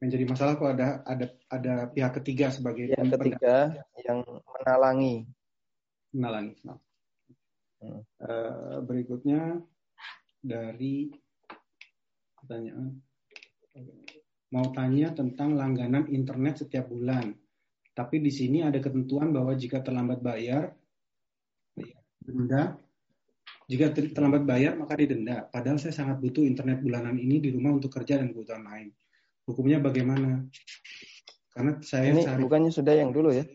[0.03, 3.55] Yang jadi masalah kok ada ada ada pihak ketiga sebagai pihak ketiga
[4.03, 5.25] yang menalangi.
[6.11, 6.53] Menalangi.
[6.67, 6.79] Nah.
[7.83, 7.99] Hmm.
[8.23, 9.59] Uh, berikutnya
[10.39, 11.11] dari
[12.39, 12.95] pertanyaan
[14.55, 17.35] mau tanya tentang langganan internet setiap bulan.
[17.93, 20.71] Tapi di sini ada ketentuan bahwa jika terlambat bayar,
[22.23, 22.79] denda.
[23.67, 25.45] Jika terlambat bayar maka didenda.
[25.51, 28.89] Padahal saya sangat butuh internet bulanan ini di rumah untuk kerja dan kebutuhan lain
[29.47, 30.47] hukumnya bagaimana?
[31.53, 32.41] Karena saya ini cari...
[32.41, 33.45] bukannya sudah yang dulu ya?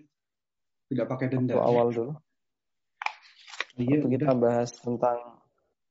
[0.88, 1.58] Tidak pakai denda.
[1.58, 2.12] Waktu awal dulu.
[3.78, 5.38] Iya, Waktu kita bahas tentang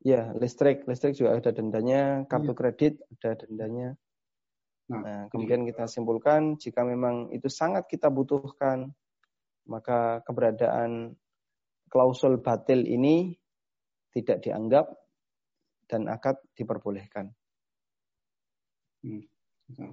[0.03, 2.57] ya listrik, listrik juga ada dendanya, kartu iya.
[2.59, 3.89] kredit ada dendanya.
[4.91, 8.91] Nah, nah kemudian kita simpulkan jika memang itu sangat kita butuhkan,
[9.71, 11.15] maka keberadaan
[11.87, 13.39] klausul batil ini
[14.11, 14.91] tidak dianggap
[15.87, 17.31] dan akad diperbolehkan.
[18.99, 19.23] Hmm.
[19.79, 19.91] Nah,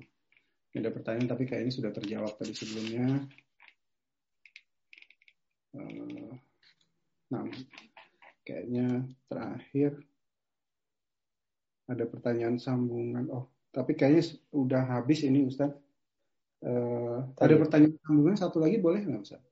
[0.74, 3.22] ada pertanyaan tapi kayaknya sudah terjawab tadi sebelumnya.
[5.78, 6.53] Eh,
[7.34, 7.50] nah,
[8.46, 9.98] kayaknya terakhir
[11.90, 13.26] ada pertanyaan sambungan.
[13.34, 14.22] Oh, tapi kayaknya
[14.54, 15.74] udah habis ini Ustaz.
[16.64, 19.42] Uh, ada pertanyaan sambungan satu lagi boleh nggak Ustaz?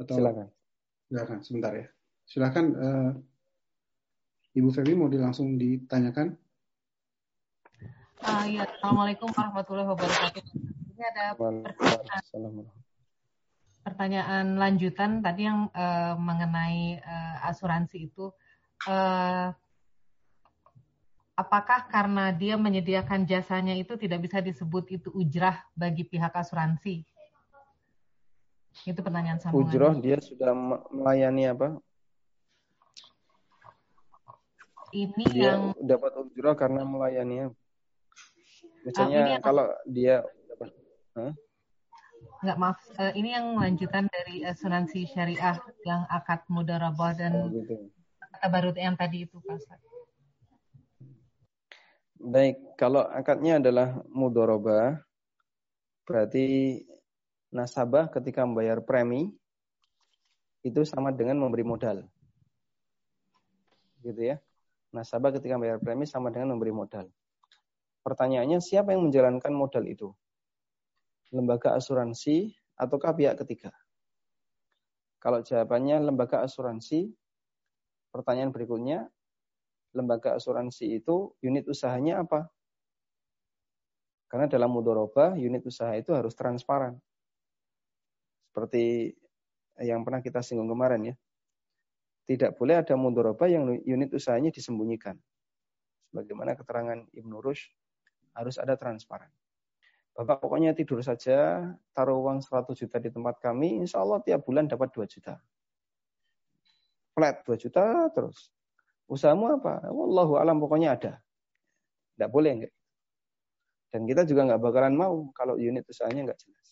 [0.00, 0.48] Atau, silakan.
[1.10, 1.86] Silakan sebentar ya.
[2.24, 3.10] Silakan uh,
[4.54, 6.38] Ibu Feby mau langsung ditanyakan.
[8.20, 10.44] Uh, ya, Assalamualaikum warahmatullahi wabarakatuh.
[10.94, 12.79] Ini ada pertanyaan,
[13.80, 18.32] pertanyaan lanjutan tadi yang uh, mengenai uh, asuransi itu.
[18.88, 19.52] Uh,
[21.36, 27.04] apakah karena dia menyediakan jasanya itu tidak bisa disebut itu ujrah bagi pihak asuransi?
[28.84, 29.66] Itu pertanyaan sambungan.
[29.66, 30.52] Ujrah dia sudah
[30.92, 31.68] melayani apa?
[34.90, 37.52] Ini dia yang dapat ujrah karena melayani?
[38.82, 40.24] Misalnya uh, kalau dia
[41.14, 41.32] huh?
[42.40, 47.92] Nggak maaf, uh, ini yang lanjutan dari asuransi syariah yang akad mudarabah dan oh, gitu.
[48.16, 49.60] kata baru yang tadi itu Pak
[52.20, 55.00] Baik, kalau akadnya adalah mudoroba,
[56.04, 56.80] berarti
[57.48, 59.32] nasabah ketika membayar premi
[60.60, 62.04] itu sama dengan memberi modal.
[64.04, 64.36] Gitu ya.
[64.92, 67.08] Nasabah ketika membayar premi sama dengan memberi modal.
[68.00, 70.12] Pertanyaannya siapa yang menjalankan modal itu?
[71.30, 73.70] Lembaga asuransi ataukah pihak ketiga?
[75.20, 77.12] Kalau jawabannya lembaga asuransi,
[78.10, 79.06] pertanyaan berikutnya,
[79.94, 82.50] lembaga asuransi itu unit usahanya apa?
[84.30, 86.98] Karena dalam mudoroba, unit usaha itu harus transparan.
[88.50, 89.14] Seperti
[89.82, 91.16] yang pernah kita singgung kemarin ya.
[92.30, 95.18] Tidak boleh ada mudoroba yang unit usahanya disembunyikan.
[96.10, 97.70] Sebagaimana keterangan Ibnu Rush,
[98.34, 99.30] harus ada transparan.
[100.14, 104.66] Bapak pokoknya tidur saja, taruh uang 100 juta di tempat kami, insya Allah tiap bulan
[104.66, 105.38] dapat 2 juta.
[107.14, 108.50] Flat 2 juta terus.
[109.10, 109.90] Usahamu apa?
[109.90, 111.12] Wallahu alam pokoknya ada.
[112.14, 112.74] Tidak boleh enggak.
[113.90, 116.68] Dan kita juga nggak bakalan mau kalau unit usahanya nggak jelas.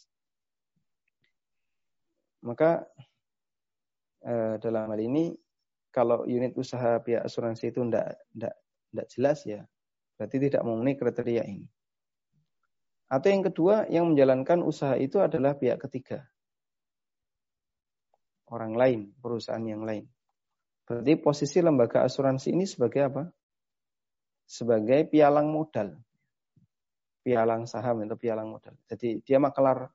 [2.47, 2.87] Maka
[4.23, 5.35] eh, dalam hal ini
[5.91, 9.61] kalau unit usaha pihak asuransi itu tidak tidak jelas ya
[10.19, 11.67] berarti tidak memenuhi kriteria ini.
[13.09, 16.29] Atau yang kedua, yang menjalankan usaha itu adalah pihak ketiga.
[18.53, 20.05] Orang lain, perusahaan yang lain.
[20.85, 23.25] Berarti posisi lembaga asuransi ini sebagai apa?
[24.45, 25.97] Sebagai pialang modal.
[27.25, 28.77] Pialang saham atau pialang modal.
[28.89, 29.89] Jadi dia makelar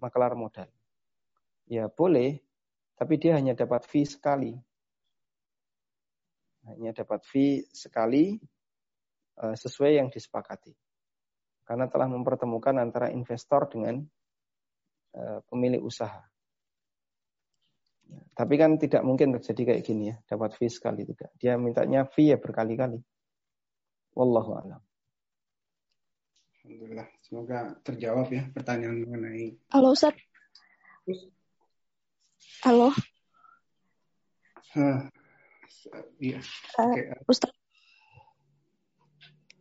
[0.00, 0.68] makelar modal.
[1.68, 2.40] Ya boleh,
[2.96, 4.56] tapi dia hanya dapat fee sekali.
[6.64, 8.36] Hanya dapat fee sekali
[9.36, 10.87] eh, sesuai yang disepakati
[11.68, 14.00] karena telah mempertemukan antara investor dengan
[15.12, 16.24] uh, pemilik usaha.
[18.08, 21.28] Tapi kan tidak mungkin terjadi kayak gini ya, dapat fee sekali tidak.
[21.36, 22.96] Dia mintanya fee ya berkali-kali.
[24.16, 24.80] Wallahu a'lam.
[26.64, 29.60] Alhamdulillah, semoga terjawab ya pertanyaan mengenai.
[29.68, 30.16] Halo Ustaz.
[32.64, 32.96] Halo.
[34.72, 35.04] Uh,
[36.16, 36.40] iya.
[36.80, 37.12] Uh, okay.
[37.28, 37.52] Ustaz.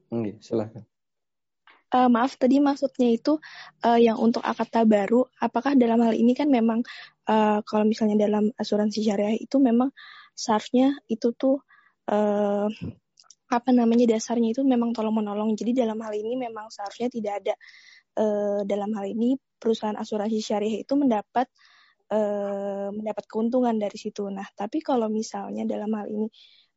[0.07, 0.87] Oke, silahkan
[1.93, 3.39] uh, maaf tadi maksudnya itu
[3.85, 6.83] uh, yang untuk akad baru apakah dalam hal ini kan memang
[7.29, 9.91] uh, kalau misalnya dalam asuransi syariah itu memang
[10.37, 11.63] seharusnya itu tuh
[12.11, 12.67] uh,
[13.47, 17.53] apa namanya dasarnya itu memang tolong menolong jadi dalam hal ini memang seharusnya tidak ada
[18.19, 21.47] uh, dalam hal ini perusahaan asuransi syariah itu mendapat
[22.11, 24.27] uh, mendapat keuntungan dari situ.
[24.27, 26.27] Nah tapi kalau misalnya dalam hal ini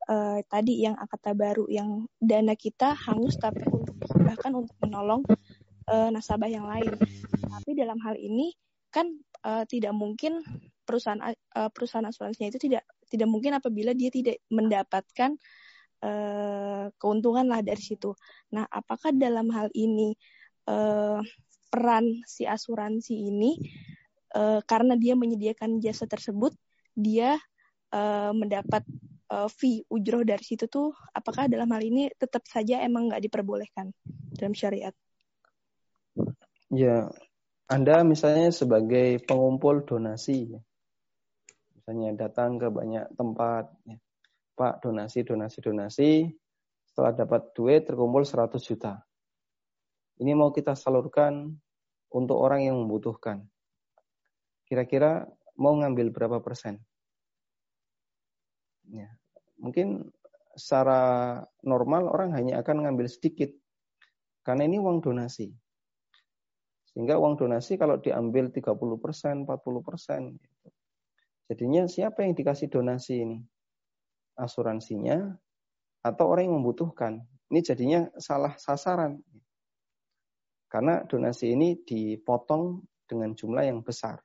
[0.09, 3.97] uh, tadi yang akata baru yang dana kita hangus tapi untuk
[4.31, 5.27] bahkan untuk menolong
[5.91, 6.95] uh, nasabah yang lain.
[7.51, 8.55] Tapi dalam hal ini
[8.95, 9.11] kan
[9.43, 10.43] uh, tidak mungkin
[10.87, 11.19] perusahaan
[11.55, 15.35] uh, perusahaan asuransinya itu tidak tidak mungkin apabila dia tidak mendapatkan
[16.07, 18.15] uh, keuntungan lah dari situ.
[18.55, 20.15] Nah, apakah dalam hal ini
[20.71, 21.19] uh,
[21.71, 23.59] peran si asuransi ini
[24.35, 26.55] uh, karena dia menyediakan jasa tersebut
[26.99, 27.39] dia
[27.95, 28.83] uh, mendapat
[29.31, 33.95] uh, fee ujroh dari situ tuh apakah dalam hal ini tetap saja emang nggak diperbolehkan
[34.35, 34.93] dalam syariat?
[36.71, 37.11] Ya,
[37.71, 40.61] Anda misalnya sebagai pengumpul donasi, ya.
[41.75, 43.99] misalnya datang ke banyak tempat, ya.
[44.55, 46.11] Pak donasi, donasi, donasi,
[46.85, 49.01] setelah dapat duit terkumpul 100 juta.
[50.21, 51.49] Ini mau kita salurkan
[52.13, 53.41] untuk orang yang membutuhkan.
[54.69, 55.25] Kira-kira
[55.57, 56.77] mau ngambil berapa persen?
[58.93, 59.20] Ya
[59.61, 60.09] mungkin
[60.57, 63.53] secara normal orang hanya akan ngambil sedikit
[64.43, 65.53] karena ini uang donasi.
[66.91, 69.47] Sehingga uang donasi kalau diambil 30%, 40%.
[70.35, 70.69] Gitu.
[71.47, 73.39] Jadinya siapa yang dikasih donasi ini?
[74.35, 75.31] Asuransinya
[76.03, 77.23] atau orang yang membutuhkan.
[77.53, 79.23] Ini jadinya salah sasaran.
[80.71, 84.23] Karena donasi ini dipotong dengan jumlah yang besar.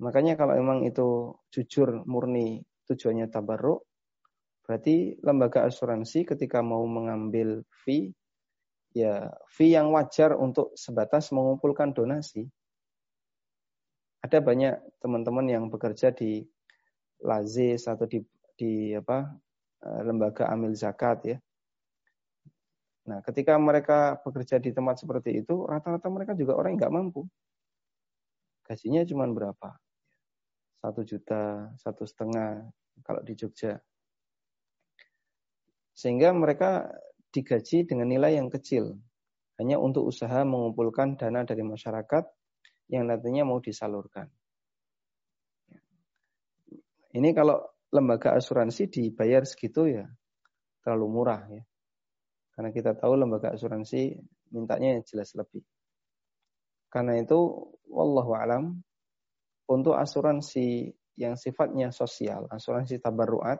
[0.00, 3.84] Makanya kalau memang itu jujur murni tujuannya tabarruk,
[4.66, 8.10] Berarti lembaga asuransi ketika mau mengambil fee,
[8.90, 12.50] ya fee yang wajar untuk sebatas mengumpulkan donasi.
[14.26, 16.42] Ada banyak teman-teman yang bekerja di
[17.22, 18.18] Lazis atau di,
[18.58, 19.30] di apa
[19.86, 21.38] eh, lembaga amil zakat ya.
[23.06, 27.22] Nah, ketika mereka bekerja di tempat seperti itu, rata-rata mereka juga orang yang nggak mampu.
[28.66, 29.78] Gajinya cuma berapa?
[30.82, 32.66] Satu juta, satu setengah
[33.06, 33.78] kalau di Jogja.
[35.96, 36.92] Sehingga mereka
[37.32, 39.00] digaji dengan nilai yang kecil.
[39.56, 42.24] Hanya untuk usaha mengumpulkan dana dari masyarakat
[42.92, 44.28] yang nantinya mau disalurkan.
[47.16, 50.04] Ini kalau lembaga asuransi dibayar segitu ya
[50.84, 51.64] terlalu murah ya.
[52.52, 54.20] Karena kita tahu lembaga asuransi
[54.52, 55.64] mintanya jelas lebih.
[56.92, 57.36] Karena itu
[57.88, 58.84] wallahu alam
[59.66, 63.58] untuk asuransi yang sifatnya sosial, asuransi tabarruat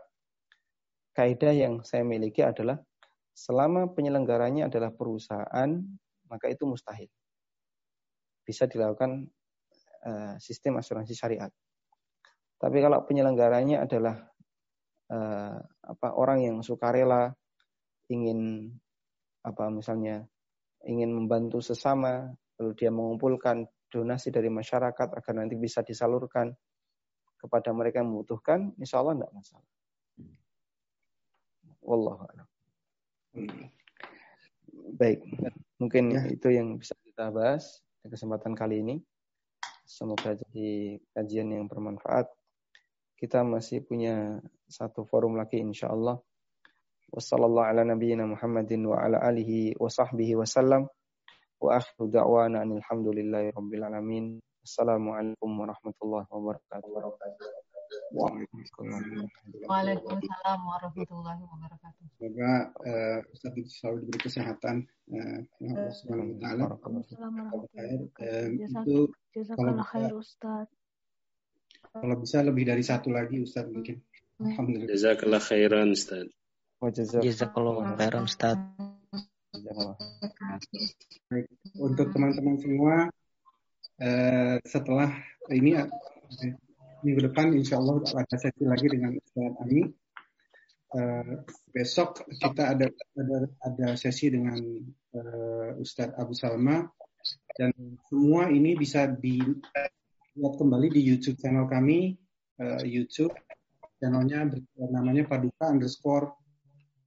[1.17, 2.77] kaidah yang saya miliki adalah
[3.33, 5.71] selama penyelenggaranya adalah perusahaan,
[6.29, 7.09] maka itu mustahil.
[8.45, 9.25] Bisa dilakukan
[10.05, 11.49] uh, sistem asuransi syariat.
[12.61, 14.29] Tapi kalau penyelenggaranya adalah
[15.13, 17.33] uh, apa orang yang sukarela
[18.13, 18.73] ingin
[19.41, 20.25] apa misalnya
[20.85, 22.29] ingin membantu sesama,
[22.61, 26.53] lalu dia mengumpulkan donasi dari masyarakat agar nanti bisa disalurkan
[27.37, 29.76] kepada mereka yang membutuhkan, insya Allah tidak masalah.
[31.87, 32.49] Wallahu a'lam.
[34.99, 35.23] Baik,
[35.79, 36.27] mungkin ya.
[36.27, 38.97] itu yang bisa kita bahas di kesempatan kali ini.
[39.87, 42.27] Semoga jadi kajian yang bermanfaat.
[43.15, 46.19] Kita masih punya satu forum lagi insya Allah.
[47.15, 50.91] Wassalamualaikum ala nabiyyina Muhammadin wa ala alihi wa sahbihi wa sallam.
[51.63, 54.25] Wa akhiru da'wana alhamdulillahi rabbil alamin.
[54.67, 57.66] Assalamualaikum warahmatullahi wabarakatuh.
[59.67, 62.05] Waalaikumsalam warahmatullahi wabarakatuh.
[62.17, 64.77] Semoga uh, Ustaz selalu diberi kesehatan.
[65.11, 66.65] Uh, Allah Subhanahu wa taala.
[68.57, 69.13] Itu
[69.55, 70.67] kalau bisa, Ustaz.
[71.93, 74.01] Kalau bisa lebih dari satu lagi Ustaz mungkin.
[74.41, 74.91] Alhamdulillah.
[74.93, 76.29] Jazakallah khairan Ustaz.
[77.25, 78.57] Jazakallah khairan Ustaz.
[81.77, 83.09] Untuk teman-teman semua,
[84.01, 85.11] uh, setelah
[85.53, 85.77] ini
[87.05, 89.83] minggu depan insya Allah ada sesi lagi dengan Ustaz Ami.
[90.87, 91.43] Uh,
[91.75, 94.57] besok kita ada ada ada sesi dengan
[95.19, 96.87] uh, Ustadz Abu Salma.
[97.57, 97.73] Dan
[98.07, 102.15] semua ini bisa dilihat kembali di YouTube channel kami
[102.63, 103.35] uh, YouTube.
[103.97, 104.53] Channelnya
[104.93, 106.37] namanya Paduka underscore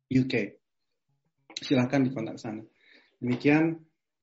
[0.09, 0.59] UK
[1.59, 2.63] silahkan dikontak sana.
[3.19, 3.77] Demikian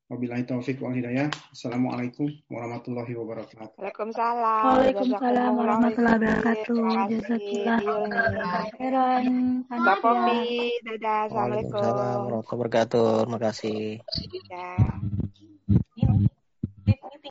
[0.07, 1.27] Wabillahi taufik wal hidayah.
[1.51, 3.75] Assalamualaikum warahmatullahi wabarakatuh.
[3.75, 4.63] Waalaikumsalam.
[4.63, 6.79] Waalaikumsalam warahmatullahi wabarakatuh.
[7.11, 9.25] Jazakallah khairan.
[9.67, 10.39] Mbak Popi,
[10.87, 11.21] dadah.
[11.27, 11.75] Assalamualaikum.
[11.75, 13.09] Waalaikumsalam warahmatullahi wabarakatuh.
[13.27, 13.81] Terima kasih.
[14.47, 15.26] Ya.